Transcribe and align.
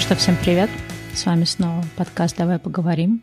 что, 0.00 0.14
всем 0.16 0.34
привет! 0.42 0.70
С 1.12 1.26
вами 1.26 1.44
снова 1.44 1.84
подкаст 1.94 2.34
«Давай 2.38 2.58
поговорим». 2.58 3.22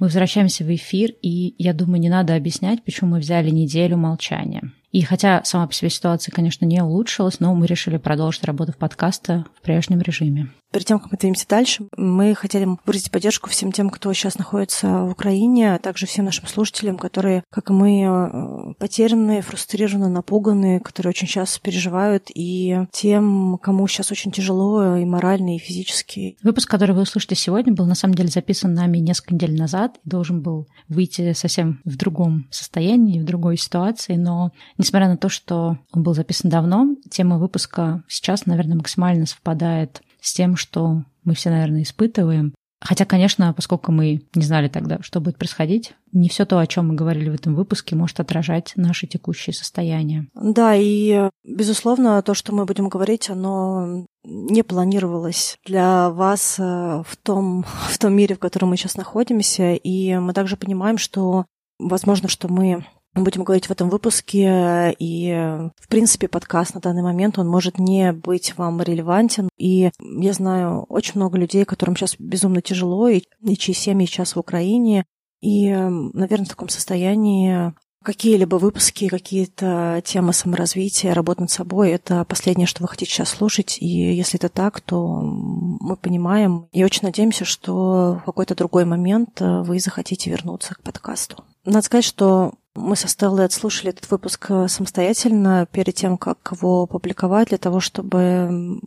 Мы 0.00 0.08
возвращаемся 0.08 0.64
в 0.64 0.74
эфир, 0.74 1.12
и 1.22 1.54
я 1.58 1.72
думаю, 1.72 2.00
не 2.00 2.08
надо 2.08 2.34
объяснять, 2.34 2.82
почему 2.82 3.12
мы 3.12 3.18
взяли 3.20 3.50
неделю 3.50 3.96
молчания. 3.96 4.72
И 4.90 5.02
хотя 5.02 5.44
сама 5.44 5.68
по 5.68 5.72
себе 5.72 5.90
ситуация, 5.90 6.32
конечно, 6.32 6.64
не 6.64 6.82
улучшилась, 6.82 7.38
но 7.38 7.54
мы 7.54 7.66
решили 7.66 7.98
продолжить 7.98 8.42
работу 8.42 8.72
в 8.72 8.78
подкаста 8.78 9.46
в 9.56 9.62
прежнем 9.62 10.00
режиме. 10.00 10.48
Перед 10.72 10.86
тем, 10.86 10.98
как 10.98 11.12
мы 11.12 11.18
двинемся 11.18 11.46
дальше, 11.46 11.84
мы 11.98 12.34
хотели 12.34 12.66
выразить 12.86 13.10
поддержку 13.10 13.50
всем 13.50 13.72
тем, 13.72 13.90
кто 13.90 14.10
сейчас 14.14 14.38
находится 14.38 15.04
в 15.04 15.10
Украине, 15.10 15.74
а 15.74 15.78
также 15.78 16.06
всем 16.06 16.24
нашим 16.24 16.46
слушателям, 16.46 16.96
которые, 16.96 17.44
как 17.50 17.68
и 17.68 17.72
мы, 17.74 18.02
э, 18.02 18.74
потерянные, 18.78 19.42
фрустрированы, 19.42 20.08
напуганы, 20.08 20.80
которые 20.80 21.10
очень 21.10 21.28
сейчас 21.28 21.58
переживают, 21.58 22.30
и 22.34 22.86
тем, 22.90 23.58
кому 23.60 23.86
сейчас 23.86 24.10
очень 24.10 24.32
тяжело 24.32 24.96
и 24.96 25.04
морально, 25.04 25.56
и 25.56 25.58
физически. 25.58 26.38
Выпуск, 26.42 26.70
который 26.70 26.94
вы 26.94 27.02
услышите 27.02 27.34
сегодня, 27.34 27.74
был 27.74 27.84
на 27.84 27.94
самом 27.94 28.14
деле 28.14 28.30
записан 28.30 28.72
нами 28.72 28.96
несколько 28.96 29.34
недель 29.34 29.54
назад 29.54 29.98
и 30.04 30.08
должен 30.08 30.40
был 30.40 30.68
выйти 30.88 31.34
совсем 31.34 31.82
в 31.84 31.96
другом 31.96 32.48
состоянии, 32.50 33.20
в 33.20 33.24
другой 33.24 33.58
ситуации, 33.58 34.16
но 34.16 34.52
несмотря 34.78 35.08
на 35.08 35.18
то, 35.18 35.28
что 35.28 35.76
он 35.92 36.02
был 36.02 36.14
записан 36.14 36.50
давно, 36.50 36.96
тема 37.10 37.38
выпуска 37.38 38.02
сейчас, 38.08 38.46
наверное, 38.46 38.76
максимально 38.76 39.26
совпадает 39.26 40.02
с 40.22 40.32
тем, 40.32 40.56
что 40.56 41.02
мы 41.24 41.34
все, 41.34 41.50
наверное, 41.50 41.82
испытываем. 41.82 42.54
Хотя, 42.80 43.04
конечно, 43.04 43.52
поскольку 43.52 43.92
мы 43.92 44.22
не 44.34 44.42
знали 44.42 44.68
тогда, 44.68 44.98
что 45.02 45.20
будет 45.20 45.38
происходить, 45.38 45.94
не 46.10 46.28
все 46.28 46.44
то, 46.44 46.58
о 46.58 46.66
чем 46.66 46.88
мы 46.88 46.94
говорили 46.94 47.30
в 47.30 47.34
этом 47.34 47.54
выпуске, 47.54 47.94
может 47.94 48.18
отражать 48.18 48.72
наше 48.74 49.06
текущее 49.06 49.54
состояние. 49.54 50.26
Да, 50.34 50.74
и, 50.74 51.30
безусловно, 51.44 52.20
то, 52.22 52.34
что 52.34 52.52
мы 52.52 52.64
будем 52.64 52.88
говорить, 52.88 53.30
оно 53.30 54.06
не 54.24 54.64
планировалось 54.64 55.58
для 55.64 56.10
вас 56.10 56.56
э, 56.58 56.62
в 57.06 57.16
том, 57.22 57.64
в 57.88 57.98
том 57.98 58.14
мире, 58.14 58.34
в 58.34 58.40
котором 58.40 58.70
мы 58.70 58.76
сейчас 58.76 58.96
находимся. 58.96 59.74
И 59.74 60.16
мы 60.16 60.32
также 60.32 60.56
понимаем, 60.56 60.98
что, 60.98 61.46
возможно, 61.78 62.28
что 62.28 62.48
мы 62.48 62.84
мы 63.14 63.24
будем 63.24 63.44
говорить 63.44 63.66
в 63.66 63.70
этом 63.70 63.90
выпуске, 63.90 64.94
и, 64.98 65.32
в 65.78 65.88
принципе, 65.88 66.28
подкаст 66.28 66.74
на 66.74 66.80
данный 66.80 67.02
момент, 67.02 67.38
он 67.38 67.46
может 67.46 67.78
не 67.78 68.12
быть 68.12 68.56
вам 68.56 68.80
релевантен. 68.80 69.48
И 69.58 69.90
я 69.98 70.32
знаю 70.32 70.84
очень 70.88 71.14
много 71.16 71.36
людей, 71.36 71.64
которым 71.64 71.94
сейчас 71.94 72.16
безумно 72.18 72.62
тяжело, 72.62 73.08
и, 73.08 73.22
и 73.42 73.56
чьи 73.56 73.74
семьи 73.74 74.06
сейчас 74.06 74.34
в 74.34 74.38
Украине. 74.38 75.04
И, 75.42 75.70
наверное, 75.70 76.46
в 76.46 76.50
таком 76.50 76.68
состоянии 76.68 77.74
какие-либо 78.02 78.56
выпуски, 78.56 79.08
какие-то 79.08 80.02
темы 80.04 80.32
саморазвития, 80.32 81.14
работы 81.14 81.42
над 81.42 81.50
собой— 81.50 81.90
это 81.92 82.24
последнее, 82.24 82.66
что 82.66 82.82
вы 82.82 82.88
хотите 82.88 83.10
сейчас 83.12 83.28
слушать. 83.28 83.76
И 83.80 83.86
если 83.86 84.38
это 84.38 84.48
так, 84.48 84.80
то 84.80 85.20
мы 85.20 85.96
понимаем 85.96 86.68
и 86.72 86.82
очень 86.82 87.02
надеемся, 87.04 87.44
что 87.44 88.20
в 88.22 88.24
какой-то 88.24 88.54
другой 88.54 88.86
момент 88.86 89.40
вы 89.40 89.78
захотите 89.78 90.30
вернуться 90.30 90.74
к 90.74 90.82
подкасту. 90.82 91.44
Надо 91.64 91.82
сказать, 91.82 92.04
что 92.04 92.54
мы 92.74 92.96
со 92.96 93.08
Стеллой 93.08 93.44
отслушали 93.44 93.90
этот 93.90 94.10
выпуск 94.10 94.46
э, 94.50 94.68
самостоятельно 94.68 95.66
перед 95.70 95.94
тем, 95.94 96.16
как 96.16 96.52
его 96.52 96.86
публиковать, 96.86 97.48
для 97.48 97.58
того, 97.58 97.80
чтобы 97.80 98.80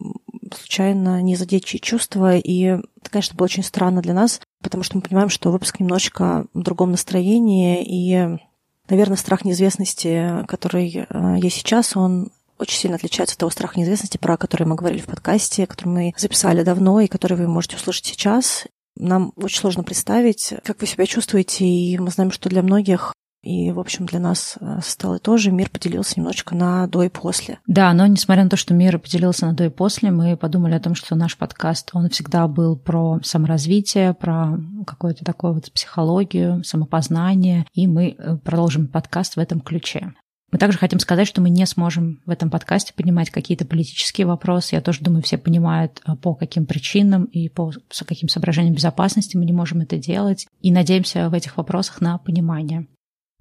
случайно 0.56 1.22
не 1.22 1.36
задеть 1.36 1.66
чьи 1.66 1.80
чувства. 1.80 2.36
И 2.36 2.62
это, 2.64 3.10
конечно, 3.10 3.36
было 3.36 3.46
очень 3.46 3.64
странно 3.64 4.02
для 4.02 4.14
нас, 4.14 4.42
потому 4.62 4.84
что 4.84 4.98
мы 4.98 5.02
понимаем, 5.02 5.30
что 5.30 5.52
выпуск 5.52 5.80
немножечко 5.80 6.46
в 6.54 6.62
другом 6.62 6.92
настроении, 6.92 7.84
и, 7.84 8.40
наверное, 8.90 9.18
страх 9.18 9.46
неизвестности, 9.46 10.46
который 10.48 11.06
э, 11.08 11.38
есть 11.40 11.58
сейчас, 11.58 11.96
он 11.96 12.32
очень 12.58 12.80
сильно 12.80 12.96
отличается 12.96 13.36
от 13.36 13.40
того 13.40 13.50
страха 13.52 13.78
неизвестности, 13.78 14.18
про 14.18 14.38
который 14.38 14.66
мы 14.66 14.76
говорили 14.76 15.02
в 15.02 15.08
подкасте, 15.08 15.68
который 15.68 15.90
мы 15.90 16.14
записали 16.18 16.64
давно 16.64 17.02
и 17.02 17.08
который 17.08 17.38
вы 17.38 17.48
можете 17.48 17.76
услышать 17.76 18.06
сейчас. 18.06 18.66
Нам 18.96 19.34
очень 19.36 19.60
сложно 19.60 19.84
представить, 19.84 20.54
как 20.64 20.80
вы 20.80 20.88
себя 20.88 21.06
чувствуете, 21.06 21.66
и 21.66 21.98
мы 21.98 22.10
знаем, 22.12 22.32
что 22.32 22.50
для 22.50 22.64
многих 22.64 23.14
и, 23.46 23.72
в 23.72 23.80
общем, 23.80 24.08
для 24.08 24.20
нас 24.20 24.58
э, 24.60 24.80
стало 24.84 25.20
тоже 25.20 25.52
мир 25.52 25.70
поделился 25.70 26.16
немножечко 26.18 26.56
на 26.56 26.88
до 26.88 27.04
и 27.04 27.10
после. 27.10 27.60
Да, 27.68 27.94
но 27.94 28.08
несмотря 28.08 28.44
на 28.44 28.50
то, 28.50 28.58
что 28.58 28.74
мир 28.74 28.98
поделился 28.98 29.46
на 29.46 29.54
до 29.54 29.66
и 29.66 29.70
после, 29.70 30.10
мы 30.10 30.36
подумали 30.36 30.74
о 30.74 30.80
том, 30.80 30.96
что 30.96 31.16
наш 31.16 31.38
подкаст, 31.38 31.92
он 31.94 32.10
всегда 32.10 32.48
был 32.48 32.76
про 32.76 33.20
саморазвитие, 33.24 34.16
про 34.16 34.58
какую-то 34.88 35.24
такую 35.24 35.54
вот 35.54 35.72
психологию, 35.72 36.64
самопознание, 36.64 37.68
и 37.74 37.86
мы 37.86 38.16
э, 38.18 38.38
продолжим 38.38 38.88
подкаст 38.88 39.36
в 39.36 39.40
этом 39.40 39.62
ключе. 39.62 40.14
Мы 40.52 40.58
также 40.58 40.80
хотим 40.80 41.00
сказать, 41.00 41.28
что 41.28 41.42
мы 41.42 41.52
не 41.52 41.68
сможем 41.68 42.22
в 42.26 42.32
этом 42.32 42.50
подкасте 42.50 42.94
поднимать 42.96 43.30
какие-то 43.30 43.66
политические 43.66 44.26
вопросы. 44.26 44.74
Я 44.74 44.82
тоже 44.82 45.02
думаю, 45.02 45.22
все 45.22 45.38
понимают, 45.38 46.02
э, 46.08 46.16
по 46.16 46.34
каким 46.34 46.66
причинам 46.66 47.26
и 47.26 47.48
по 47.50 47.72
каким 48.08 48.28
соображениям 48.28 48.74
безопасности 48.74 49.38
мы 49.38 49.46
не 49.46 49.54
можем 49.54 49.82
это 49.82 49.98
делать. 49.98 50.48
И 50.62 50.72
надеемся 50.72 51.30
в 51.30 51.36
этих 51.36 51.58
вопросах 51.58 52.02
на 52.02 52.18
понимание. 52.18 52.88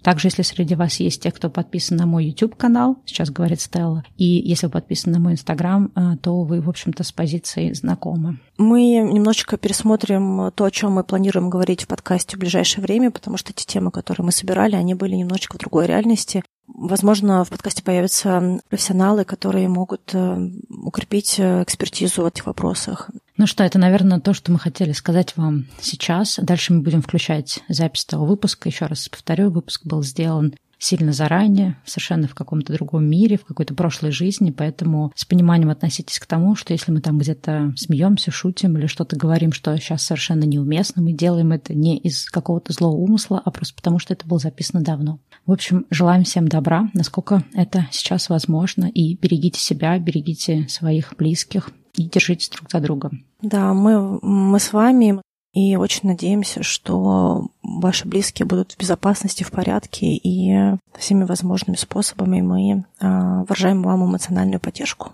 Также, 0.05 0.29
если 0.29 0.43
среди 0.43 0.75
вас 0.75 1.01
есть 1.01 1.23
те, 1.23 1.31
кто 1.31 1.49
подписан 1.49 1.97
на 1.97 2.05
мой 2.05 2.27
YouTube-канал, 2.27 2.99
сейчас 3.07 3.31
говорит 3.31 3.63
Стелла, 3.63 4.05
и 4.19 4.25
если 4.25 4.67
вы 4.67 4.73
подписаны 4.73 5.15
на 5.15 5.21
мой 5.21 5.33
Инстаграм, 5.33 5.91
э, 5.97 6.17
то 6.21 6.43
вы, 6.43 6.61
в 6.61 6.69
общем-то, 6.69 7.03
с 7.03 7.11
позиции 7.11 7.73
знакомы. 7.73 8.39
Мы 8.59 8.97
немножечко 8.97 9.57
пересмотрим 9.57 10.53
то, 10.55 10.65
о 10.65 10.71
чем 10.71 10.93
мы 10.93 11.05
планируем 11.05 11.49
говорить 11.49 11.85
в 11.85 11.89
подкасте 11.89 12.37
в 12.37 12.41
ближайшее 12.41 12.83
время, 12.83 13.11
потому 13.11 13.39
что 13.39 13.53
эти 13.53 13.65
темы, 13.65 13.91
которые 13.91 14.27
мы 14.27 14.33
собирали, 14.33 14.77
они 14.77 14.95
были 14.95 15.15
немножечко 15.15 15.57
в 15.57 15.61
другой 15.61 15.87
реальности. 15.87 16.43
Возможно, 16.67 17.43
в 17.45 17.49
подкасте 17.49 17.83
появятся 17.83 18.61
профессионалы, 18.69 19.25
которые 19.25 19.69
могут 19.69 20.11
э, 20.13 20.51
укрепить 20.69 21.37
э, 21.39 21.63
экспертизу 21.63 22.23
в 22.23 22.27
этих 22.27 22.45
вопросах. 22.45 23.11
Ну 23.37 23.49
что, 23.49 23.65
это, 23.65 23.81
наверное, 23.81 24.21
то, 24.21 24.33
что 24.33 24.53
мы 24.53 24.61
хотели 24.61 24.93
сказать 24.93 25.37
вам 25.37 25.67
сейчас. 25.81 26.39
Дальше 26.41 26.73
мы 26.73 26.83
будем 26.83 27.03
включать 27.03 27.61
запись 27.69 28.05
того 28.05 28.27
выпуска. 28.27 28.69
Еще 28.69 28.87
раз 28.87 29.09
повторю, 29.09 29.51
выпуск 29.51 29.85
был 29.85 30.05
сделан 30.05 30.55
сильно 30.79 31.13
заранее, 31.13 31.77
совершенно 31.85 32.29
в 32.29 32.35
каком-то 32.35 32.73
другом 32.73 33.07
мире, 33.07 33.39
в 33.39 33.45
какой-то 33.45 33.75
прошлой 33.75 34.11
жизни, 34.13 34.51
поэтому 34.51 35.13
с 35.17 35.25
пониманием 35.25 35.71
относитесь 35.71 36.19
к 36.19 36.27
тому, 36.27 36.55
что 36.55 36.73
если 36.73 36.93
мы 36.93 37.01
там 37.01 37.19
где-то 37.19 37.73
смеемся, 37.77 38.31
шутим 38.31 38.77
или 38.77 38.87
что-то 38.87 39.17
говорим, 39.17 39.53
что 39.53 39.77
сейчас 39.79 40.03
совершенно 40.03 40.45
неуместно, 40.45 41.03
мы 41.03 41.13
делаем 41.13 41.53
это 41.53 41.75
не 41.75 41.97
из 41.97 42.27
какого-то 42.31 42.73
злого 42.73 42.97
умысла, 42.97 43.41
а 43.45 43.51
просто 43.51 43.75
потому, 43.75 43.99
что 43.99 44.13
это 44.13 44.27
было 44.27 44.39
записано 44.39 44.83
давно. 44.83 45.21
В 45.47 45.53
общем, 45.53 45.87
желаем 45.91 46.25
всем 46.25 46.49
добра, 46.49 46.91
насколько 46.93 47.45
это 47.55 47.89
сейчас 47.91 48.29
возможно, 48.29 48.85
и 48.85 49.17
берегите 49.17 49.61
себя, 49.61 49.99
берегите 49.99 50.69
своих 50.69 51.15
близких 51.17 51.71
и 51.95 52.05
держитесь 52.05 52.49
друг 52.49 52.71
за 52.71 52.81
друга. 52.81 53.11
Да, 53.43 53.73
мы, 53.75 54.19
мы 54.23 54.59
с 54.59 54.73
вами, 54.73 55.21
и 55.55 55.77
очень 55.77 56.09
надеемся, 56.09 56.63
что 56.63 57.49
ваши 57.63 58.09
близкие 58.09 58.47
будут 58.47 58.73
в 58.73 58.79
безопасности, 58.79 59.45
в 59.45 59.53
порядке, 59.53 60.07
и 60.07 60.77
всеми 60.99 61.25
возможными 61.25 61.77
способами 61.77 62.41
мы 62.41 62.85
а, 63.01 63.45
выражаем 63.45 63.83
вам 63.83 64.05
эмоциональную 64.05 64.59
поддержку. 64.59 65.13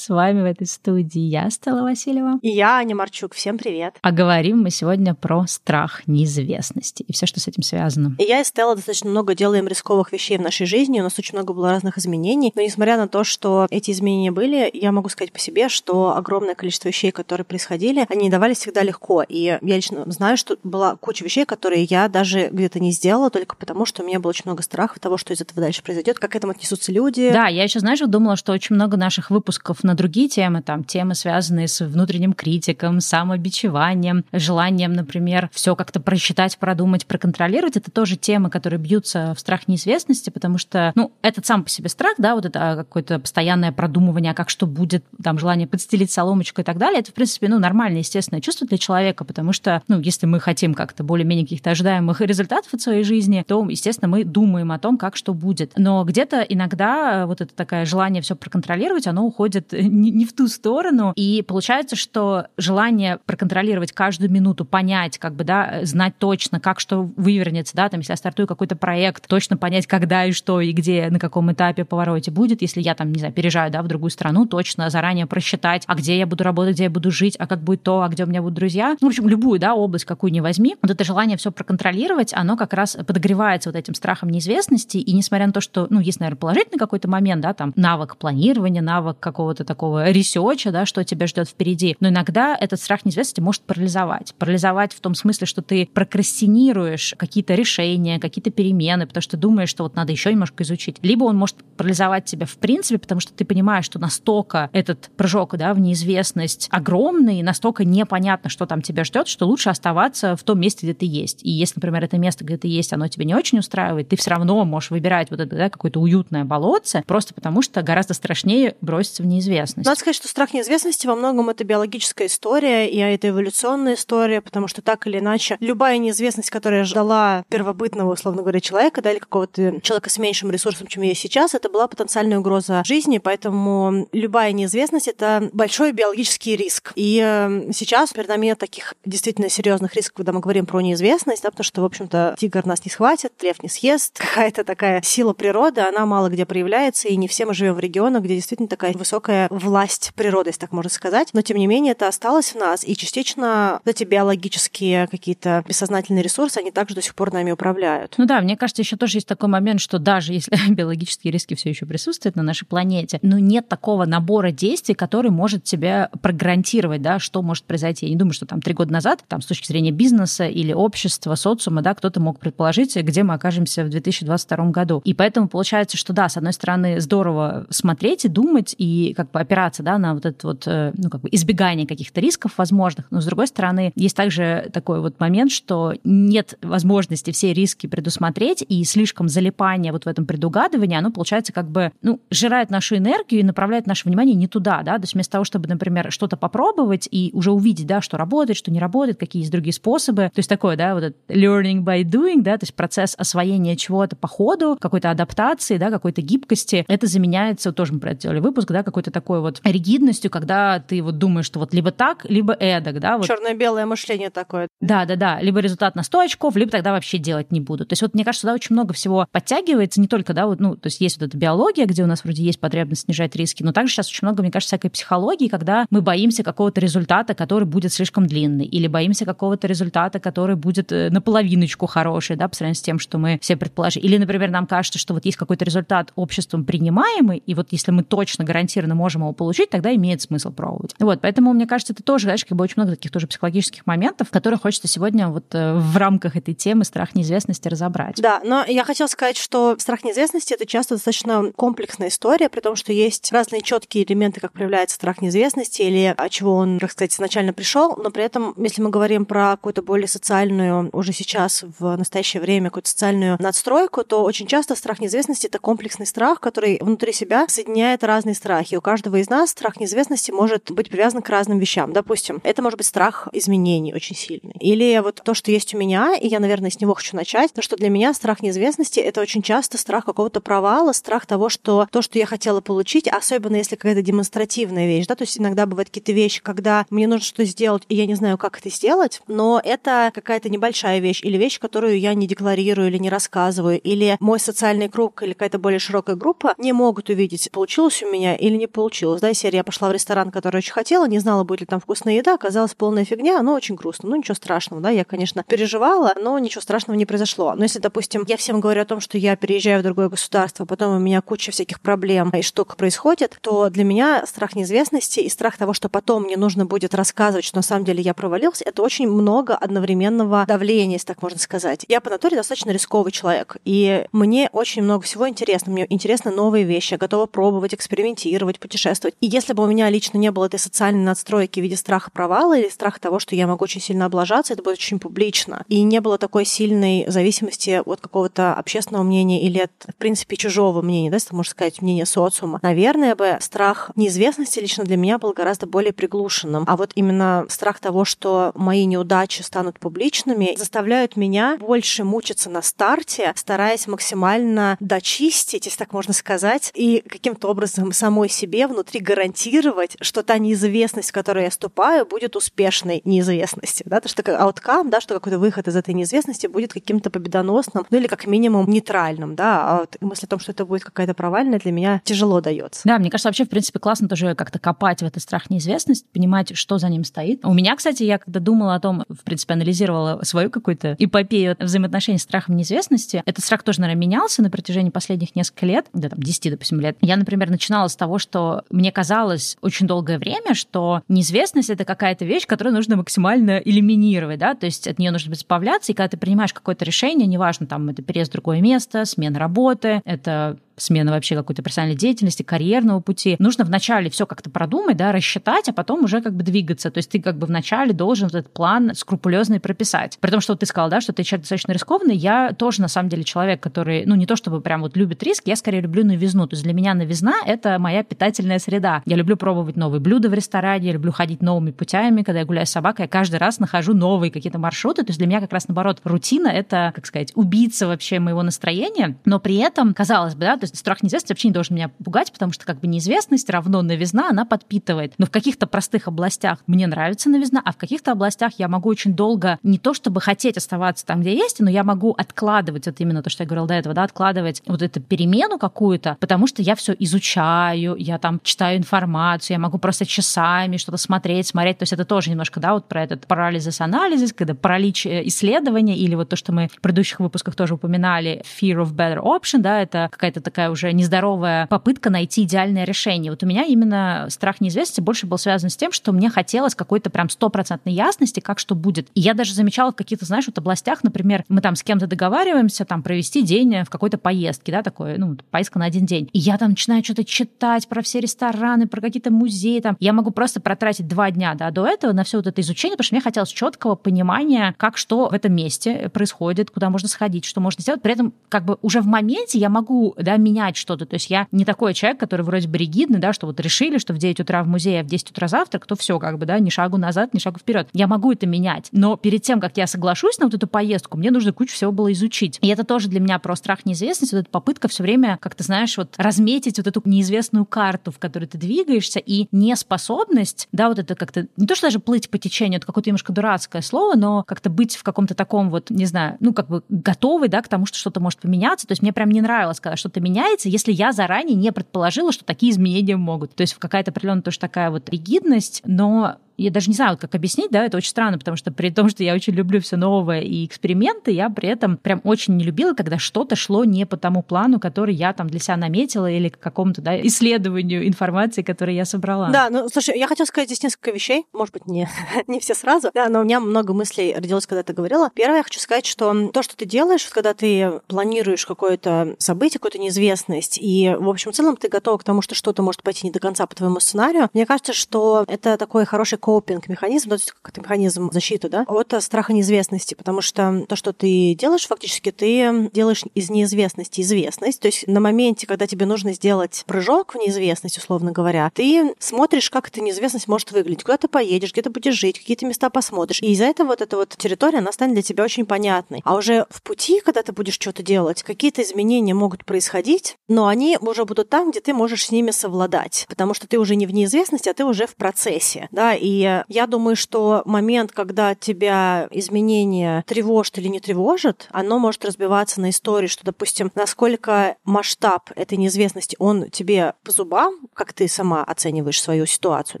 С 0.00 0.10
вами 0.10 0.42
в 0.42 0.44
этой 0.44 0.68
студии 0.68 1.22
я, 1.22 1.50
Стелла 1.50 1.82
Васильева. 1.82 2.38
И 2.42 2.50
я, 2.50 2.76
Аня 2.76 2.94
Марчук. 2.94 3.34
Всем 3.34 3.58
привет. 3.58 3.96
А 4.00 4.12
говорим 4.12 4.62
мы 4.62 4.70
сегодня 4.70 5.12
про 5.12 5.44
страх 5.48 6.06
неизвестности 6.06 7.02
и 7.02 7.12
все, 7.12 7.26
что 7.26 7.40
с 7.40 7.48
этим 7.48 7.64
связано. 7.64 8.14
И 8.18 8.22
я 8.22 8.40
и 8.40 8.44
Стелла 8.44 8.76
достаточно 8.76 9.10
много 9.10 9.34
делаем 9.34 9.66
рисковых 9.66 10.12
вещей 10.12 10.38
в 10.38 10.40
нашей 10.40 10.66
жизни. 10.66 11.00
У 11.00 11.02
нас 11.02 11.18
очень 11.18 11.34
много 11.34 11.52
было 11.52 11.72
разных 11.72 11.98
изменений. 11.98 12.52
Но 12.54 12.62
несмотря 12.62 12.96
на 12.96 13.08
то, 13.08 13.24
что 13.24 13.66
эти 13.70 13.90
изменения 13.90 14.30
были, 14.30 14.70
я 14.72 14.92
могу 14.92 15.08
сказать 15.08 15.32
по 15.32 15.40
себе, 15.40 15.68
что 15.68 16.16
огромное 16.16 16.54
количество 16.54 16.86
вещей, 16.86 17.10
которые 17.10 17.44
происходили, 17.44 18.06
они 18.08 18.26
не 18.26 18.30
давались 18.30 18.58
всегда 18.58 18.84
легко. 18.84 19.24
И 19.28 19.40
я 19.40 19.58
лично 19.60 20.04
знаю, 20.06 20.36
что 20.36 20.58
была 20.62 20.94
куча 20.94 21.24
вещей, 21.24 21.44
которые 21.44 21.82
я 21.82 22.08
даже 22.08 22.50
где-то 22.52 22.78
не 22.78 22.92
сделала, 22.92 23.30
только 23.30 23.56
потому, 23.56 23.84
что 23.84 24.04
у 24.04 24.06
меня 24.06 24.20
было 24.20 24.30
очень 24.30 24.44
много 24.44 24.62
страха 24.62 25.00
того, 25.00 25.16
что 25.16 25.34
из 25.34 25.40
этого 25.40 25.60
дальше 25.60 25.82
произойдет, 25.82 26.20
как 26.20 26.30
к 26.30 26.36
этому 26.36 26.52
отнесутся 26.52 26.92
люди. 26.92 27.32
Да, 27.32 27.48
я 27.48 27.64
еще, 27.64 27.80
знаешь, 27.80 27.98
думала, 27.98 28.36
что 28.36 28.52
очень 28.52 28.76
много 28.76 28.96
наших 28.96 29.30
выпусков 29.32 29.82
на 29.88 29.94
другие 29.94 30.28
темы, 30.28 30.62
там 30.62 30.84
темы, 30.84 31.14
связанные 31.14 31.66
с 31.66 31.84
внутренним 31.84 32.32
критиком, 32.32 33.00
самобичеванием, 33.00 34.24
желанием, 34.32 34.92
например, 34.92 35.50
все 35.52 35.74
как-то 35.74 36.00
просчитать, 36.00 36.58
продумать, 36.58 37.06
проконтролировать, 37.06 37.76
это 37.76 37.90
тоже 37.90 38.16
темы, 38.16 38.50
которые 38.50 38.78
бьются 38.78 39.34
в 39.34 39.40
страх 39.40 39.66
неизвестности, 39.68 40.30
потому 40.30 40.58
что, 40.58 40.92
ну, 40.94 41.12
этот 41.22 41.46
сам 41.46 41.64
по 41.64 41.70
себе 41.70 41.88
страх, 41.88 42.14
да, 42.18 42.34
вот 42.34 42.44
это 42.44 42.74
какое-то 42.76 43.18
постоянное 43.18 43.72
продумывание, 43.72 44.32
а 44.32 44.34
как 44.34 44.50
что 44.50 44.66
будет, 44.66 45.04
там, 45.22 45.38
желание 45.38 45.66
подстелить 45.66 46.10
соломочку 46.10 46.60
и 46.60 46.64
так 46.64 46.78
далее, 46.78 47.00
это, 47.00 47.10
в 47.10 47.14
принципе, 47.14 47.48
ну, 47.48 47.58
нормальное, 47.58 48.00
естественное 48.00 48.40
чувство 48.40 48.66
для 48.66 48.78
человека, 48.78 49.24
потому 49.24 49.52
что, 49.52 49.82
ну, 49.88 50.00
если 50.00 50.26
мы 50.26 50.40
хотим 50.40 50.74
как-то 50.74 51.02
более-менее 51.02 51.46
каких-то 51.46 51.70
ожидаемых 51.70 52.20
результатов 52.20 52.74
от 52.74 52.80
своей 52.80 53.04
жизни, 53.04 53.44
то, 53.46 53.66
естественно, 53.68 54.08
мы 54.08 54.24
думаем 54.24 54.70
о 54.72 54.78
том, 54.78 54.98
как 54.98 55.16
что 55.16 55.34
будет. 55.34 55.72
Но 55.76 56.04
где-то 56.04 56.42
иногда 56.42 57.26
вот 57.26 57.40
это 57.40 57.54
такое 57.54 57.84
желание 57.84 58.22
все 58.22 58.36
проконтролировать, 58.36 59.06
оно 59.06 59.24
уходит 59.24 59.72
не, 59.82 60.10
не 60.10 60.24
в 60.24 60.32
ту 60.32 60.48
сторону. 60.48 61.12
И 61.16 61.42
получается, 61.46 61.96
что 61.96 62.46
желание 62.56 63.18
проконтролировать 63.26 63.92
каждую 63.92 64.30
минуту, 64.30 64.64
понять, 64.64 65.18
как 65.18 65.34
бы, 65.34 65.44
да, 65.44 65.80
знать 65.82 66.14
точно, 66.18 66.60
как 66.60 66.80
что 66.80 67.10
вывернется, 67.16 67.76
да, 67.76 67.88
там, 67.88 68.00
если 68.00 68.12
я 68.12 68.16
стартую 68.16 68.46
какой-то 68.46 68.76
проект, 68.76 69.26
точно 69.28 69.56
понять, 69.56 69.86
когда 69.86 70.24
и 70.24 70.32
что, 70.32 70.60
и 70.60 70.72
где, 70.72 71.08
на 71.10 71.18
каком 71.18 71.52
этапе 71.52 71.84
повороте 71.84 72.30
будет, 72.30 72.62
если 72.62 72.80
я 72.80 72.94
там, 72.94 73.12
не 73.12 73.18
знаю, 73.18 73.32
переезжаю, 73.32 73.70
да, 73.70 73.82
в 73.82 73.88
другую 73.88 74.10
страну, 74.10 74.46
точно 74.46 74.90
заранее 74.90 75.26
просчитать, 75.26 75.84
а 75.86 75.94
где 75.94 76.18
я 76.18 76.26
буду 76.26 76.44
работать, 76.44 76.74
где 76.74 76.84
я 76.84 76.90
буду 76.90 77.10
жить, 77.10 77.36
а 77.38 77.46
как 77.46 77.60
будет 77.60 77.82
то, 77.82 78.02
а 78.02 78.08
где 78.08 78.24
у 78.24 78.26
меня 78.26 78.42
будут 78.42 78.54
друзья. 78.54 78.96
Ну, 79.00 79.08
в 79.08 79.10
общем, 79.10 79.28
любую, 79.28 79.60
да, 79.60 79.74
область, 79.74 80.04
какую 80.04 80.32
не 80.32 80.40
возьми, 80.40 80.76
вот 80.82 80.90
это 80.90 81.04
желание 81.04 81.36
все 81.36 81.50
проконтролировать, 81.50 82.32
оно 82.34 82.56
как 82.56 82.72
раз 82.72 82.96
подогревается 83.06 83.70
вот 83.70 83.76
этим 83.76 83.94
страхом 83.94 84.30
неизвестности, 84.30 84.98
и 84.98 85.12
несмотря 85.12 85.46
на 85.46 85.52
то, 85.52 85.60
что, 85.60 85.86
ну, 85.90 86.00
есть, 86.00 86.20
наверное, 86.20 86.38
положительный 86.38 86.78
какой-то 86.78 87.08
момент, 87.08 87.42
да, 87.42 87.54
там, 87.54 87.72
навык 87.76 88.16
планирования, 88.16 88.82
навык 88.82 89.18
какого-то 89.18 89.64
такого 89.68 90.10
research 90.10 90.60
а, 90.60 90.72
да, 90.72 90.86
что 90.86 91.04
тебя 91.04 91.26
ждет 91.26 91.48
впереди, 91.48 91.96
но 92.00 92.08
иногда 92.08 92.56
этот 92.58 92.80
страх 92.80 93.04
неизвестности 93.04 93.40
может 93.40 93.62
парализовать. 93.62 94.34
Парализовать 94.38 94.92
в 94.92 95.00
том 95.00 95.14
смысле, 95.14 95.46
что 95.46 95.62
ты 95.62 95.88
прокрастинируешь 95.92 97.14
какие-то 97.16 97.54
решения, 97.54 98.18
какие-то 98.18 98.50
перемены, 98.50 99.06
потому 99.06 99.22
что 99.22 99.36
думаешь, 99.36 99.68
что 99.68 99.84
вот 99.84 99.94
надо 99.94 100.10
еще 100.10 100.32
немножко 100.32 100.64
изучить. 100.64 100.96
Либо 101.02 101.24
он 101.24 101.36
может 101.36 101.56
парализовать 101.76 102.24
тебя 102.24 102.46
в 102.46 102.56
принципе, 102.56 102.98
потому 102.98 103.20
что 103.20 103.32
ты 103.32 103.44
понимаешь, 103.44 103.84
что 103.84 103.98
настолько 103.98 104.70
этот 104.72 105.10
прыжок 105.16 105.56
да, 105.56 105.74
в 105.74 105.78
неизвестность 105.78 106.68
огромный, 106.70 107.42
настолько 107.42 107.84
непонятно, 107.84 108.48
что 108.48 108.66
там 108.66 108.80
тебя 108.80 109.04
ждет, 109.04 109.28
что 109.28 109.46
лучше 109.46 109.68
оставаться 109.68 110.34
в 110.34 110.42
том 110.42 110.58
месте, 110.58 110.86
где 110.86 110.94
ты 110.94 111.06
есть. 111.06 111.44
И 111.44 111.50
если, 111.50 111.74
например, 111.76 112.04
это 112.04 112.16
место, 112.16 112.44
где 112.44 112.56
ты 112.56 112.68
есть, 112.68 112.92
оно 112.94 113.08
тебя 113.08 113.26
не 113.26 113.34
очень 113.34 113.58
устраивает, 113.58 114.08
ты 114.08 114.16
все 114.16 114.30
равно 114.30 114.64
можешь 114.64 114.90
выбирать 114.90 115.30
вот 115.30 115.40
это 115.40 115.54
да, 115.54 115.68
какое-то 115.68 116.00
уютное 116.00 116.44
болотце, 116.44 117.02
просто 117.06 117.34
потому 117.34 117.60
что 117.60 117.82
гораздо 117.82 118.14
страшнее 118.14 118.76
броситься 118.80 119.22
в 119.22 119.26
неизвестность. 119.26 119.47
Надо 119.86 119.98
сказать, 119.98 120.16
что 120.16 120.28
страх 120.28 120.52
неизвестности 120.52 121.06
во 121.06 121.14
многом 121.14 121.48
это 121.48 121.64
биологическая 121.64 122.26
история, 122.26 122.88
и 122.88 122.98
это 122.98 123.28
эволюционная 123.28 123.94
история, 123.94 124.40
потому 124.40 124.68
что 124.68 124.82
так 124.82 125.06
или 125.06 125.18
иначе 125.18 125.56
любая 125.60 125.98
неизвестность, 125.98 126.50
которая 126.50 126.84
ждала 126.84 127.44
первобытного, 127.48 128.12
условно 128.12 128.42
говоря, 128.42 128.60
человека, 128.60 129.02
да, 129.02 129.12
или 129.12 129.18
какого-то 129.18 129.80
человека 129.80 130.10
с 130.10 130.18
меньшим 130.18 130.50
ресурсом, 130.50 130.86
чем 130.86 131.02
есть 131.02 131.20
сейчас, 131.20 131.54
это 131.54 131.68
была 131.68 131.88
потенциальная 131.88 132.38
угроза 132.38 132.82
жизни, 132.84 133.18
поэтому 133.18 134.08
любая 134.12 134.52
неизвестность— 134.52 135.08
это 135.08 135.48
большой 135.52 135.92
биологический 135.92 136.56
риск. 136.56 136.92
И 136.94 137.20
э, 137.24 137.72
сейчас 137.72 138.12
перед 138.12 138.28
нами 138.28 138.46
нет 138.46 138.58
таких 138.58 138.94
действительно 139.04 139.48
серьезных 139.48 139.94
рисков, 139.94 140.16
когда 140.16 140.32
мы 140.32 140.40
говорим 140.40 140.66
про 140.66 140.80
неизвестность, 140.80 141.42
да, 141.42 141.50
потому 141.50 141.64
что, 141.64 141.82
в 141.82 141.84
общем-то, 141.84 142.34
тигр 142.38 142.66
нас 142.66 142.84
не 142.84 142.90
схватит, 142.90 143.32
лев 143.42 143.62
не 143.62 143.68
съест, 143.68 144.18
какая-то 144.18 144.64
такая 144.64 145.02
сила 145.02 145.32
природы, 145.32 145.80
она 145.80 146.06
мало 146.06 146.28
где 146.28 146.44
проявляется, 146.44 147.08
и 147.08 147.16
не 147.16 147.28
все 147.28 147.46
мы 147.46 147.54
живем 147.54 147.74
в 147.74 147.80
регионах, 147.80 148.22
где 148.22 148.34
действительно 148.34 148.68
такая 148.68 148.92
высокая 148.92 149.37
власть 149.50 150.12
природы, 150.14 150.50
если 150.50 150.60
так 150.60 150.72
можно 150.72 150.90
сказать. 150.90 151.28
Но, 151.32 151.42
тем 151.42 151.58
не 151.58 151.66
менее, 151.66 151.92
это 151.92 152.08
осталось 152.08 152.54
в 152.54 152.56
нас, 152.56 152.84
и 152.84 152.96
частично 152.96 153.80
эти 153.84 154.04
биологические 154.04 155.06
какие-то 155.06 155.64
бессознательные 155.66 156.22
ресурсы, 156.22 156.58
они 156.58 156.70
также 156.70 156.94
до 156.94 157.02
сих 157.02 157.14
пор 157.14 157.32
нами 157.32 157.52
управляют. 157.52 158.14
Ну 158.18 158.26
да, 158.26 158.40
мне 158.40 158.56
кажется, 158.56 158.82
еще 158.82 158.96
тоже 158.96 159.18
есть 159.18 159.28
такой 159.28 159.48
момент, 159.48 159.80
что 159.80 159.98
даже 159.98 160.32
если 160.32 160.56
биологические 160.72 161.32
риски 161.32 161.54
все 161.54 161.70
еще 161.70 161.86
присутствуют 161.86 162.36
на 162.36 162.42
нашей 162.42 162.66
планете, 162.66 163.18
но 163.22 163.38
нет 163.38 163.68
такого 163.68 164.04
набора 164.04 164.50
действий, 164.50 164.94
который 164.94 165.30
может 165.30 165.64
тебя 165.64 166.10
прогарантировать, 166.22 167.02
да, 167.02 167.18
что 167.18 167.42
может 167.42 167.64
произойти. 167.64 168.06
Я 168.06 168.10
не 168.10 168.18
думаю, 168.18 168.32
что 168.32 168.46
там 168.46 168.60
три 168.60 168.74
года 168.74 168.92
назад, 168.92 169.24
там, 169.28 169.40
с 169.42 169.46
точки 169.46 169.66
зрения 169.66 169.90
бизнеса 169.90 170.46
или 170.46 170.72
общества, 170.72 171.34
социума, 171.34 171.82
да, 171.82 171.94
кто-то 171.94 172.20
мог 172.20 172.38
предположить, 172.38 172.96
где 172.96 173.22
мы 173.22 173.34
окажемся 173.34 173.84
в 173.84 173.88
2022 173.88 174.66
году. 174.70 175.00
И 175.04 175.14
поэтому 175.14 175.48
получается, 175.48 175.96
что 175.96 176.12
да, 176.12 176.28
с 176.28 176.36
одной 176.36 176.52
стороны, 176.52 177.00
здорово 177.00 177.66
смотреть 177.70 178.24
и 178.24 178.28
думать, 178.28 178.74
и 178.78 179.14
как 179.16 179.27
опираться, 179.32 179.82
да, 179.82 179.98
на 179.98 180.14
вот 180.14 180.26
это 180.26 180.46
вот, 180.46 180.64
э, 180.66 180.92
ну, 180.96 181.10
как 181.10 181.22
бы 181.22 181.28
избегание 181.32 181.86
каких-то 181.86 182.20
рисков 182.20 182.52
возможных, 182.56 183.06
но 183.10 183.20
с 183.20 183.26
другой 183.26 183.46
стороны, 183.46 183.92
есть 183.94 184.16
также 184.16 184.70
такой 184.72 185.00
вот 185.00 185.20
момент, 185.20 185.50
что 185.50 185.94
нет 186.04 186.58
возможности 186.62 187.30
все 187.30 187.52
риски 187.52 187.86
предусмотреть, 187.86 188.64
и 188.68 188.84
слишком 188.84 189.28
залипание 189.28 189.92
вот 189.92 190.04
в 190.04 190.08
этом 190.08 190.26
предугадывании, 190.26 190.96
оно, 190.96 191.10
получается, 191.10 191.52
как 191.52 191.68
бы, 191.70 191.92
ну, 192.02 192.20
жирает 192.30 192.70
нашу 192.70 192.96
энергию 192.96 193.40
и 193.40 193.44
направляет 193.44 193.86
наше 193.86 194.08
внимание 194.08 194.34
не 194.34 194.48
туда, 194.48 194.82
да, 194.82 194.96
то 194.96 195.02
есть 195.02 195.14
вместо 195.14 195.32
того, 195.32 195.44
чтобы, 195.44 195.68
например, 195.68 196.10
что-то 196.10 196.36
попробовать 196.36 197.08
и 197.10 197.30
уже 197.32 197.52
увидеть, 197.52 197.86
да, 197.86 198.00
что 198.00 198.16
работает, 198.16 198.56
что 198.56 198.70
не 198.70 198.80
работает, 198.80 199.18
какие 199.18 199.42
есть 199.42 199.52
другие 199.52 199.72
способы, 199.72 200.30
то 200.34 200.38
есть 200.38 200.48
такое, 200.48 200.76
да, 200.76 200.94
вот 200.94 201.02
это 201.04 201.16
learning 201.28 201.82
by 201.84 202.02
doing, 202.02 202.42
да, 202.42 202.58
то 202.58 202.64
есть 202.64 202.74
процесс 202.74 203.14
освоения 203.16 203.76
чего-то 203.76 204.16
по 204.16 204.28
ходу, 204.28 204.76
какой-то 204.80 205.10
адаптации, 205.10 205.78
да, 205.78 205.90
какой-то 205.90 206.22
гибкости, 206.22 206.84
это 206.88 207.06
заменяется, 207.06 207.72
тоже 207.72 207.92
мы 207.92 208.00
про 208.00 208.12
это 208.12 208.22
делали 208.22 208.40
выпуск, 208.40 208.68
да, 208.68 208.82
какой-то 208.82 209.10
такой 209.18 209.40
вот 209.40 209.60
ригидностью, 209.64 210.30
когда 210.30 210.78
ты 210.78 211.02
вот 211.02 211.18
думаешь, 211.18 211.46
что 211.46 211.58
вот 211.58 211.74
либо 211.74 211.90
так, 211.90 212.24
либо 212.28 212.52
эдак, 212.52 213.00
да. 213.00 213.18
Вот. 213.18 213.26
Черно-белое 213.26 213.84
мышление 213.84 214.30
такое. 214.30 214.68
Да, 214.80 215.06
да, 215.06 215.16
да. 215.16 215.40
Либо 215.40 215.58
результат 215.58 215.96
на 215.96 216.04
100 216.04 216.20
очков, 216.20 216.54
либо 216.54 216.70
тогда 216.70 216.92
вообще 216.92 217.18
делать 217.18 217.50
не 217.50 217.60
буду. 217.60 217.84
То 217.84 217.94
есть 217.94 218.02
вот 218.02 218.14
мне 218.14 218.24
кажется, 218.24 218.46
да, 218.46 218.54
очень 218.54 218.74
много 218.74 218.94
всего 218.94 219.26
подтягивается, 219.32 220.00
не 220.00 220.06
только, 220.06 220.34
да, 220.34 220.46
вот, 220.46 220.60
ну, 220.60 220.76
то 220.76 220.86
есть 220.86 221.00
есть 221.00 221.18
вот 221.20 221.28
эта 221.28 221.36
биология, 221.36 221.86
где 221.86 222.04
у 222.04 222.06
нас 222.06 222.22
вроде 222.22 222.44
есть 222.44 222.60
потребность 222.60 223.02
снижать 223.06 223.34
риски, 223.34 223.64
но 223.64 223.72
также 223.72 223.92
сейчас 223.92 224.08
очень 224.08 224.20
много, 224.22 224.42
мне 224.42 224.52
кажется, 224.52 224.76
всякой 224.76 224.90
психологии, 224.90 225.48
когда 225.48 225.86
мы 225.90 226.00
боимся 226.00 226.44
какого-то 226.44 226.80
результата, 226.80 227.34
который 227.34 227.64
будет 227.64 227.92
слишком 227.92 228.28
длинный, 228.28 228.66
или 228.66 228.86
боимся 228.86 229.24
какого-то 229.24 229.66
результата, 229.66 230.20
который 230.20 230.54
будет 230.54 230.92
э, 230.92 231.10
наполовиночку 231.10 231.86
хороший, 231.86 232.36
да, 232.36 232.46
по 232.46 232.54
сравнению 232.54 232.76
с 232.76 232.82
тем, 232.82 233.00
что 233.00 233.18
мы 233.18 233.40
все 233.42 233.56
предположили. 233.56 234.04
Или, 234.04 234.16
например, 234.18 234.50
нам 234.50 234.68
кажется, 234.68 235.00
что 235.00 235.14
вот 235.14 235.24
есть 235.24 235.36
какой-то 235.36 235.64
результат 235.64 236.12
обществом 236.14 236.64
принимаемый, 236.64 237.38
и 237.38 237.54
вот 237.54 237.68
если 237.72 237.90
мы 237.90 238.04
точно 238.04 238.44
гарантированно 238.44 238.94
можем 238.94 239.07
его 239.16 239.32
получить, 239.32 239.70
тогда 239.70 239.94
имеет 239.94 240.22
смысл 240.22 240.50
пробовать. 240.52 240.94
Вот, 240.98 241.20
поэтому, 241.20 241.52
мне 241.52 241.66
кажется, 241.66 241.92
это 241.92 242.02
тоже, 242.02 242.24
знаешь, 242.24 242.44
как 242.44 242.56
бы 242.56 242.64
очень 242.64 242.74
много 242.76 242.92
таких 242.92 243.10
тоже 243.10 243.26
психологических 243.26 243.86
моментов, 243.86 244.30
которые 244.30 244.58
хочется 244.58 244.88
сегодня 244.88 245.28
вот 245.28 245.54
э, 245.54 245.74
в 245.74 245.96
рамках 245.96 246.36
этой 246.36 246.54
темы 246.54 246.84
страх 246.84 247.14
неизвестности 247.14 247.68
разобрать. 247.68 248.16
Да, 248.18 248.40
но 248.44 248.64
я 248.66 248.84
хотела 248.84 249.06
сказать, 249.06 249.36
что 249.36 249.76
страх 249.78 250.04
неизвестности 250.04 250.54
это 250.54 250.66
часто 250.66 250.94
достаточно 250.96 251.52
комплексная 251.56 252.08
история, 252.08 252.48
при 252.48 252.60
том, 252.60 252.76
что 252.76 252.92
есть 252.92 253.32
разные 253.32 253.62
четкие 253.62 254.04
элементы, 254.04 254.40
как 254.40 254.52
проявляется 254.52 254.96
страх 254.96 255.22
неизвестности 255.22 255.82
или 255.82 256.14
от 256.16 256.30
чего 256.30 256.54
он, 256.54 256.78
так 256.78 256.92
сказать, 256.92 257.14
изначально 257.14 257.52
пришел, 257.52 257.96
но 257.96 258.10
при 258.10 258.24
этом, 258.24 258.54
если 258.56 258.82
мы 258.82 258.90
говорим 258.90 259.24
про 259.24 259.52
какую-то 259.52 259.82
более 259.82 260.08
социальную, 260.08 260.90
уже 260.92 261.12
сейчас 261.12 261.64
в 261.78 261.96
настоящее 261.96 262.40
время 262.40 262.70
какую-то 262.70 262.90
социальную 262.90 263.36
надстройку, 263.40 264.04
то 264.04 264.22
очень 264.22 264.46
часто 264.46 264.74
страх 264.74 265.00
неизвестности 265.00 265.46
это 265.46 265.58
комплексный 265.58 266.06
страх, 266.06 266.40
который 266.40 266.78
внутри 266.80 267.12
себя 267.12 267.46
соединяет 267.48 268.04
разные 268.04 268.34
страхи. 268.34 268.74
У 268.74 268.80
каждого 268.80 268.97
из 269.06 269.30
нас 269.30 269.50
страх 269.50 269.78
неизвестности 269.78 270.30
может 270.30 270.70
быть 270.70 270.90
привязан 270.90 271.22
к 271.22 271.28
разным 271.28 271.58
вещам. 271.58 271.92
Допустим, 271.92 272.40
это 272.44 272.62
может 272.62 272.78
быть 272.78 272.86
страх 272.86 273.28
изменений 273.32 273.94
очень 273.94 274.16
сильный. 274.16 274.54
Или 274.60 275.00
вот 275.02 275.20
то, 275.24 275.34
что 275.34 275.50
есть 275.50 275.74
у 275.74 275.78
меня, 275.78 276.14
и 276.14 276.28
я, 276.28 276.40
наверное, 276.40 276.70
с 276.70 276.80
него 276.80 276.94
хочу 276.94 277.16
начать, 277.16 277.52
то, 277.52 277.62
что 277.62 277.76
для 277.76 277.88
меня 277.88 278.12
страх 278.14 278.42
неизвестности— 278.42 279.00
это 279.00 279.20
очень 279.20 279.42
часто 279.42 279.78
страх 279.78 280.04
какого-то 280.04 280.40
провала, 280.40 280.92
страх 280.92 281.26
того, 281.26 281.48
что 281.48 281.86
то, 281.90 282.02
что 282.02 282.18
я 282.18 282.26
хотела 282.26 282.60
получить, 282.60 283.08
особенно 283.08 283.56
если 283.56 283.76
какая-то 283.76 284.02
демонстративная 284.02 284.86
вещь, 284.86 285.06
да, 285.06 285.14
то 285.14 285.22
есть 285.22 285.38
иногда 285.38 285.66
бывают 285.66 285.88
какие-то 285.88 286.12
вещи, 286.12 286.42
когда 286.42 286.86
мне 286.90 287.06
нужно 287.06 287.24
что-то 287.24 287.44
сделать, 287.44 287.82
и 287.88 287.94
я 287.94 288.06
не 288.06 288.14
знаю, 288.14 288.38
как 288.38 288.58
это 288.58 288.70
сделать, 288.70 289.20
но 289.26 289.60
это 289.62 290.10
какая-то 290.14 290.48
небольшая 290.48 290.98
вещь 290.98 291.22
или 291.22 291.36
вещь, 291.36 291.58
которую 291.58 291.98
я 291.98 292.14
не 292.14 292.26
декларирую 292.26 292.88
или 292.88 292.98
не 292.98 293.10
рассказываю, 293.10 293.80
или 293.80 294.16
мой 294.20 294.40
социальный 294.40 294.88
круг 294.88 295.22
или 295.22 295.32
какая-то 295.32 295.58
более 295.58 295.78
широкая 295.78 296.16
группа 296.16 296.54
не 296.58 296.72
могут 296.72 297.10
увидеть, 297.10 297.50
получилось 297.52 298.02
у 298.02 298.10
меня 298.10 298.34
или 298.34 298.56
не 298.56 298.66
получилось. 298.66 298.87
Да, 299.20 299.34
серия 299.34 299.58
я 299.58 299.64
пошла 299.64 299.88
в 299.88 299.92
ресторан, 299.92 300.30
который 300.30 300.58
очень 300.58 300.72
хотела, 300.72 301.06
не 301.06 301.18
знала, 301.18 301.44
будет 301.44 301.60
ли 301.60 301.66
там 301.66 301.80
вкусная 301.80 302.14
еда, 302.14 302.34
оказалась 302.34 302.74
полная 302.74 303.04
фигня, 303.04 303.42
но 303.42 303.54
очень 303.54 303.74
грустно. 303.74 304.08
Ну, 304.08 304.16
ничего 304.16 304.34
страшного, 304.34 304.80
да, 304.82 304.90
я, 304.90 305.04
конечно, 305.04 305.44
переживала, 305.44 306.14
но 306.20 306.38
ничего 306.38 306.62
страшного 306.62 306.96
не 306.96 307.06
произошло. 307.06 307.54
Но 307.54 307.64
если, 307.64 307.78
допустим, 307.78 308.24
я 308.26 308.36
всем 308.36 308.60
говорю 308.60 308.82
о 308.82 308.84
том, 308.84 309.00
что 309.00 309.18
я 309.18 309.36
переезжаю 309.36 309.80
в 309.80 309.82
другое 309.82 310.08
государство, 310.08 310.64
потом 310.64 310.96
у 310.96 310.98
меня 310.98 311.20
куча 311.20 311.52
всяких 311.52 311.80
проблем 311.80 312.30
и 312.30 312.42
штук 312.42 312.76
происходит, 312.76 313.38
то 313.40 313.68
для 313.68 313.84
меня 313.84 314.24
страх 314.26 314.56
неизвестности 314.56 315.20
и 315.20 315.28
страх 315.28 315.56
того, 315.56 315.72
что 315.74 315.88
потом 315.88 316.24
мне 316.24 316.36
нужно 316.36 316.66
будет 316.66 316.94
рассказывать, 316.94 317.44
что 317.44 317.56
на 317.56 317.62
самом 317.62 317.84
деле 317.84 318.02
я 318.02 318.14
провалился, 318.14 318.64
это 318.64 318.82
очень 318.82 319.08
много 319.08 319.54
одновременного 319.54 320.44
давления, 320.46 320.94
если 320.94 321.08
так 321.08 321.22
можно 321.22 321.38
сказать. 321.38 321.84
Я 321.88 322.00
по 322.00 322.10
натуре 322.10 322.36
достаточно 322.36 322.70
рисковый 322.70 323.12
человек, 323.12 323.56
и 323.64 324.06
мне 324.12 324.48
очень 324.52 324.82
много 324.82 325.04
всего 325.04 325.28
интересно. 325.28 325.72
Мне 325.72 325.86
интересны 325.88 326.30
новые 326.30 326.64
вещи, 326.64 326.94
я 326.94 326.98
готова 326.98 327.26
пробовать, 327.26 327.74
экспериментировать, 327.74 328.58
путешествовать. 328.58 328.77
И 329.20 329.26
если 329.26 329.52
бы 329.52 329.64
у 329.64 329.66
меня 329.66 329.88
лично 329.90 330.18
не 330.18 330.30
было 330.30 330.46
этой 330.46 330.58
социальной 330.58 331.02
надстройки 331.02 331.60
в 331.60 331.62
виде 331.62 331.76
страха 331.76 332.10
провала 332.10 332.58
или 332.58 332.68
страха 332.68 333.00
того, 333.00 333.18
что 333.18 333.34
я 333.34 333.46
могу 333.46 333.64
очень 333.64 333.80
сильно 333.80 334.06
облажаться, 334.06 334.52
это 334.52 334.62
будет 334.62 334.78
очень 334.78 334.98
публично. 334.98 335.64
И 335.68 335.82
не 335.82 336.00
было 336.00 336.18
такой 336.18 336.44
сильной 336.44 337.04
зависимости 337.08 337.82
от 337.84 338.00
какого-то 338.00 338.54
общественного 338.54 339.02
мнения 339.02 339.42
или 339.42 339.60
от, 339.60 339.72
в 339.88 339.94
принципе, 339.96 340.36
чужого 340.36 340.82
мнения, 340.82 341.10
да, 341.10 341.16
если 341.16 341.34
можно 341.34 341.50
сказать, 341.50 341.82
мнения 341.82 342.06
социума. 342.06 342.58
Наверное 342.62 343.14
бы 343.14 343.38
страх 343.40 343.90
неизвестности 343.96 344.60
лично 344.60 344.84
для 344.84 344.96
меня 344.96 345.18
был 345.18 345.32
гораздо 345.32 345.66
более 345.66 345.92
приглушенным. 345.92 346.64
А 346.66 346.76
вот 346.76 346.92
именно 346.94 347.46
страх 347.48 347.80
того, 347.80 348.04
что 348.04 348.52
мои 348.54 348.84
неудачи 348.84 349.42
станут 349.42 349.78
публичными, 349.78 350.54
заставляют 350.56 351.16
меня 351.16 351.56
больше 351.58 352.04
мучиться 352.04 352.50
на 352.50 352.62
старте, 352.62 353.32
стараясь 353.36 353.86
максимально 353.86 354.76
дочистить, 354.80 355.66
если 355.66 355.78
так 355.78 355.92
можно 355.92 356.12
сказать, 356.12 356.70
и 356.74 357.02
каким-то 357.08 357.48
образом 357.48 357.92
самой 357.92 358.28
себе 358.28 358.57
себе 358.58 358.66
внутри 358.66 359.00
гарантировать, 359.00 359.96
что 360.00 360.22
та 360.22 360.38
неизвестность, 360.38 361.10
в 361.10 361.12
которую 361.12 361.44
я 361.44 361.50
ступаю, 361.50 362.04
будет 362.04 362.34
успешной 362.34 363.02
неизвестностью, 363.04 363.86
да, 363.88 364.00
то, 364.00 364.08
что 364.08 364.22
ауткам, 364.36 364.90
да, 364.90 365.00
что 365.00 365.14
какой-то 365.14 365.38
выход 365.38 365.68
из 365.68 365.76
этой 365.76 365.94
неизвестности 365.94 366.48
будет 366.48 366.72
каким-то 366.72 367.10
победоносным, 367.10 367.86
ну 367.88 367.98
или 367.98 368.08
как 368.08 368.26
минимум 368.26 368.68
нейтральным, 368.68 369.36
да, 369.36 369.68
а 369.68 369.80
вот 369.80 369.96
мысль 370.00 370.24
о 370.24 370.28
том, 370.28 370.40
что 370.40 370.50
это 370.50 370.64
будет 370.64 370.82
какая-то 370.82 371.14
провальная, 371.14 371.60
для 371.60 371.70
меня 371.70 372.00
тяжело 372.04 372.40
дается. 372.40 372.80
Да, 372.84 372.98
мне 372.98 373.10
кажется, 373.10 373.28
вообще, 373.28 373.44
в 373.44 373.48
принципе, 373.48 373.78
классно 373.78 374.08
тоже 374.08 374.34
как-то 374.34 374.58
копать 374.58 375.02
в 375.02 375.06
этот 375.06 375.22
страх 375.22 375.50
неизвестности, 375.50 376.06
понимать, 376.12 376.56
что 376.56 376.78
за 376.78 376.88
ним 376.88 377.04
стоит. 377.04 377.44
У 377.44 377.52
меня, 377.52 377.76
кстати, 377.76 378.02
я 378.02 378.18
когда 378.18 378.40
думала 378.40 378.74
о 378.74 378.80
том, 378.80 379.04
в 379.08 379.22
принципе, 379.22 379.54
анализировала 379.54 380.24
свою 380.24 380.50
какую-то 380.50 380.96
эпопею 380.98 381.56
взаимоотношений 381.60 382.18
с 382.18 382.22
страхом 382.22 382.56
неизвестности, 382.56 383.22
этот 383.24 383.44
страх 383.44 383.62
тоже, 383.62 383.80
наверное, 383.80 384.00
менялся 384.00 384.42
на 384.42 384.50
протяжении 384.50 384.90
последних 384.90 385.36
нескольких 385.36 385.62
лет, 385.62 385.86
да, 385.92 386.08
там, 386.08 386.18
10, 386.18 386.50
допустим, 386.50 386.80
лет. 386.80 386.96
Я, 387.00 387.16
например, 387.16 387.50
начинала 387.50 387.86
с 387.86 387.96
того, 387.96 388.18
что 388.18 388.47
мне 388.70 388.92
казалось 388.92 389.56
очень 389.60 389.86
долгое 389.86 390.18
время, 390.18 390.54
что 390.54 391.02
неизвестность— 391.08 391.70
это 391.70 391.84
какая-то 391.84 392.24
вещь, 392.24 392.46
которую 392.46 392.74
нужно 392.74 392.96
максимально 392.96 393.58
элиминировать, 393.58 394.38
да, 394.38 394.54
то 394.54 394.66
есть 394.66 394.86
от 394.86 394.98
нее 394.98 395.10
нужно 395.10 395.32
избавляться, 395.34 395.92
и 395.92 395.94
когда 395.94 396.08
ты 396.08 396.16
принимаешь 396.16 396.52
какое-то 396.52 396.84
решение, 396.84 397.26
неважно, 397.26 397.66
там, 397.66 397.88
это 397.88 398.02
переезд 398.02 398.30
в 398.30 398.32
другое 398.32 398.60
место, 398.60 399.04
смена 399.04 399.38
работы, 399.38 400.02
это 400.04 400.58
смена 400.78 401.12
вообще 401.12 401.34
какой-то 401.34 401.62
профессиональной 401.62 401.96
деятельности, 401.96 402.42
карьерного 402.42 403.00
пути. 403.00 403.36
Нужно 403.38 403.64
вначале 403.64 404.10
все 404.10 404.26
как-то 404.26 404.50
продумать, 404.50 404.96
да, 404.96 405.12
рассчитать, 405.12 405.68
а 405.68 405.72
потом 405.72 406.04
уже 406.04 406.20
как 406.20 406.34
бы 406.34 406.42
двигаться. 406.42 406.90
То 406.90 406.98
есть 406.98 407.10
ты 407.10 407.20
как 407.20 407.36
бы 407.38 407.46
вначале 407.46 407.92
должен 407.92 408.28
этот 408.28 408.52
план 408.52 408.92
скрупулезный 408.94 409.60
прописать. 409.60 410.18
При 410.20 410.30
том, 410.30 410.40
что 410.40 410.52
вот 410.52 410.60
ты 410.60 410.66
сказал, 410.66 410.90
да, 410.90 411.00
что 411.00 411.12
ты 411.12 411.22
человек 411.22 411.42
достаточно 411.42 411.72
рискованный, 411.72 412.16
я 412.16 412.52
тоже 412.52 412.80
на 412.80 412.88
самом 412.88 413.08
деле 413.08 413.24
человек, 413.24 413.60
который, 413.60 414.04
ну, 414.06 414.14
не 414.14 414.26
то 414.26 414.36
чтобы 414.36 414.60
прям 414.60 414.82
вот 414.82 414.96
любит 414.96 415.22
риск, 415.22 415.44
я 415.46 415.56
скорее 415.56 415.80
люблю 415.80 416.04
новизну. 416.04 416.46
То 416.46 416.54
есть 416.54 416.64
для 416.64 416.72
меня 416.72 416.94
новизна— 416.94 417.34
это 417.46 417.78
моя 417.78 418.02
питательная 418.02 418.58
среда. 418.58 419.02
Я 419.04 419.16
люблю 419.16 419.36
пробовать 419.36 419.76
новые 419.76 420.00
блюда 420.00 420.28
в 420.28 420.34
ресторане, 420.34 420.88
я 420.88 420.92
люблю 420.92 421.12
ходить 421.12 421.42
новыми 421.42 421.70
путями. 421.70 422.22
Когда 422.22 422.40
я 422.40 422.44
гуляю 422.44 422.66
с 422.66 422.70
собакой, 422.70 423.04
я 423.04 423.08
каждый 423.08 423.36
раз 423.36 423.58
нахожу 423.58 423.94
новые 423.94 424.30
какие-то 424.30 424.58
маршруты. 424.58 425.02
То 425.02 425.10
есть 425.10 425.18
для 425.18 425.26
меня 425.26 425.40
как 425.40 425.52
раз 425.52 425.68
наоборот 425.68 426.00
рутина— 426.04 426.48
это, 426.48 426.92
как 426.94 427.06
сказать, 427.06 427.32
убийца 427.34 427.86
вообще 427.86 428.18
моего 428.18 428.42
настроения. 428.42 429.16
Но 429.24 429.40
при 429.40 429.56
этом, 429.56 429.94
казалось 429.94 430.34
бы, 430.34 430.40
да, 430.40 430.56
то 430.56 430.64
страх 430.76 431.02
неизвестности 431.02 431.32
вообще 431.32 431.48
не 431.48 431.54
должен 431.54 431.76
меня 431.76 431.88
пугать, 431.88 432.32
потому 432.32 432.52
что 432.52 432.64
как 432.64 432.80
бы 432.80 432.86
неизвестность 432.86 433.48
равно 433.50 433.82
новизна, 433.82 434.30
она 434.30 434.44
подпитывает. 434.44 435.14
Но 435.18 435.26
в 435.26 435.30
каких-то 435.30 435.66
простых 435.66 436.08
областях 436.08 436.58
мне 436.66 436.86
нравится 436.86 437.28
новизна, 437.28 437.60
а 437.64 437.72
в 437.72 437.76
каких-то 437.76 438.12
областях 438.12 438.52
я 438.58 438.68
могу 438.68 438.88
очень 438.88 439.14
долго 439.14 439.58
не 439.62 439.78
то 439.78 439.94
чтобы 439.94 440.20
хотеть 440.20 440.56
оставаться 440.56 441.04
там, 441.06 441.20
где 441.20 441.34
есть, 441.34 441.60
но 441.60 441.70
я 441.70 441.84
могу 441.84 442.12
откладывать, 442.12 442.86
вот 442.86 443.00
именно 443.00 443.22
то, 443.22 443.30
что 443.30 443.42
я 443.42 443.46
говорила 443.46 443.68
до 443.68 443.74
этого, 443.74 443.94
да, 443.94 444.04
откладывать 444.04 444.62
вот 444.66 444.82
эту 444.82 445.00
перемену 445.00 445.58
какую-то, 445.58 446.16
потому 446.20 446.46
что 446.46 446.62
я 446.62 446.74
все 446.74 446.94
изучаю, 446.98 447.96
я 447.96 448.18
там 448.18 448.40
читаю 448.42 448.78
информацию, 448.78 449.54
я 449.54 449.58
могу 449.58 449.78
просто 449.78 450.06
часами 450.06 450.76
что-то 450.76 450.98
смотреть, 450.98 451.46
смотреть. 451.46 451.78
То 451.78 451.82
есть 451.84 451.92
это 451.92 452.04
тоже 452.04 452.30
немножко, 452.30 452.60
да, 452.60 452.74
вот 452.74 452.88
про 452.88 453.02
этот 453.02 453.26
парализис-анализис, 453.26 454.32
когда 454.32 454.54
паралич 454.54 455.06
э, 455.06 455.26
исследования 455.26 455.96
или 455.96 456.14
вот 456.14 456.28
то, 456.28 456.36
что 456.36 456.52
мы 456.52 456.68
в 456.68 456.80
предыдущих 456.80 457.20
выпусках 457.20 457.54
тоже 457.54 457.74
упоминали, 457.74 458.42
fear 458.60 458.82
of 458.82 458.94
better 458.94 459.20
option, 459.20 459.58
да, 459.58 459.80
это 459.80 460.08
какая-то 460.10 460.40
такая 460.40 460.57
уже 460.66 460.92
нездоровая 460.92 461.66
попытка 461.66 462.10
найти 462.10 462.42
идеальное 462.42 462.84
решение. 462.84 463.30
Вот 463.32 463.42
у 463.42 463.46
меня 463.46 463.64
именно 463.64 464.26
страх 464.30 464.60
неизвестности 464.60 465.00
больше 465.00 465.26
был 465.26 465.38
связан 465.38 465.70
с 465.70 465.76
тем, 465.76 465.92
что 465.92 466.12
мне 466.12 466.30
хотелось 466.30 466.74
какой-то 466.74 467.10
прям 467.10 467.28
стопроцентной 467.28 467.92
ясности, 467.92 468.40
как 468.40 468.58
что 468.58 468.74
будет. 468.74 469.08
И 469.14 469.20
я 469.20 469.34
даже 469.34 469.54
замечала 469.54 469.92
в 469.92 469.96
каких-то, 469.96 470.24
знаешь, 470.24 470.46
вот 470.46 470.58
областях, 470.58 471.04
например, 471.04 471.44
мы 471.48 471.60
там 471.60 471.76
с 471.76 471.82
кем-то 471.82 472.06
договариваемся 472.06 472.84
там 472.84 473.02
провести 473.02 473.42
день 473.42 473.84
в 473.84 473.90
какой-то 473.90 474.18
поездке, 474.18 474.72
да, 474.72 474.82
такой, 474.82 475.18
ну, 475.18 475.36
поездка 475.50 475.78
на 475.78 475.84
один 475.84 476.06
день. 476.06 476.28
И 476.32 476.38
я 476.38 476.58
там 476.58 476.70
начинаю 476.70 477.04
что-то 477.04 477.24
читать 477.24 477.88
про 477.88 478.02
все 478.02 478.20
рестораны, 478.20 478.86
про 478.86 479.00
какие-то 479.00 479.30
музеи, 479.30 479.80
там. 479.80 479.96
Я 480.00 480.12
могу 480.12 480.30
просто 480.30 480.60
протратить 480.60 481.06
два 481.08 481.30
дня, 481.30 481.54
да, 481.54 481.70
до 481.70 481.86
этого 481.86 482.12
на 482.12 482.24
все 482.24 482.38
вот 482.38 482.46
это 482.46 482.60
изучение, 482.60 482.96
потому 482.96 483.06
что 483.06 483.14
мне 483.14 483.22
хотелось 483.22 483.50
четкого 483.50 483.94
понимания, 483.94 484.74
как 484.76 484.96
что 484.96 485.28
в 485.28 485.32
этом 485.32 485.54
месте 485.54 486.10
происходит, 486.12 486.70
куда 486.70 486.90
можно 486.90 487.08
сходить, 487.08 487.44
что 487.44 487.60
можно 487.60 487.82
сделать. 487.82 488.02
При 488.02 488.12
этом 488.12 488.32
как 488.48 488.64
бы 488.64 488.78
уже 488.82 489.00
в 489.00 489.06
моменте 489.06 489.58
я 489.58 489.68
могу, 489.68 490.14
да, 490.16 490.36
менять 490.48 490.76
что-то. 490.76 491.06
То 491.06 491.14
есть 491.14 491.30
я 491.30 491.46
не 491.52 491.64
такой 491.64 491.94
человек, 491.94 492.18
который 492.20 492.42
вроде 492.42 492.68
бы 492.68 492.78
ригидный, 492.78 493.18
да, 493.18 493.32
что 493.32 493.46
вот 493.46 493.60
решили, 493.60 493.98
что 493.98 494.14
в 494.14 494.18
9 494.18 494.40
утра 494.40 494.62
в 494.62 494.68
музее, 494.68 495.00
а 495.00 495.04
в 495.04 495.06
10 495.06 495.30
утра 495.30 495.48
завтрак, 495.48 495.86
то 495.86 495.96
все 495.96 496.18
как 496.18 496.38
бы, 496.38 496.46
да, 496.46 496.58
ни 496.58 496.70
шагу 496.70 496.96
назад, 496.96 497.34
ни 497.34 497.38
шагу 497.38 497.58
вперед. 497.58 497.88
Я 497.92 498.06
могу 498.06 498.32
это 498.32 498.46
менять. 498.46 498.88
Но 498.92 499.16
перед 499.16 499.42
тем, 499.42 499.60
как 499.60 499.76
я 499.76 499.86
соглашусь 499.86 500.38
на 500.38 500.46
вот 500.46 500.54
эту 500.54 500.66
поездку, 500.66 501.18
мне 501.18 501.30
нужно 501.30 501.52
кучу 501.52 501.74
всего 501.74 501.92
было 501.92 502.12
изучить. 502.12 502.58
И 502.60 502.68
это 502.68 502.84
тоже 502.84 503.08
для 503.08 503.20
меня 503.20 503.38
про 503.38 503.54
страх 503.56 503.84
неизвестности, 503.84 504.34
вот 504.34 504.40
эта 504.42 504.50
попытка 504.50 504.88
все 504.88 505.02
время, 505.02 505.38
как 505.40 505.54
ты 505.54 505.64
знаешь, 505.64 505.96
вот 505.96 506.14
разметить 506.16 506.78
вот 506.78 506.86
эту 506.86 507.02
неизвестную 507.04 507.64
карту, 507.64 508.10
в 508.10 508.18
которой 508.18 508.46
ты 508.46 508.58
двигаешься, 508.58 509.18
и 509.18 509.48
неспособность, 509.52 510.68
да, 510.72 510.88
вот 510.88 510.98
это 510.98 511.14
как-то, 511.14 511.46
не 511.56 511.66
то, 511.66 511.74
что 511.74 511.86
даже 511.86 511.98
плыть 511.98 512.30
по 512.30 512.38
течению, 512.38 512.78
это 512.78 512.86
какое-то 512.86 513.10
немножко 513.10 513.32
дурацкое 513.32 513.82
слово, 513.82 514.16
но 514.16 514.44
как-то 514.44 514.70
быть 514.70 514.96
в 514.96 515.02
каком-то 515.02 515.34
таком 515.34 515.70
вот, 515.70 515.90
не 515.90 516.06
знаю, 516.06 516.36
ну, 516.40 516.52
как 516.52 516.68
бы 516.68 516.82
готовый, 516.88 517.48
да, 517.48 517.62
к 517.62 517.68
тому, 517.68 517.86
что 517.86 517.98
что-то 517.98 518.20
может 518.20 518.40
поменяться. 518.40 518.86
То 518.86 518.92
есть 518.92 519.02
мне 519.02 519.12
прям 519.12 519.30
не 519.30 519.40
нравилось, 519.40 519.80
когда 519.80 519.96
что-то 519.96 520.20
меняется, 520.28 520.68
если 520.68 520.92
я 520.92 521.12
заранее 521.12 521.56
не 521.56 521.72
предположила, 521.72 522.32
что 522.32 522.44
такие 522.44 522.72
изменения 522.72 523.16
могут. 523.16 523.54
То 523.54 523.62
есть 523.62 523.74
какая-то 523.74 524.10
определенная 524.10 524.42
тоже 524.42 524.58
такая 524.58 524.90
вот 524.90 525.08
ригидность, 525.08 525.82
но 525.84 526.36
я 526.58 526.70
даже 526.70 526.90
не 526.90 526.96
знаю, 526.96 527.16
как 527.16 527.34
объяснить, 527.34 527.70
да, 527.70 527.84
это 527.84 527.96
очень 527.96 528.10
странно, 528.10 528.38
потому 528.38 528.56
что 528.56 528.72
при 528.72 528.90
том, 528.90 529.08
что 529.08 529.22
я 529.22 529.34
очень 529.34 529.54
люблю 529.54 529.80
все 529.80 529.96
новое 529.96 530.40
и 530.40 530.66
эксперименты, 530.66 531.30
я 531.30 531.50
при 531.50 531.68
этом 531.68 531.96
прям 531.96 532.20
очень 532.24 532.56
не 532.56 532.64
любила, 532.64 532.94
когда 532.94 533.18
что-то 533.18 533.54
шло 533.54 533.84
не 533.84 534.04
по 534.06 534.16
тому 534.16 534.42
плану, 534.42 534.80
который 534.80 535.14
я 535.14 535.32
там 535.32 535.48
для 535.48 535.60
себя 535.60 535.76
наметила 535.76 536.28
или 536.28 536.48
к 536.48 536.58
какому-то 536.58 537.00
да, 537.00 537.20
исследованию 537.20 538.06
информации, 538.06 538.62
которую 538.62 538.96
я 538.96 539.04
собрала. 539.04 539.50
Да, 539.50 539.70
ну, 539.70 539.88
слушай, 539.88 540.18
я 540.18 540.26
хотела 540.26 540.46
сказать 540.46 540.68
здесь 540.68 540.82
несколько 540.82 541.12
вещей, 541.12 541.46
может 541.52 541.72
быть, 541.72 541.86
не, 541.86 542.08
не 542.48 542.58
все 542.58 542.74
сразу, 542.74 543.10
да, 543.14 543.28
но 543.28 543.40
у 543.40 543.44
меня 543.44 543.60
много 543.60 543.94
мыслей 543.94 544.34
родилось, 544.34 544.66
когда 544.66 544.82
ты 544.82 544.92
говорила. 544.92 545.30
Первое, 545.34 545.58
я 545.58 545.62
хочу 545.62 545.78
сказать, 545.78 546.06
что 546.06 546.48
то, 546.48 546.62
что 546.62 546.76
ты 546.76 546.86
делаешь, 546.86 547.24
когда 547.26 547.54
ты 547.54 548.00
планируешь 548.08 548.66
какое-то 548.66 549.36
событие, 549.38 549.78
какую-то 549.78 549.98
неизвестность, 549.98 550.78
и, 550.80 551.14
в 551.18 551.28
общем, 551.28 551.52
в 551.52 551.54
целом 551.54 551.76
ты 551.76 551.88
готова 551.88 552.18
к 552.18 552.24
тому, 552.24 552.42
что 552.42 552.56
что-то 552.56 552.82
может 552.82 553.04
пойти 553.04 553.26
не 553.26 553.32
до 553.32 553.38
конца 553.38 553.66
по 553.66 553.76
твоему 553.76 554.00
сценарию, 554.00 554.48
мне 554.54 554.66
кажется, 554.66 554.92
что 554.92 555.44
это 555.46 555.76
такой 555.76 556.04
хороший 556.04 556.38
копинг-механизм, 556.48 557.28
то 557.28 557.34
есть 557.34 557.52
как 557.60 557.76
механизм 557.76 558.30
защиты, 558.32 558.70
да, 558.70 558.86
от 558.88 559.12
страха 559.22 559.52
неизвестности, 559.52 560.14
потому 560.14 560.40
что 560.40 560.86
то, 560.88 560.96
что 560.96 561.12
ты 561.12 561.52
делаешь, 561.52 561.86
фактически 561.86 562.32
ты 562.32 562.88
делаешь 562.90 563.24
из 563.34 563.50
неизвестности 563.50 564.22
известность, 564.22 564.80
то 564.80 564.88
есть 564.88 565.06
на 565.06 565.20
моменте, 565.20 565.66
когда 565.66 565.86
тебе 565.86 566.06
нужно 566.06 566.32
сделать 566.32 566.84
прыжок 566.86 567.34
в 567.34 567.38
неизвестность, 567.38 567.98
условно 567.98 568.32
говоря, 568.32 568.70
ты 568.74 569.14
смотришь, 569.18 569.68
как 569.68 569.88
эта 569.88 570.00
неизвестность 570.00 570.48
может 570.48 570.72
выглядеть, 570.72 571.02
куда 571.02 571.18
ты 571.18 571.28
поедешь, 571.28 571.72
где 571.72 571.82
ты 571.82 571.90
будешь 571.90 572.14
жить, 572.14 572.38
какие-то 572.38 572.64
места 572.64 572.88
посмотришь, 572.88 573.42
и 573.42 573.52
из-за 573.52 573.66
этого 573.66 573.88
вот 573.88 574.00
эта 574.00 574.16
вот 574.16 574.34
территория, 574.38 574.78
она 574.78 574.90
станет 574.90 575.12
для 575.12 575.22
тебя 575.22 575.44
очень 575.44 575.66
понятной. 575.66 576.22
А 576.24 576.34
уже 576.34 576.64
в 576.70 576.82
пути, 576.82 577.20
когда 577.20 577.42
ты 577.42 577.52
будешь 577.52 577.74
что-то 577.74 578.02
делать, 578.02 578.42
какие-то 578.42 578.80
изменения 578.80 579.34
могут 579.34 579.66
происходить, 579.66 580.38
но 580.48 580.66
они 580.66 580.96
уже 580.98 581.26
будут 581.26 581.50
там, 581.50 581.72
где 581.72 581.80
ты 581.80 581.92
можешь 581.92 582.24
с 582.24 582.30
ними 582.30 582.52
совладать, 582.52 583.26
потому 583.28 583.52
что 583.52 583.66
ты 583.66 583.78
уже 583.78 583.96
не 583.96 584.06
в 584.06 584.14
неизвестности, 584.14 584.70
а 584.70 584.72
ты 584.72 584.86
уже 584.86 585.06
в 585.06 585.14
процессе, 585.14 585.88
да, 585.92 586.14
и 586.14 586.37
я 586.68 586.86
думаю, 586.86 587.16
что 587.16 587.62
момент, 587.64 588.12
когда 588.12 588.54
тебя 588.54 589.28
изменения 589.30 590.24
тревожат 590.26 590.78
или 590.78 590.88
не 590.88 591.00
тревожат, 591.00 591.68
оно 591.70 591.98
может 591.98 592.24
разбиваться 592.24 592.80
на 592.80 592.90
истории, 592.90 593.26
что, 593.26 593.44
допустим, 593.44 593.90
насколько 593.94 594.76
масштаб 594.84 595.50
этой 595.54 595.78
неизвестности, 595.78 596.36
он 596.38 596.70
тебе 596.70 597.14
по 597.24 597.32
зубам, 597.32 597.88
как 597.94 598.12
ты 598.12 598.28
сама 598.28 598.64
оцениваешь 598.64 599.20
свою 599.20 599.46
ситуацию, 599.46 600.00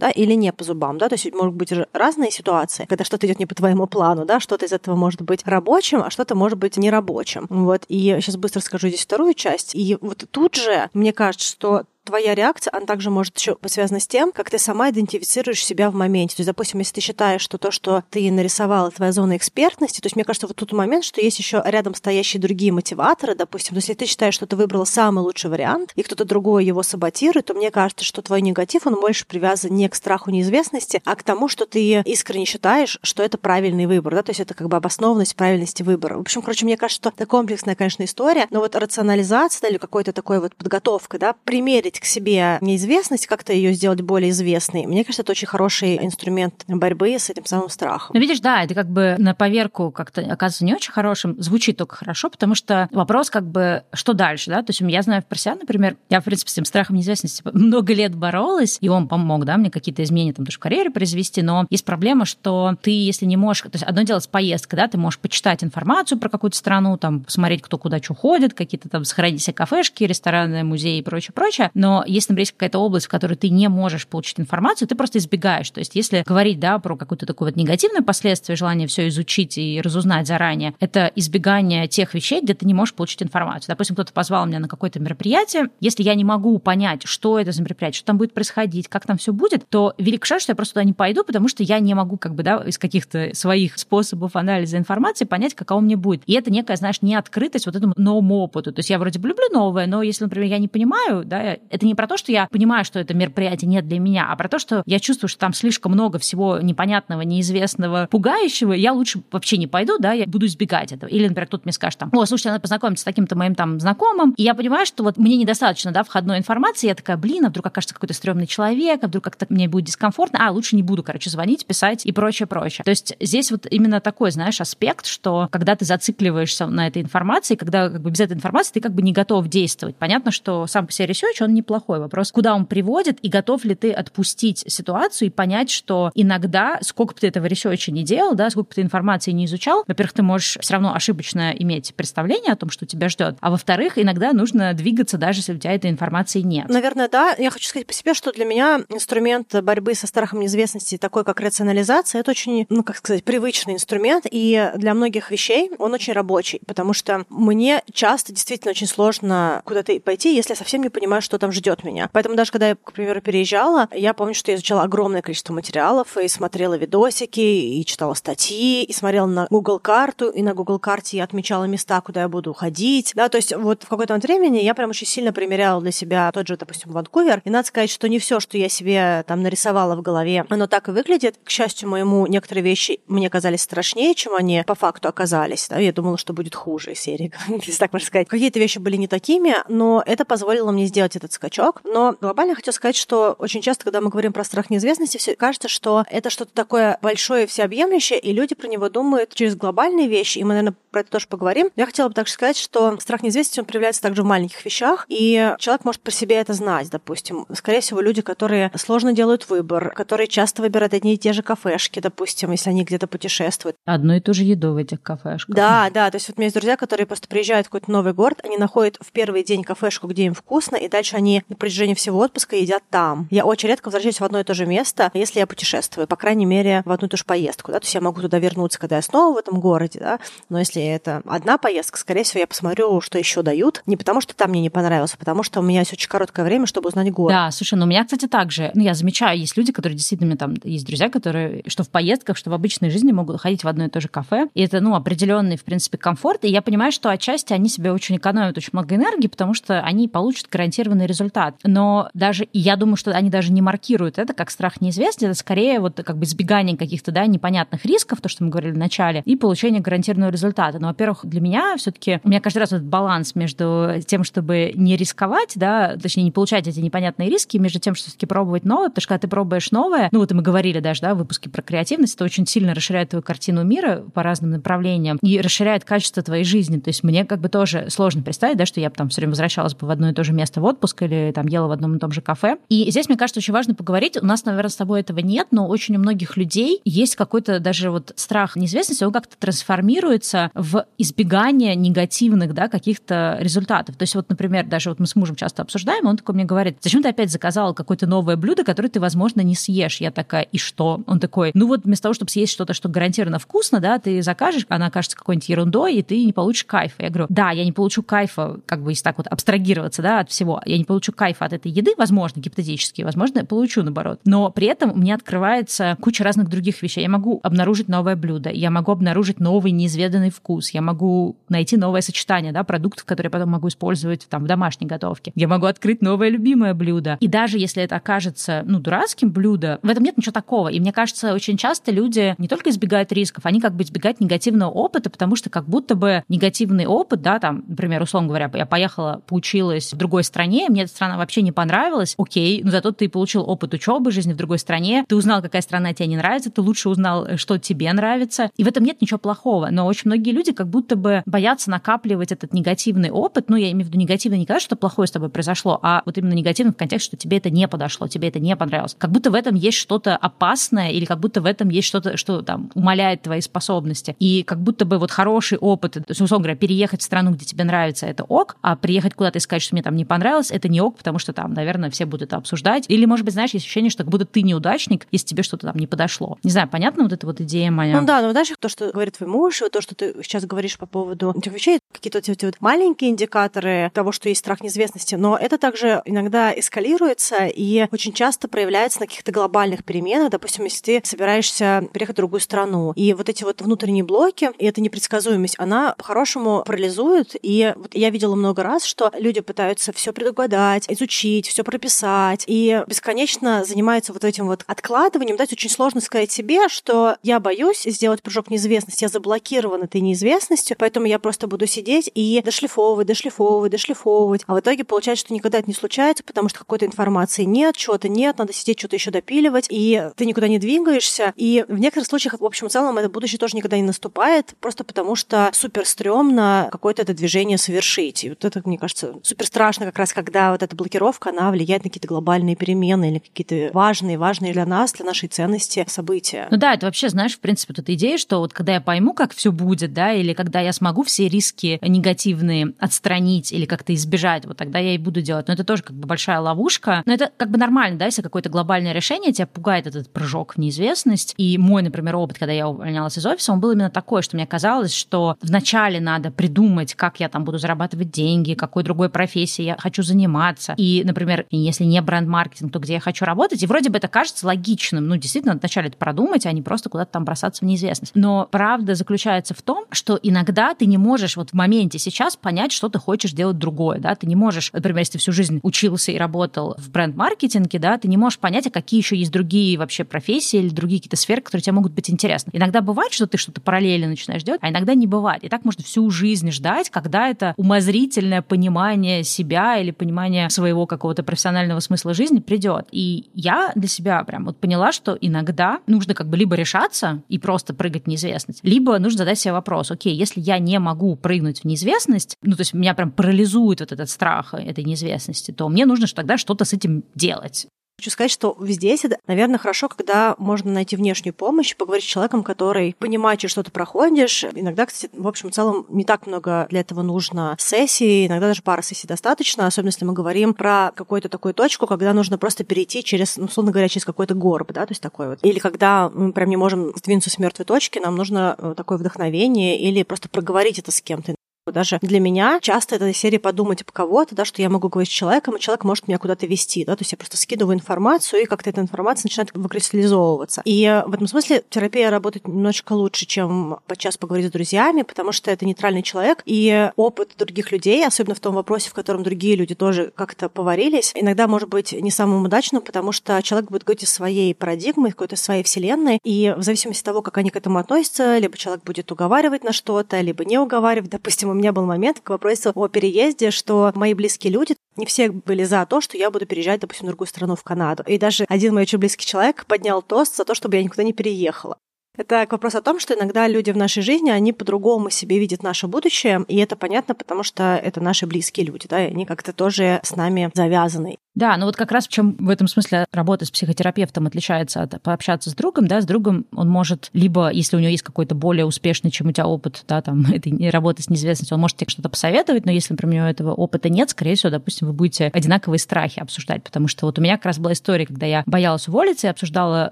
да, 0.00 0.10
или 0.10 0.34
не 0.34 0.52
по 0.52 0.64
зубам, 0.64 0.98
да, 0.98 1.08
то 1.08 1.14
есть 1.14 1.32
могут 1.34 1.54
быть 1.54 1.72
разные 1.92 2.30
ситуации, 2.30 2.86
когда 2.88 3.04
что-то 3.04 3.26
идет 3.26 3.38
не 3.38 3.46
по 3.46 3.54
твоему 3.54 3.86
плану, 3.86 4.24
да, 4.24 4.40
что-то 4.40 4.66
из 4.66 4.72
этого 4.72 4.96
может 4.96 5.22
быть 5.22 5.46
рабочим, 5.46 6.02
а 6.02 6.10
что-то 6.10 6.34
может 6.34 6.58
быть 6.58 6.76
нерабочим. 6.76 7.46
Вот, 7.48 7.84
и 7.88 8.18
сейчас 8.20 8.36
быстро 8.36 8.60
скажу 8.60 8.88
здесь 8.88 9.02
вторую 9.02 9.34
часть. 9.34 9.74
И 9.74 9.96
вот 10.00 10.24
тут 10.30 10.54
же, 10.54 10.90
мне 10.92 11.12
кажется, 11.12 11.48
что 11.48 11.84
твоя 12.08 12.34
реакция, 12.34 12.72
она 12.74 12.86
также 12.86 13.10
может 13.10 13.36
еще 13.38 13.56
быть 13.60 13.72
связана 13.72 14.00
с 14.00 14.06
тем, 14.06 14.32
как 14.32 14.48
ты 14.50 14.58
сама 14.58 14.90
идентифицируешь 14.90 15.64
себя 15.64 15.90
в 15.90 15.94
моменте. 15.94 16.36
То 16.36 16.40
есть, 16.40 16.48
допустим, 16.48 16.78
если 16.78 16.94
ты 16.94 17.00
считаешь, 17.02 17.42
что 17.42 17.58
то, 17.58 17.70
что 17.70 18.02
ты 18.10 18.30
нарисовала, 18.30 18.90
твоя 18.90 19.12
зона 19.12 19.36
экспертности, 19.36 20.00
то 20.00 20.06
есть, 20.06 20.16
мне 20.16 20.24
кажется, 20.24 20.46
вот 20.46 20.56
тут 20.56 20.72
момент, 20.72 21.04
что 21.04 21.20
есть 21.20 21.38
еще 21.38 21.62
рядом 21.64 21.94
стоящие 21.94 22.40
другие 22.40 22.72
мотиваторы, 22.72 23.34
допустим, 23.34 23.70
то 23.70 23.76
есть, 23.76 23.88
если 23.88 23.98
ты 23.98 24.06
считаешь, 24.06 24.34
что 24.34 24.46
ты 24.46 24.56
выбрала 24.56 24.84
самый 24.84 25.20
лучший 25.20 25.50
вариант, 25.50 25.92
и 25.96 26.02
кто-то 26.02 26.24
другой 26.24 26.64
его 26.64 26.82
саботирует, 26.82 27.46
то 27.46 27.54
мне 27.54 27.70
кажется, 27.70 28.04
что 28.04 28.22
твой 28.22 28.40
негатив, 28.40 28.86
он 28.86 28.94
больше 28.94 29.26
привязан 29.26 29.74
не 29.74 29.88
к 29.88 29.94
страху 29.94 30.30
неизвестности, 30.30 31.02
а 31.04 31.14
к 31.14 31.22
тому, 31.22 31.48
что 31.48 31.66
ты 31.66 32.00
искренне 32.00 32.46
считаешь, 32.46 32.98
что 33.02 33.22
это 33.22 33.36
правильный 33.36 33.86
выбор, 33.86 34.14
да, 34.14 34.22
то 34.22 34.30
есть 34.30 34.40
это 34.40 34.54
как 34.54 34.68
бы 34.68 34.76
обоснованность 34.76 35.36
правильности 35.36 35.82
выбора. 35.82 36.16
В 36.16 36.20
общем, 36.20 36.40
короче, 36.40 36.64
мне 36.64 36.76
кажется, 36.76 37.02
что 37.02 37.10
это 37.10 37.26
комплексная, 37.26 37.74
конечно, 37.74 38.04
история, 38.04 38.46
но 38.50 38.60
вот 38.60 38.74
рационализация 38.74 39.68
или 39.70 39.76
какой-то 39.78 40.12
такой 40.12 40.40
вот 40.40 40.54
подготовка, 40.54 41.18
да, 41.18 41.34
примерить 41.44 41.97
к 42.00 42.04
себе 42.04 42.58
неизвестность, 42.60 43.26
как-то 43.26 43.52
ее 43.52 43.72
сделать 43.72 44.00
более 44.00 44.30
известной. 44.30 44.86
Мне 44.86 45.04
кажется, 45.04 45.22
это 45.22 45.32
очень 45.32 45.48
хороший 45.48 45.96
инструмент 46.04 46.64
борьбы 46.66 47.18
с 47.18 47.30
этим 47.30 47.44
самым 47.44 47.68
страхом. 47.68 48.14
Ну, 48.14 48.20
видишь, 48.20 48.40
да, 48.40 48.62
это 48.62 48.74
как 48.74 48.88
бы 48.88 49.16
на 49.18 49.34
поверку 49.34 49.90
как-то 49.90 50.20
оказывается 50.20 50.64
не 50.64 50.74
очень 50.74 50.92
хорошим, 50.92 51.40
звучит 51.40 51.76
только 51.76 51.96
хорошо, 51.96 52.30
потому 52.30 52.54
что 52.54 52.88
вопрос 52.92 53.30
как 53.30 53.46
бы, 53.46 53.84
что 53.92 54.12
дальше, 54.12 54.50
да? 54.50 54.62
То 54.62 54.70
есть 54.70 54.80
я 54.80 55.02
знаю 55.02 55.22
про 55.28 55.38
себя, 55.38 55.54
например, 55.54 55.96
я, 56.10 56.20
в 56.20 56.24
принципе, 56.24 56.50
с 56.50 56.54
этим 56.54 56.64
страхом 56.64 56.96
неизвестности 56.96 57.42
много 57.52 57.94
лет 57.94 58.14
боролась, 58.14 58.78
и 58.80 58.88
он 58.88 59.08
помог, 59.08 59.44
да, 59.44 59.56
мне 59.56 59.70
какие-то 59.70 60.02
изменения 60.02 60.32
там 60.32 60.46
тоже 60.46 60.58
в 60.58 60.60
карьере 60.60 60.90
произвести, 60.90 61.42
но 61.42 61.66
есть 61.70 61.84
проблема, 61.84 62.24
что 62.24 62.74
ты, 62.80 62.90
если 62.90 63.26
не 63.26 63.36
можешь... 63.36 63.62
То 63.62 63.70
есть 63.72 63.84
одно 63.84 64.02
дело 64.02 64.18
с 64.18 64.26
поездкой, 64.26 64.78
да, 64.78 64.88
ты 64.88 64.98
можешь 64.98 65.18
почитать 65.18 65.64
информацию 65.64 66.18
про 66.18 66.28
какую-то 66.28 66.56
страну, 66.56 66.96
там, 66.96 67.20
посмотреть, 67.20 67.62
кто 67.62 67.78
куда 67.78 67.98
что 68.02 68.14
ходит, 68.14 68.54
какие-то 68.54 68.88
там 68.88 69.04
сохранить 69.04 69.42
себе 69.42 69.54
кафешки, 69.54 70.04
рестораны, 70.04 70.64
музеи 70.64 70.98
и 70.98 71.02
прочее, 71.02 71.32
прочее. 71.34 71.70
Но 71.74 71.87
если, 72.06 72.32
например, 72.32 72.42
есть 72.42 72.52
какая-то 72.52 72.78
область, 72.78 73.06
в 73.06 73.08
которой 73.08 73.34
ты 73.34 73.48
не 73.48 73.68
можешь 73.68 74.06
получить 74.06 74.40
информацию, 74.40 74.88
ты 74.88 74.94
просто 74.94 75.18
избегаешь. 75.18 75.70
То 75.70 75.80
есть 75.80 75.94
если 75.94 76.22
говорить, 76.26 76.60
да, 76.60 76.78
про 76.78 76.96
какое-то 76.96 77.26
такое 77.26 77.50
вот 77.50 77.56
негативное 77.56 78.02
последствие, 78.02 78.56
желание 78.56 78.88
все 78.88 79.08
изучить 79.08 79.58
и 79.58 79.80
разузнать 79.80 80.26
заранее, 80.26 80.74
это 80.80 81.10
избегание 81.14 81.88
тех 81.88 82.14
вещей, 82.14 82.40
где 82.42 82.54
ты 82.54 82.66
не 82.66 82.74
можешь 82.74 82.94
получить 82.94 83.22
информацию. 83.22 83.68
Допустим, 83.68 83.94
кто-то 83.96 84.12
позвал 84.12 84.46
меня 84.46 84.58
на 84.58 84.68
какое-то 84.68 85.00
мероприятие, 85.00 85.70
если 85.80 86.02
я 86.02 86.14
не 86.14 86.24
могу 86.24 86.58
понять, 86.58 87.02
что 87.04 87.38
это 87.38 87.52
за 87.52 87.62
мероприятие, 87.62 87.98
что 87.98 88.06
там 88.06 88.18
будет 88.18 88.32
происходить, 88.34 88.88
как 88.88 89.06
там 89.06 89.18
все 89.18 89.32
будет, 89.32 89.68
то 89.68 89.94
велик 89.98 90.24
шанс, 90.24 90.42
что 90.42 90.52
я 90.52 90.56
просто 90.56 90.74
туда 90.74 90.84
не 90.84 90.92
пойду, 90.92 91.24
потому 91.24 91.48
что 91.48 91.62
я 91.62 91.78
не 91.78 91.94
могу 91.94 92.16
как 92.16 92.34
бы, 92.34 92.42
да, 92.42 92.62
из 92.66 92.78
каких-то 92.78 93.30
своих 93.34 93.78
способов 93.78 94.36
анализа 94.36 94.76
информации 94.78 95.24
понять, 95.24 95.54
каково 95.54 95.80
мне 95.80 95.96
будет. 95.96 96.22
И 96.26 96.34
это 96.34 96.50
некая, 96.50 96.76
знаешь, 96.76 97.02
неоткрытость 97.02 97.66
вот 97.66 97.76
этому 97.76 97.94
новому 97.96 98.36
опыту. 98.36 98.72
То 98.72 98.80
есть 98.80 98.90
я 98.90 98.98
вроде 98.98 99.18
бы 99.18 99.28
люблю 99.28 99.44
новое, 99.52 99.86
но 99.86 100.02
если, 100.02 100.24
например, 100.24 100.48
я 100.48 100.58
не 100.58 100.68
понимаю, 100.68 101.24
да, 101.24 101.56
это 101.70 101.86
не 101.86 101.94
про 101.94 102.06
то, 102.06 102.16
что 102.16 102.32
я 102.32 102.46
понимаю, 102.50 102.84
что 102.84 102.98
это 102.98 103.14
мероприятие 103.14 103.68
нет 103.68 103.86
для 103.86 103.98
меня, 103.98 104.28
а 104.30 104.36
про 104.36 104.48
то, 104.48 104.58
что 104.58 104.82
я 104.86 104.98
чувствую, 104.98 105.28
что 105.28 105.38
там 105.38 105.52
слишком 105.52 105.92
много 105.92 106.18
всего 106.18 106.58
непонятного, 106.60 107.22
неизвестного, 107.22 108.08
пугающего, 108.10 108.72
я 108.72 108.92
лучше 108.92 109.22
вообще 109.30 109.56
не 109.56 109.66
пойду, 109.66 109.98
да, 109.98 110.12
я 110.12 110.26
буду 110.26 110.46
избегать 110.46 110.92
этого. 110.92 111.10
Или, 111.10 111.28
например, 111.28 111.46
кто-то 111.46 111.62
мне 111.64 111.72
скажет 111.72 111.98
там, 111.98 112.10
о, 112.12 112.24
слушайте, 112.26 112.50
надо 112.50 112.60
познакомиться 112.60 113.02
с 113.02 113.04
таким-то 113.04 113.36
моим 113.36 113.54
там 113.54 113.80
знакомым, 113.80 114.34
и 114.36 114.42
я 114.42 114.54
понимаю, 114.54 114.86
что 114.86 115.02
вот 115.02 115.16
мне 115.16 115.36
недостаточно, 115.36 115.92
да, 115.92 116.02
входной 116.02 116.38
информации, 116.38 116.88
я 116.88 116.94
такая, 116.94 117.16
блин, 117.16 117.46
а 117.46 117.48
вдруг 117.50 117.66
окажется 117.66 117.94
какой-то 117.94 118.14
стрёмный 118.14 118.46
человек, 118.46 119.02
а 119.02 119.06
вдруг 119.06 119.24
как-то 119.24 119.46
мне 119.48 119.68
будет 119.68 119.86
дискомфортно, 119.86 120.46
а 120.46 120.50
лучше 120.50 120.76
не 120.76 120.82
буду, 120.82 121.02
короче, 121.02 121.30
звонить, 121.30 121.66
писать 121.66 122.06
и 122.06 122.12
прочее, 122.12 122.46
прочее. 122.46 122.84
То 122.84 122.90
есть 122.90 123.14
здесь 123.20 123.50
вот 123.50 123.66
именно 123.70 124.00
такой, 124.00 124.30
знаешь, 124.30 124.60
аспект, 124.60 125.06
что 125.06 125.48
когда 125.50 125.76
ты 125.76 125.84
зацикливаешься 125.84 126.66
на 126.66 126.86
этой 126.86 127.02
информации, 127.02 127.54
когда 127.54 127.88
как 127.88 128.00
бы 128.00 128.10
без 128.10 128.20
этой 128.20 128.34
информации 128.34 128.74
ты 128.74 128.80
как 128.80 128.92
бы 128.92 129.02
не 129.02 129.12
готов 129.12 129.48
действовать. 129.48 129.96
Понятно, 129.96 130.30
что 130.30 130.66
сам 130.66 130.86
по 130.86 130.92
себе 130.92 131.06
research, 131.06 131.40
он 131.42 131.54
неплохой. 131.58 131.98
Вопрос, 131.98 132.32
куда 132.32 132.54
он 132.54 132.66
приводит, 132.66 133.18
и 133.22 133.28
готов 133.28 133.64
ли 133.64 133.74
ты 133.74 133.92
отпустить 133.92 134.64
ситуацию 134.66 135.28
и 135.28 135.30
понять, 135.30 135.70
что 135.70 136.10
иногда, 136.14 136.78
сколько 136.82 137.14
бы 137.14 137.20
ты 137.20 137.28
этого 137.28 137.46
research 137.46 137.87
а 137.87 137.92
не 137.92 138.02
делал, 138.02 138.34
да, 138.34 138.50
сколько 138.50 138.68
бы 138.68 138.74
ты 138.74 138.82
информации 138.82 139.32
не 139.32 139.44
изучал, 139.44 139.84
во-первых, 139.86 140.12
ты 140.14 140.22
можешь 140.22 140.58
все 140.60 140.74
равно 140.74 140.94
ошибочно 140.94 141.52
иметь 141.58 141.94
представление 141.94 142.52
о 142.52 142.56
том, 142.56 142.70
что 142.70 142.86
тебя 142.86 143.08
ждет, 143.08 143.36
а 143.40 143.50
во-вторых, 143.50 143.98
иногда 143.98 144.32
нужно 144.32 144.72
двигаться, 144.74 145.18
даже 145.18 145.40
если 145.40 145.54
у 145.54 145.58
тебя 145.58 145.74
этой 145.74 145.90
информации 145.90 146.40
нет. 146.40 146.68
Наверное, 146.68 147.08
да. 147.08 147.34
Я 147.38 147.50
хочу 147.50 147.68
сказать 147.68 147.86
по 147.86 147.92
себе, 147.92 148.14
что 148.14 148.32
для 148.32 148.44
меня 148.44 148.80
инструмент 148.88 149.54
борьбы 149.62 149.94
со 149.94 150.06
страхом 150.06 150.40
неизвестности, 150.40 150.98
такой 150.98 151.24
как 151.24 151.40
рационализация, 151.40 152.20
это 152.20 152.30
очень, 152.30 152.66
ну, 152.68 152.82
как 152.82 152.96
сказать, 152.96 153.24
привычный 153.24 153.74
инструмент, 153.74 154.26
и 154.30 154.70
для 154.76 154.94
многих 154.94 155.30
вещей 155.30 155.70
он 155.78 155.94
очень 155.94 156.12
рабочий, 156.12 156.60
потому 156.66 156.92
что 156.92 157.24
мне 157.28 157.82
часто 157.92 158.32
действительно 158.32 158.70
очень 158.70 158.86
сложно 158.86 159.62
куда-то 159.64 159.98
пойти, 160.00 160.34
если 160.34 160.52
я 160.52 160.56
совсем 160.56 160.82
не 160.82 160.88
понимаю, 160.88 161.22
что 161.22 161.38
там 161.38 161.47
ждет 161.52 161.84
меня. 161.84 162.08
Поэтому 162.12 162.36
даже 162.36 162.52
когда 162.52 162.68
я, 162.70 162.74
к 162.74 162.92
примеру, 162.92 163.20
переезжала, 163.20 163.88
я 163.92 164.14
помню, 164.14 164.34
что 164.34 164.50
я 164.50 164.56
изучала 164.56 164.82
огромное 164.82 165.22
количество 165.22 165.52
материалов 165.52 166.16
и 166.16 166.28
смотрела 166.28 166.74
видосики, 166.74 167.40
и 167.40 167.84
читала 167.84 168.14
статьи, 168.14 168.84
и 168.84 168.92
смотрела 168.92 169.26
на 169.26 169.46
Google 169.50 169.78
карту, 169.78 170.30
и 170.30 170.42
на 170.42 170.54
Google 170.54 170.78
карте 170.78 171.18
я 171.18 171.24
отмечала 171.24 171.64
места, 171.64 172.00
куда 172.00 172.22
я 172.22 172.28
буду 172.28 172.52
ходить. 172.52 173.12
Да, 173.14 173.28
то 173.28 173.36
есть 173.36 173.54
вот 173.54 173.84
в 173.84 173.88
какой-то 173.88 174.14
момент 174.14 174.24
времени 174.24 174.58
я 174.58 174.74
прям 174.74 174.90
очень 174.90 175.06
сильно 175.06 175.32
примеряла 175.32 175.80
для 175.80 175.92
себя 175.92 176.30
тот 176.32 176.46
же, 176.46 176.56
допустим, 176.56 176.92
Ванкувер. 176.92 177.42
И 177.44 177.50
надо 177.50 177.68
сказать, 177.68 177.90
что 177.90 178.08
не 178.08 178.18
все, 178.18 178.40
что 178.40 178.58
я 178.58 178.68
себе 178.68 179.24
там 179.26 179.42
нарисовала 179.42 179.96
в 179.96 180.02
голове, 180.02 180.44
оно 180.48 180.66
так 180.66 180.88
и 180.88 180.92
выглядит. 180.92 181.36
К 181.44 181.50
счастью 181.50 181.88
моему, 181.88 182.26
некоторые 182.26 182.64
вещи 182.64 183.00
мне 183.06 183.30
казались 183.30 183.62
страшнее, 183.62 184.14
чем 184.14 184.34
они 184.34 184.62
по 184.66 184.74
факту 184.74 185.08
оказались. 185.08 185.68
Да? 185.68 185.78
Я 185.78 185.92
думала, 185.92 186.18
что 186.18 186.32
будет 186.32 186.54
хуже 186.54 186.94
серии, 186.94 187.32
если 187.48 187.72
так 187.78 187.92
можно 187.92 188.06
сказать. 188.06 188.28
Какие-то 188.28 188.58
вещи 188.58 188.78
были 188.78 188.96
не 188.96 189.08
такими, 189.08 189.54
но 189.68 190.02
это 190.04 190.24
позволило 190.24 190.72
мне 190.72 190.86
сделать 190.86 191.16
этот 191.16 191.32
скачок. 191.38 191.80
Но 191.84 192.16
глобально 192.20 192.54
хочу 192.54 192.72
сказать, 192.72 192.96
что 192.96 193.34
очень 193.38 193.62
часто, 193.62 193.84
когда 193.84 194.00
мы 194.00 194.10
говорим 194.10 194.32
про 194.32 194.44
страх 194.44 194.70
неизвестности, 194.70 195.16
все 195.16 195.36
кажется, 195.36 195.68
что 195.68 196.04
это 196.10 196.30
что-то 196.30 196.52
такое 196.52 196.98
большое, 197.00 197.46
всеобъемлющее, 197.46 198.18
и 198.18 198.32
люди 198.32 198.54
про 198.54 198.68
него 198.68 198.88
думают 198.88 199.34
через 199.34 199.54
глобальные 199.54 200.08
вещи, 200.08 200.38
и 200.38 200.44
мы, 200.44 200.50
наверное, 200.50 200.74
про 200.90 201.00
это 201.00 201.10
тоже 201.10 201.26
поговорим. 201.28 201.70
Я 201.76 201.86
хотела 201.86 202.08
бы 202.08 202.14
также 202.14 202.32
сказать, 202.32 202.56
что 202.56 202.98
страх 202.98 203.22
неизвестности, 203.22 203.60
он 203.60 203.66
проявляется 203.66 204.02
также 204.02 204.22
в 204.22 204.26
маленьких 204.26 204.64
вещах, 204.64 205.06
и 205.08 205.54
человек 205.58 205.84
может 205.84 206.00
по 206.02 206.10
себе 206.10 206.36
это 206.36 206.52
знать, 206.52 206.90
допустим. 206.90 207.46
Скорее 207.54 207.80
всего, 207.80 208.00
люди, 208.00 208.22
которые 208.22 208.70
сложно 208.74 209.12
делают 209.12 209.48
выбор, 209.48 209.92
которые 209.94 210.26
часто 210.26 210.62
выбирают 210.62 210.94
одни 210.94 211.14
и 211.14 211.18
те 211.18 211.32
же 211.32 211.42
кафешки, 211.42 212.00
допустим, 212.00 212.50
если 212.50 212.70
они 212.70 212.84
где-то 212.84 213.06
путешествуют. 213.06 213.76
Одну 213.84 214.14
и 214.14 214.20
ту 214.20 214.34
же 214.34 214.42
еду 214.42 214.72
в 214.72 214.76
этих 214.76 215.02
кафешках. 215.02 215.54
Да, 215.54 215.88
да, 215.90 216.10
то 216.10 216.16
есть 216.16 216.28
вот 216.28 216.36
у 216.36 216.40
меня 216.40 216.46
есть 216.46 216.56
друзья, 216.56 216.76
которые 216.76 217.06
просто 217.06 217.28
приезжают 217.28 217.66
в 217.66 217.70
какой-то 217.70 217.90
новый 217.92 218.12
город, 218.12 218.40
они 218.42 218.56
находят 218.56 218.98
в 219.00 219.12
первый 219.12 219.44
день 219.44 219.62
кафешку, 219.62 220.06
где 220.08 220.24
им 220.24 220.34
вкусно, 220.34 220.76
и 220.76 220.88
дальше 220.88 221.16
они 221.16 221.27
на 221.48 221.56
протяжении 221.56 221.94
всего 221.94 222.18
отпуска 222.18 222.56
едят 222.56 222.82
там. 222.90 223.28
Я 223.30 223.44
очень 223.44 223.68
редко 223.68 223.88
возвращаюсь 223.88 224.20
в 224.20 224.24
одно 224.24 224.40
и 224.40 224.44
то 224.44 224.54
же 224.54 224.66
место, 224.66 225.10
если 225.14 225.40
я 225.40 225.46
путешествую, 225.46 226.06
по 226.06 226.16
крайней 226.16 226.46
мере, 226.46 226.82
в 226.84 226.90
одну 226.90 227.06
и 227.06 227.10
ту 227.10 227.16
же 227.16 227.24
поездку, 227.24 227.72
да, 227.72 227.80
то 227.80 227.84
есть 227.84 227.94
я 227.94 228.00
могу 228.00 228.20
туда 228.20 228.38
вернуться, 228.38 228.78
когда 228.78 228.96
я 228.96 229.02
снова 229.02 229.34
в 229.34 229.38
этом 229.38 229.60
городе, 229.60 230.00
да, 230.00 230.18
но 230.48 230.58
если 230.58 230.82
это 230.82 231.22
одна 231.26 231.58
поездка, 231.58 231.98
скорее 231.98 232.24
всего, 232.24 232.40
я 232.40 232.46
посмотрю, 232.46 233.00
что 233.00 233.18
еще 233.18 233.42
дают, 233.42 233.82
не 233.86 233.96
потому 233.96 234.20
что 234.20 234.34
там 234.34 234.50
мне 234.50 234.60
не 234.60 234.70
понравилось, 234.70 235.14
а 235.14 235.16
потому 235.18 235.42
что 235.42 235.60
у 235.60 235.62
меня 235.62 235.80
есть 235.80 235.92
очень 235.92 236.08
короткое 236.08 236.44
время, 236.44 236.66
чтобы 236.66 236.88
узнать 236.88 237.10
город. 237.10 237.32
Да, 237.32 237.50
слушай, 237.50 237.74
ну 237.74 237.84
у 237.84 237.88
меня, 237.88 238.04
кстати, 238.04 238.26
также, 238.26 238.70
ну 238.74 238.82
я 238.82 238.94
замечаю, 238.94 239.38
есть 239.38 239.56
люди, 239.56 239.72
которые 239.72 239.96
действительно, 239.96 240.36
там 240.36 240.54
есть 240.64 240.86
друзья, 240.86 241.08
которые 241.08 241.62
что 241.66 241.84
в 241.84 241.90
поездках, 241.90 242.36
что 242.36 242.50
в 242.50 242.54
обычной 242.54 242.90
жизни 242.90 243.12
могут 243.12 243.40
ходить 243.40 243.64
в 243.64 243.68
одно 243.68 243.84
и 243.84 243.88
то 243.88 244.00
же 244.00 244.08
кафе, 244.08 244.48
и 244.54 244.62
это, 244.62 244.80
ну, 244.80 244.94
определенный, 244.94 245.56
в 245.56 245.64
принципе, 245.64 245.98
комфорт, 245.98 246.44
и 246.44 246.48
я 246.48 246.62
понимаю, 246.62 246.92
что 246.92 247.10
отчасти 247.10 247.52
они 247.52 247.68
себе 247.68 247.92
очень 247.92 248.16
экономят 248.16 248.56
очень 248.56 248.70
много 248.72 248.94
энергии, 248.94 249.28
потому 249.28 249.54
что 249.54 249.80
они 249.80 250.08
получат 250.08 250.48
гарантированный 250.50 251.06
результат. 251.06 251.17
Но 251.64 252.10
даже, 252.14 252.48
я 252.52 252.76
думаю, 252.76 252.96
что 252.96 253.12
они 253.12 253.30
даже 253.30 253.52
не 253.52 253.62
маркируют 253.62 254.18
это 254.18 254.34
как 254.34 254.50
страх 254.50 254.80
неизвестности, 254.80 255.24
это 255.24 255.34
скорее 255.34 255.80
вот 255.80 256.00
как 256.04 256.16
бы 256.16 256.24
избегание 256.24 256.76
каких-то, 256.76 257.12
да, 257.12 257.26
непонятных 257.26 257.84
рисков, 257.84 258.20
то, 258.20 258.28
что 258.28 258.44
мы 258.44 258.50
говорили 258.50 258.72
в 258.72 258.78
начале, 258.78 259.22
и 259.24 259.36
получение 259.36 259.80
гарантированного 259.80 260.30
результата. 260.30 260.78
Но, 260.78 260.88
во-первых, 260.88 261.20
для 261.24 261.40
меня 261.40 261.76
все-таки, 261.76 262.20
у 262.24 262.28
меня 262.28 262.40
каждый 262.40 262.58
раз 262.58 262.72
этот 262.72 262.86
баланс 262.86 263.34
между 263.34 263.94
тем, 264.06 264.24
чтобы 264.24 264.72
не 264.74 264.96
рисковать, 264.96 265.52
да, 265.56 265.96
точнее, 265.96 266.24
не 266.24 266.32
получать 266.32 266.66
эти 266.66 266.80
непонятные 266.80 267.28
риски, 267.28 267.56
между 267.56 267.78
тем, 267.80 267.94
что 267.94 268.08
все-таки 268.08 268.26
пробовать 268.26 268.64
новое, 268.64 268.88
потому 268.88 269.02
что 269.02 269.08
когда 269.08 269.20
ты 269.20 269.28
пробуешь 269.28 269.70
новое, 269.70 270.08
ну 270.12 270.20
вот 270.20 270.30
и 270.30 270.34
мы 270.34 270.42
говорили 270.42 270.80
даже, 270.80 271.00
да, 271.02 271.14
в 271.14 271.18
выпуске 271.18 271.50
про 271.50 271.62
креативность, 271.62 272.14
это 272.14 272.24
очень 272.24 272.46
сильно 272.46 272.74
расширяет 272.74 273.10
твою 273.10 273.22
картину 273.22 273.64
мира 273.64 274.04
по 274.14 274.22
разным 274.22 274.50
направлениям 274.50 275.18
и 275.22 275.40
расширяет 275.40 275.84
качество 275.84 276.22
твоей 276.22 276.44
жизни. 276.44 276.78
То 276.78 276.88
есть 276.88 277.02
мне 277.02 277.24
как 277.24 277.40
бы 277.40 277.48
тоже 277.48 277.86
сложно 277.90 278.22
представить, 278.22 278.56
да, 278.56 278.66
что 278.66 278.80
я 278.80 278.90
бы 278.90 278.96
там 278.96 279.08
все 279.08 279.20
время 279.20 279.32
возвращалась 279.32 279.74
бы 279.74 279.86
в 279.86 279.90
одно 279.90 280.10
и 280.10 280.12
то 280.12 280.24
же 280.24 280.32
место 280.32 280.60
в 280.60 280.64
отпуск 280.64 281.02
или 281.08 281.32
там 281.32 281.46
ела 281.46 281.66
в 281.66 281.72
одном 281.72 281.96
и 281.96 281.98
том 281.98 282.12
же 282.12 282.20
кафе. 282.20 282.58
И 282.68 282.90
здесь, 282.90 283.08
мне 283.08 283.16
кажется, 283.16 283.40
очень 283.40 283.54
важно 283.54 283.74
поговорить. 283.74 284.16
У 284.20 284.24
нас, 284.24 284.44
наверное, 284.44 284.70
с 284.70 284.76
тобой 284.76 285.00
этого 285.00 285.20
нет, 285.20 285.48
но 285.50 285.66
очень 285.66 285.96
у 285.96 285.98
многих 285.98 286.36
людей 286.36 286.80
есть 286.84 287.16
какой-то 287.16 287.60
даже 287.60 287.90
вот 287.90 288.12
страх 288.16 288.56
неизвестности, 288.56 289.04
он 289.04 289.12
как-то 289.12 289.36
трансформируется 289.38 290.50
в 290.54 290.84
избегание 290.98 291.74
негативных, 291.74 292.54
да, 292.54 292.68
каких-то 292.68 293.38
результатов. 293.40 293.96
То 293.96 294.02
есть 294.02 294.14
вот, 294.14 294.28
например, 294.28 294.66
даже 294.66 294.90
вот 294.90 295.00
мы 295.00 295.06
с 295.06 295.16
мужем 295.16 295.36
часто 295.36 295.62
обсуждаем, 295.62 296.06
он 296.06 296.16
такой 296.16 296.34
мне 296.34 296.44
говорит, 296.44 296.78
зачем 296.80 297.02
ты 297.02 297.08
опять 297.08 297.30
заказала 297.30 297.72
какое-то 297.72 298.06
новое 298.06 298.36
блюдо, 298.36 298.64
которое 298.64 298.88
ты, 298.88 299.00
возможно, 299.00 299.40
не 299.40 299.54
съешь? 299.54 300.00
Я 300.00 300.10
такая, 300.10 300.42
и 300.42 300.58
что? 300.58 301.02
Он 301.06 301.20
такой, 301.20 301.50
ну 301.54 301.66
вот 301.66 301.84
вместо 301.84 302.04
того, 302.04 302.14
чтобы 302.14 302.30
съесть 302.30 302.52
что-то, 302.52 302.74
что 302.74 302.88
гарантированно 302.88 303.38
вкусно, 303.38 303.80
да, 303.80 303.98
ты 303.98 304.22
закажешь, 304.22 304.66
она 304.68 304.90
кажется 304.90 305.16
какой-нибудь 305.16 305.48
ерундой, 305.48 305.94
и 305.96 306.02
ты 306.02 306.24
не 306.24 306.32
получишь 306.32 306.64
кайфа. 306.64 307.02
Я 307.02 307.10
говорю, 307.10 307.26
да, 307.28 307.50
я 307.50 307.64
не 307.64 307.72
получу 307.72 308.02
кайфа, 308.02 308.60
как 308.66 308.82
бы 308.82 308.92
если 308.92 309.04
так 309.04 309.18
вот 309.18 309.26
абстрагироваться, 309.26 310.02
да, 310.02 310.20
от 310.20 310.30
всего. 310.30 310.60
Я 310.66 310.78
не 310.78 310.84
получу 310.84 310.97
кайфа 311.12 311.46
от 311.46 311.52
этой 311.52 311.70
еды, 311.70 311.92
возможно, 311.96 312.40
гипотетически, 312.40 313.02
возможно, 313.02 313.44
получу, 313.44 313.82
наоборот. 313.82 314.20
Но 314.24 314.50
при 314.50 314.66
этом 314.66 314.90
мне 314.98 315.14
открывается 315.14 315.96
куча 316.00 316.24
разных 316.24 316.48
других 316.48 316.82
вещей. 316.82 317.02
Я 317.02 317.08
могу 317.08 317.40
обнаружить 317.42 317.88
новое 317.88 318.16
блюдо, 318.16 318.50
я 318.50 318.70
могу 318.70 318.92
обнаружить 318.92 319.40
новый 319.40 319.72
неизведанный 319.72 320.30
вкус, 320.30 320.70
я 320.70 320.82
могу 320.82 321.36
найти 321.48 321.76
новое 321.76 322.00
сочетание, 322.00 322.52
да, 322.52 322.64
продуктов, 322.64 323.04
которые 323.04 323.28
я 323.28 323.30
потом 323.30 323.50
могу 323.50 323.68
использовать 323.68 324.26
там 324.28 324.44
в 324.44 324.46
домашней 324.46 324.86
готовке. 324.86 325.32
Я 325.34 325.48
могу 325.48 325.66
открыть 325.66 326.02
новое 326.02 326.28
любимое 326.28 326.74
блюдо. 326.74 327.16
И 327.20 327.28
даже 327.28 327.58
если 327.58 327.82
это 327.82 327.96
окажется, 327.96 328.62
ну, 328.66 328.80
дурацким 328.80 329.30
блюдо, 329.30 329.78
в 329.82 329.88
этом 329.88 330.04
нет 330.04 330.16
ничего 330.16 330.32
такого. 330.32 330.68
И 330.68 330.80
мне 330.80 330.92
кажется, 330.92 331.34
очень 331.34 331.56
часто 331.56 331.90
люди 331.92 332.34
не 332.38 332.48
только 332.48 332.70
избегают 332.70 333.12
рисков, 333.12 333.46
они 333.46 333.60
как 333.60 333.74
бы 333.74 333.82
избегают 333.82 334.20
негативного 334.20 334.70
опыта, 334.70 335.10
потому 335.10 335.36
что 335.36 335.50
как 335.50 335.68
будто 335.68 335.94
бы 335.94 336.24
негативный 336.28 336.86
опыт, 336.86 337.22
да, 337.22 337.38
там, 337.38 337.64
например, 337.68 338.02
условно 338.02 338.28
говоря, 338.28 338.50
я 338.54 338.66
поехала, 338.66 339.22
поучилась 339.26 339.92
в 339.92 339.96
другой 339.96 340.24
стране, 340.24 340.66
мне 340.68 340.86
эта 340.88 340.96
страна 340.96 341.16
вообще 341.16 341.42
не 341.42 341.52
понравилась, 341.52 342.14
окей, 342.18 342.62
но 342.64 342.70
зато 342.70 342.90
ты 342.90 343.08
получил 343.08 343.48
опыт 343.48 343.74
учебы, 343.74 344.10
жизни 344.10 344.32
в 344.32 344.36
другой 344.36 344.58
стране, 344.58 345.04
ты 345.06 345.16
узнал, 345.16 345.42
какая 345.42 345.62
страна 345.62 345.92
тебе 345.92 346.08
не 346.08 346.16
нравится, 346.16 346.50
ты 346.50 346.60
лучше 346.60 346.88
узнал, 346.88 347.36
что 347.36 347.58
тебе 347.58 347.92
нравится, 347.92 348.50
и 348.56 348.64
в 348.64 348.68
этом 348.68 348.84
нет 348.84 349.00
ничего 349.00 349.18
плохого. 349.18 349.68
Но 349.70 349.86
очень 349.86 350.02
многие 350.06 350.32
люди 350.32 350.52
как 350.52 350.68
будто 350.68 350.96
бы 350.96 351.22
боятся 351.26 351.70
накапливать 351.70 352.32
этот 352.32 352.52
негативный 352.52 353.10
опыт, 353.10 353.48
ну, 353.48 353.56
я 353.56 353.70
имею 353.70 353.84
в 353.84 353.88
виду 353.88 353.98
негативный 353.98 354.38
не 354.38 354.46
когда 354.46 354.60
что-то 354.60 354.76
плохое 354.76 355.06
с 355.06 355.10
тобой 355.10 355.28
произошло, 355.28 355.78
а 355.82 356.02
вот 356.06 356.16
именно 356.18 356.32
негативный 356.32 356.72
в 356.72 356.76
контексте, 356.76 357.08
что 357.08 357.16
тебе 357.16 357.36
это 357.36 357.50
не 357.50 357.68
подошло, 357.68 358.08
тебе 358.08 358.28
это 358.28 358.40
не 358.40 358.56
понравилось. 358.56 358.96
Как 358.98 359.10
будто 359.12 359.30
в 359.30 359.34
этом 359.34 359.54
есть 359.54 359.76
что-то 359.76 360.16
опасное 360.16 360.90
или 360.90 361.04
как 361.04 361.20
будто 361.20 361.40
в 361.40 361.46
этом 361.46 361.68
есть 361.68 361.86
что-то, 361.86 362.16
что 362.16 362.42
там 362.42 362.70
умаляет 362.74 363.22
твои 363.22 363.40
способности. 363.40 364.16
И 364.18 364.42
как 364.42 364.60
будто 364.60 364.84
бы 364.84 364.98
вот 364.98 365.10
хороший 365.10 365.58
опыт, 365.58 365.92
то 365.92 366.04
есть, 366.08 366.20
условно 366.20 366.44
говоря, 366.44 366.56
переехать 366.56 367.00
в 367.00 367.04
страну, 367.04 367.32
где 367.32 367.44
тебе 367.44 367.64
нравится, 367.64 368.06
это 368.06 368.24
ок, 368.24 368.56
а 368.62 368.76
приехать 368.76 369.14
куда-то 369.14 369.38
и 369.38 369.40
сказать, 369.40 369.62
что 369.62 369.74
мне 369.74 369.82
там 369.82 369.96
не 369.96 370.04
понравилось, 370.04 370.50
это 370.50 370.67
не 370.68 370.80
ок, 370.80 370.96
потому 370.96 371.18
что 371.18 371.32
там, 371.32 371.52
наверное, 371.54 371.90
все 371.90 372.04
будут 372.04 372.28
это 372.28 372.36
обсуждать. 372.36 372.84
Или, 372.88 373.04
может 373.04 373.24
быть, 373.24 373.34
знаешь, 373.34 373.50
есть 373.50 373.64
ощущение, 373.64 373.90
что 373.90 374.04
как 374.04 374.10
будто 374.10 374.24
ты 374.24 374.42
неудачник, 374.42 375.06
если 375.10 375.26
тебе 375.26 375.42
что-то 375.42 375.66
там 375.66 375.76
не 375.76 375.86
подошло. 375.86 376.38
Не 376.42 376.50
знаю, 376.50 376.68
понятно 376.68 377.04
вот 377.04 377.12
эта 377.12 377.26
вот 377.26 377.40
идея 377.40 377.70
моя? 377.70 378.00
Ну 378.00 378.06
да, 378.06 378.22
но 378.22 378.30
знаешь, 378.32 378.52
то, 378.58 378.68
что 378.68 378.90
говорит 378.92 379.16
твой 379.16 379.28
муж, 379.28 379.62
то, 379.72 379.80
что 379.80 379.94
ты 379.94 380.14
сейчас 380.22 380.44
говоришь 380.44 380.78
по 380.78 380.86
поводу 380.86 381.34
этих 381.36 381.52
вещей, 381.52 381.80
какие-то 381.92 382.18
эти 382.18 382.44
вот 382.44 382.56
маленькие 382.60 383.10
индикаторы 383.10 383.90
того, 383.94 384.12
что 384.12 384.28
есть 384.28 384.40
страх 384.40 384.60
неизвестности, 384.60 385.14
но 385.14 385.36
это 385.36 385.58
также 385.58 386.02
иногда 386.04 386.52
эскалируется 386.58 387.46
и 387.46 387.86
очень 387.90 388.12
часто 388.12 388.48
проявляется 388.48 389.00
на 389.00 389.06
каких-то 389.06 389.32
глобальных 389.32 389.84
переменах. 389.84 390.30
Допустим, 390.30 390.64
если 390.64 391.00
ты 391.00 391.00
собираешься 391.04 391.88
переехать 391.92 392.16
в 392.16 392.18
другую 392.18 392.40
страну, 392.40 392.92
и 392.94 393.14
вот 393.14 393.28
эти 393.28 393.44
вот 393.44 393.60
внутренние 393.60 394.04
блоки, 394.04 394.50
и 394.58 394.66
эта 394.66 394.80
непредсказуемость, 394.80 395.56
она 395.58 395.94
по-хорошему 395.96 396.62
парализует. 396.64 397.36
И 397.42 397.72
вот 397.76 397.94
я 397.94 398.10
видела 398.10 398.34
много 398.34 398.62
раз, 398.62 398.84
что 398.84 399.12
люди 399.18 399.40
пытаются 399.40 399.92
все 399.92 400.12
предугадать, 400.12 400.57
изучить, 400.88 401.48
все 401.48 401.64
прописать, 401.64 402.44
и 402.46 402.82
бесконечно 402.86 403.64
занимаются 403.64 404.12
вот 404.12 404.24
этим 404.24 404.46
вот 404.46 404.64
откладыванием. 404.66 405.36
Да, 405.36 405.44
очень 405.44 405.70
сложно 405.70 406.00
сказать 406.00 406.30
себе, 406.30 406.68
что 406.68 407.16
я 407.22 407.40
боюсь 407.40 407.82
сделать 407.82 408.22
прыжок 408.22 408.46
в 408.46 408.50
неизвестность, 408.50 409.02
я 409.02 409.08
заблокирован 409.08 409.82
этой 409.82 410.00
неизвестностью, 410.00 410.76
поэтому 410.78 411.06
я 411.06 411.18
просто 411.18 411.46
буду 411.46 411.66
сидеть 411.66 412.10
и 412.14 412.40
дошлифовывать, 412.44 413.06
дошлифовывать, 413.06 413.72
дошлифовывать. 413.72 414.42
А 414.46 414.54
в 414.54 414.60
итоге 414.60 414.84
получается, 414.84 415.26
что 415.26 415.34
никогда 415.34 415.58
это 415.58 415.68
не 415.68 415.74
случается, 415.74 416.24
потому 416.24 416.48
что 416.48 416.58
какой-то 416.58 416.86
информации 416.86 417.44
нет, 417.44 417.76
чего-то 417.76 418.08
нет, 418.08 418.38
надо 418.38 418.52
сидеть, 418.52 418.78
что-то 418.78 418.96
еще 418.96 419.10
допиливать, 419.10 419.66
и 419.68 420.10
ты 420.16 420.26
никуда 420.26 420.48
не 420.48 420.58
двигаешься. 420.58 421.32
И 421.36 421.64
в 421.68 421.78
некоторых 421.78 422.08
случаях, 422.08 422.40
в 422.40 422.44
общем 422.44 422.66
и 422.66 422.70
целом, 422.70 422.98
это 422.98 423.08
будущее 423.08 423.38
тоже 423.38 423.56
никогда 423.56 423.76
не 423.76 423.82
наступает, 423.82 424.54
просто 424.60 424.84
потому 424.84 425.16
что 425.16 425.50
супер 425.52 425.86
стрёмно 425.86 426.68
какое-то 426.70 427.02
это 427.02 427.14
движение 427.14 427.58
совершить. 427.58 428.24
И 428.24 428.30
вот 428.30 428.44
это, 428.44 428.62
мне 428.64 428.78
кажется, 428.78 429.14
супер 429.22 429.46
страшно 429.46 429.86
как 429.86 429.98
раз, 429.98 430.12
когда 430.12 430.47
вот 430.50 430.62
эта 430.62 430.74
блокировка, 430.76 431.30
она 431.30 431.50
влияет 431.50 431.84
на 431.84 431.90
какие-то 431.90 432.08
глобальные 432.08 432.56
перемены 432.56 433.10
или 433.10 433.18
какие-то 433.18 433.70
важные, 433.72 434.18
важные 434.18 434.52
для 434.52 434.66
нас, 434.66 434.92
для 434.92 435.04
нашей 435.04 435.28
ценности 435.28 435.84
события. 435.88 436.48
Ну 436.50 436.56
да, 436.56 436.74
это 436.74 436.86
вообще, 436.86 437.08
знаешь, 437.08 437.36
в 437.36 437.40
принципе, 437.40 437.74
тут 437.74 437.88
идея, 437.90 438.18
что 438.18 438.38
вот 438.38 438.52
когда 438.52 438.74
я 438.74 438.80
пойму, 438.80 439.14
как 439.14 439.34
все 439.34 439.52
будет, 439.52 439.92
да, 439.92 440.12
или 440.12 440.32
когда 440.32 440.60
я 440.60 440.72
смогу 440.72 441.02
все 441.02 441.28
риски 441.28 441.78
негативные 441.82 442.74
отстранить 442.78 443.52
или 443.52 443.66
как-то 443.66 443.94
избежать, 443.94 444.46
вот 444.46 444.56
тогда 444.56 444.78
я 444.78 444.94
и 444.94 444.98
буду 444.98 445.22
делать. 445.22 445.48
Но 445.48 445.54
это 445.54 445.64
тоже 445.64 445.82
как 445.82 445.96
бы 445.96 446.06
большая 446.06 446.40
ловушка. 446.40 447.02
Но 447.06 447.12
это 447.12 447.30
как 447.36 447.50
бы 447.50 447.58
нормально, 447.58 447.98
да, 447.98 448.06
если 448.06 448.22
какое-то 448.22 448.48
глобальное 448.48 448.92
решение 448.92 449.32
тебя 449.32 449.46
пугает 449.46 449.86
этот 449.86 450.10
прыжок 450.12 450.54
в 450.54 450.58
неизвестность. 450.58 451.34
И 451.36 451.58
мой, 451.58 451.82
например, 451.82 452.16
опыт, 452.16 452.38
когда 452.38 452.52
я 452.52 452.68
увольнялась 452.68 453.18
из 453.18 453.26
офиса, 453.26 453.52
он 453.52 453.60
был 453.60 453.72
именно 453.72 453.90
такой, 453.90 454.22
что 454.22 454.36
мне 454.36 454.46
казалось, 454.46 454.94
что 454.94 455.36
вначале 455.42 456.00
надо 456.00 456.30
придумать, 456.30 456.94
как 456.94 457.20
я 457.20 457.28
там 457.28 457.44
буду 457.44 457.58
зарабатывать 457.58 458.10
деньги, 458.10 458.54
какой 458.54 458.82
другой 458.82 459.08
профессией 459.08 459.68
я 459.68 459.76
хочу 459.78 460.02
заниматься. 460.02 460.37
И, 460.76 461.02
например, 461.04 461.46
если 461.50 461.84
не 461.84 462.00
бренд-маркетинг, 462.00 462.72
то 462.72 462.78
где 462.78 462.94
я 462.94 463.00
хочу 463.00 463.24
работать. 463.24 463.62
И 463.62 463.66
вроде 463.66 463.90
бы 463.90 463.98
это 463.98 464.08
кажется 464.08 464.46
логичным. 464.46 465.06
Ну, 465.06 465.16
действительно, 465.16 465.54
вначале 465.54 465.88
это 465.88 465.96
продумать, 465.96 466.46
а 466.46 466.52
не 466.52 466.62
просто 466.62 466.88
куда-то 466.88 467.12
там 467.12 467.24
бросаться 467.24 467.64
в 467.64 467.68
неизвестность. 467.68 468.12
Но 468.14 468.48
правда 468.50 468.94
заключается 468.94 469.54
в 469.54 469.62
том, 469.62 469.84
что 469.90 470.18
иногда 470.22 470.74
ты 470.74 470.86
не 470.86 470.98
можешь 470.98 471.36
вот 471.36 471.50
в 471.50 471.54
моменте 471.54 471.98
сейчас 471.98 472.36
понять, 472.36 472.72
что 472.72 472.88
ты 472.88 472.98
хочешь 472.98 473.32
делать 473.32 473.58
другое, 473.58 473.98
да, 473.98 474.14
ты 474.14 474.26
не 474.26 474.36
можешь, 474.36 474.72
например, 474.72 474.98
если 474.98 475.12
ты 475.12 475.18
всю 475.18 475.32
жизнь 475.32 475.60
учился 475.62 476.12
и 476.12 476.18
работал 476.18 476.74
в 476.78 476.90
бренд-маркетинге, 476.90 477.78
да, 477.78 477.98
ты 477.98 478.08
не 478.08 478.16
можешь 478.16 478.38
понять, 478.38 478.66
а 478.66 478.70
какие 478.70 479.00
еще 479.00 479.16
есть 479.16 479.32
другие 479.32 479.78
вообще 479.78 480.04
профессии 480.04 480.58
или 480.58 480.68
другие 480.68 481.00
какие-то 481.00 481.16
сферы, 481.16 481.42
которые 481.42 481.62
тебе 481.62 481.74
могут 481.74 481.92
быть 481.92 482.10
интересны. 482.10 482.50
Иногда 482.52 482.80
бывает, 482.80 483.12
что 483.12 483.26
ты 483.26 483.38
что-то 483.38 483.60
параллельно 483.60 484.08
начинаешь 484.08 484.42
делать, 484.42 484.60
а 484.62 484.70
иногда 484.70 484.94
не 484.94 485.06
бывает. 485.06 485.44
И 485.44 485.48
так 485.48 485.64
можно 485.64 485.84
всю 485.84 486.08
жизнь 486.10 486.50
ждать, 486.50 486.90
когда 486.90 487.28
это 487.28 487.54
умозрительное 487.56 488.42
понимание 488.42 489.24
себя 489.24 489.78
или 489.78 489.90
понимание 489.90 490.27
своего 490.50 490.86
какого-то 490.86 491.22
профессионального 491.22 491.80
смысла 491.80 492.14
жизни 492.14 492.40
придет. 492.40 492.86
И 492.90 493.30
я 493.34 493.72
для 493.74 493.88
себя 493.88 494.22
прям 494.24 494.44
вот 494.44 494.58
поняла, 494.58 494.92
что 494.92 495.16
иногда 495.20 495.80
нужно 495.86 496.14
как 496.14 496.28
бы 496.28 496.36
либо 496.36 496.54
решаться 496.54 497.22
и 497.28 497.38
просто 497.38 497.74
прыгать 497.74 498.04
в 498.04 498.06
неизвестность, 498.06 498.60
либо 498.62 498.98
нужно 498.98 499.18
задать 499.18 499.38
себе 499.38 499.52
вопрос, 499.52 499.90
окей, 499.90 500.14
если 500.14 500.40
я 500.40 500.58
не 500.58 500.78
могу 500.78 501.16
прыгнуть 501.16 501.60
в 501.60 501.64
неизвестность, 501.64 502.36
ну, 502.42 502.56
то 502.56 502.60
есть 502.60 502.74
меня 502.74 502.94
прям 502.94 503.10
парализует 503.10 503.80
вот 503.80 503.92
этот 503.92 504.10
страх 504.10 504.54
этой 504.54 504.84
неизвестности, 504.84 505.50
то 505.50 505.68
мне 505.68 505.86
нужно 505.86 506.06
тогда 506.14 506.38
что-то 506.38 506.64
с 506.64 506.72
этим 506.72 507.04
делать. 507.14 507.66
Хочу 507.98 508.10
сказать, 508.10 508.30
что 508.30 508.56
здесь, 508.60 509.04
наверное, 509.26 509.58
хорошо, 509.58 509.88
когда 509.88 510.36
можно 510.38 510.70
найти 510.70 510.94
внешнюю 510.94 511.34
помощь, 511.34 511.74
поговорить 511.74 512.04
с 512.04 512.06
человеком, 512.06 512.44
который 512.44 512.94
понимает, 512.96 513.40
что 513.50 513.64
ты 513.64 513.72
проходишь. 513.72 514.44
Иногда, 514.44 514.86
кстати, 514.86 515.10
в 515.12 515.26
общем, 515.26 515.50
в 515.50 515.52
целом 515.52 515.84
не 515.88 516.04
так 516.04 516.28
много 516.28 516.68
для 516.70 516.80
этого 516.80 517.02
нужно 517.02 517.56
сессий, 517.58 518.28
иногда 518.28 518.46
даже 518.46 518.62
пара 518.62 518.82
сессий 518.82 519.08
достаточно, 519.08 519.66
особенно 519.66 519.88
если 519.88 520.04
мы 520.04 520.12
говорим 520.12 520.54
про 520.54 520.92
какую-то 520.94 521.28
такую 521.28 521.54
точку, 521.54 521.88
когда 521.88 522.12
нужно 522.12 522.38
просто 522.38 522.62
перейти 522.62 523.02
через, 523.02 523.36
ну, 523.36 523.46
условно 523.46 523.72
говоря, 523.72 523.88
через 523.88 524.04
какой-то 524.04 524.34
горб, 524.34 524.70
да, 524.72 524.86
то 524.86 524.92
есть 524.92 525.02
такой 525.02 525.30
вот. 525.30 525.40
Или 525.42 525.58
когда 525.58 526.08
мы 526.08 526.32
прям 526.32 526.50
не 526.50 526.56
можем 526.56 526.94
сдвинуться 526.94 527.30
с 527.30 527.38
мертвой 527.38 527.66
точки, 527.66 527.98
нам 527.98 528.14
нужно 528.14 528.54
э, 528.58 528.74
такое 528.76 528.98
вдохновение 528.98 529.76
или 529.76 530.04
просто 530.04 530.28
проговорить 530.28 530.78
это 530.78 530.92
с 530.92 531.00
кем-то. 531.00 531.34
Даже 531.72 531.98
для 532.02 532.20
меня 532.20 532.58
часто 532.60 532.96
это 532.96 533.12
серия 533.12 533.38
подумать 533.38 533.82
об 533.82 533.90
кого-то, 533.90 534.34
да, 534.34 534.44
что 534.44 534.62
я 534.62 534.68
могу 534.68 534.88
говорить 534.88 535.10
с 535.10 535.14
человеком, 535.14 535.56
и 535.56 535.60
человек 535.60 535.84
может 535.84 536.08
меня 536.08 536.18
куда-то 536.18 536.46
вести, 536.46 536.84
да, 536.84 536.96
то 536.96 537.02
есть 537.02 537.12
я 537.12 537.18
просто 537.18 537.36
скидываю 537.36 537.74
информацию, 537.74 538.42
и 538.42 538.44
как-то 538.46 538.70
эта 538.70 538.80
информация 538.80 539.28
начинает 539.28 539.50
выкристаллизовываться. 539.54 540.62
И 540.64 541.02
в 541.06 541.14
этом 541.14 541.26
смысле 541.26 541.64
терапия 541.68 542.10
работает 542.10 542.46
немножечко 542.48 542.92
лучше, 542.92 543.26
чем 543.26 543.78
подчас 543.86 544.16
поговорить 544.16 544.48
с 544.48 544.52
друзьями, 544.52 545.02
потому 545.02 545.32
что 545.32 545.50
это 545.50 545.64
нейтральный 545.64 546.02
человек, 546.02 546.42
и 546.44 546.90
опыт 546.96 547.32
других 547.38 547.72
людей, 547.72 548.06
особенно 548.06 548.34
в 548.34 548.40
том 548.40 548.54
вопросе, 548.54 548.90
в 548.90 548.94
котором 548.94 549.22
другие 549.22 549.56
люди 549.56 549.74
тоже 549.74 550.12
как-то 550.14 550.48
поварились, 550.48 551.12
иногда 551.14 551.46
может 551.46 551.68
быть 551.68 551.92
не 551.92 552.10
самым 552.10 552.44
удачным, 552.44 552.82
потому 552.82 553.12
что 553.12 553.42
человек 553.42 553.70
будет 553.70 553.84
говорить 553.84 554.02
из 554.04 554.12
своей 554.12 554.54
парадигмы, 554.54 555.10
какой-то 555.10 555.36
своей 555.36 555.62
вселенной, 555.62 556.18
и 556.24 556.54
в 556.56 556.62
зависимости 556.62 557.00
от 557.00 557.06
того, 557.06 557.22
как 557.22 557.38
они 557.38 557.50
к 557.50 557.56
этому 557.56 557.78
относятся, 557.78 558.38
либо 558.38 558.56
человек 558.56 558.84
будет 558.84 559.10
уговаривать 559.12 559.64
на 559.64 559.72
что-то, 559.72 560.20
либо 560.20 560.44
не 560.44 560.58
уговаривать. 560.58 561.10
Допустим, 561.10 561.57
меня 561.58 561.72
был 561.72 561.86
момент 561.86 562.20
к 562.20 562.30
вопросу 562.30 562.72
о 562.74 562.88
переезде, 562.88 563.50
что 563.50 563.92
мои 563.94 564.14
близкие 564.14 564.52
люди, 564.52 564.76
не 564.96 565.06
все 565.06 565.30
были 565.30 565.64
за 565.64 565.84
то, 565.86 566.00
что 566.00 566.16
я 566.16 566.30
буду 566.30 566.46
переезжать, 566.46 566.80
допустим, 566.80 567.06
в 567.06 567.10
другую 567.10 567.28
страну, 567.28 567.56
в 567.56 567.62
Канаду. 567.62 568.02
И 568.06 568.18
даже 568.18 568.44
один 568.48 568.74
мой 568.74 568.82
очень 568.82 568.98
близкий 568.98 569.26
человек 569.26 569.66
поднял 569.66 570.02
тост 570.02 570.36
за 570.36 570.44
то, 570.44 570.54
чтобы 570.54 570.76
я 570.76 570.82
никуда 570.82 571.02
не 571.02 571.12
переехала. 571.12 571.78
Это 572.18 572.46
к 572.46 572.52
вопросу 572.52 572.78
о 572.78 572.82
том, 572.82 572.98
что 572.98 573.14
иногда 573.14 573.46
люди 573.46 573.70
в 573.70 573.76
нашей 573.76 574.02
жизни, 574.02 574.30
они 574.30 574.52
по-другому 574.52 575.08
себе 575.08 575.38
видят 575.38 575.62
наше 575.62 575.86
будущее, 575.86 576.44
и 576.48 576.56
это 576.56 576.74
понятно, 576.74 577.14
потому 577.14 577.44
что 577.44 577.76
это 577.76 578.00
наши 578.00 578.26
близкие 578.26 578.66
люди, 578.66 578.88
да, 578.88 579.06
и 579.06 579.10
они 579.12 579.24
как-то 579.24 579.52
тоже 579.52 580.00
с 580.02 580.16
нами 580.16 580.50
завязаны. 580.52 581.18
Да, 581.36 581.56
ну 581.56 581.66
вот 581.66 581.76
как 581.76 581.92
раз 581.92 582.08
в 582.08 582.10
чем 582.10 582.34
в 582.40 582.48
этом 582.48 582.66
смысле 582.66 583.06
работа 583.12 583.44
с 583.44 583.52
психотерапевтом 583.52 584.26
отличается 584.26 584.82
от 584.82 585.00
пообщаться 585.00 585.50
с 585.50 585.54
другом, 585.54 585.86
да, 585.86 586.00
с 586.00 586.04
другом 586.04 586.46
он 586.52 586.68
может 586.68 587.10
либо, 587.12 587.50
если 587.52 587.76
у 587.76 587.78
него 587.78 587.90
есть 587.90 588.02
какой-то 588.02 588.34
более 588.34 588.64
успешный, 588.64 589.12
чем 589.12 589.28
у 589.28 589.32
тебя 589.32 589.46
опыт, 589.46 589.84
да, 589.86 590.02
там, 590.02 590.22
этой 590.32 590.70
работы 590.70 591.04
с 591.04 591.08
неизвестностью, 591.08 591.54
он 591.54 591.60
может 591.60 591.76
тебе 591.76 591.88
что-то 591.88 592.08
посоветовать, 592.08 592.66
но 592.66 592.72
если, 592.72 592.94
например, 592.94 593.14
у 593.14 593.16
него 593.18 593.28
этого 593.28 593.54
опыта 593.54 593.88
нет, 593.88 594.10
скорее 594.10 594.34
всего, 594.34 594.50
допустим, 594.50 594.88
вы 594.88 594.92
будете 594.92 595.30
одинаковые 595.32 595.78
страхи 595.78 596.18
обсуждать, 596.18 596.64
потому 596.64 596.88
что 596.88 597.06
вот 597.06 597.20
у 597.20 597.22
меня 597.22 597.36
как 597.36 597.46
раз 597.46 597.60
была 597.60 597.72
история, 597.72 598.06
когда 598.06 598.26
я 598.26 598.42
боялась 598.44 598.88
уволиться 598.88 599.28
и 599.28 599.30
обсуждала 599.30 599.90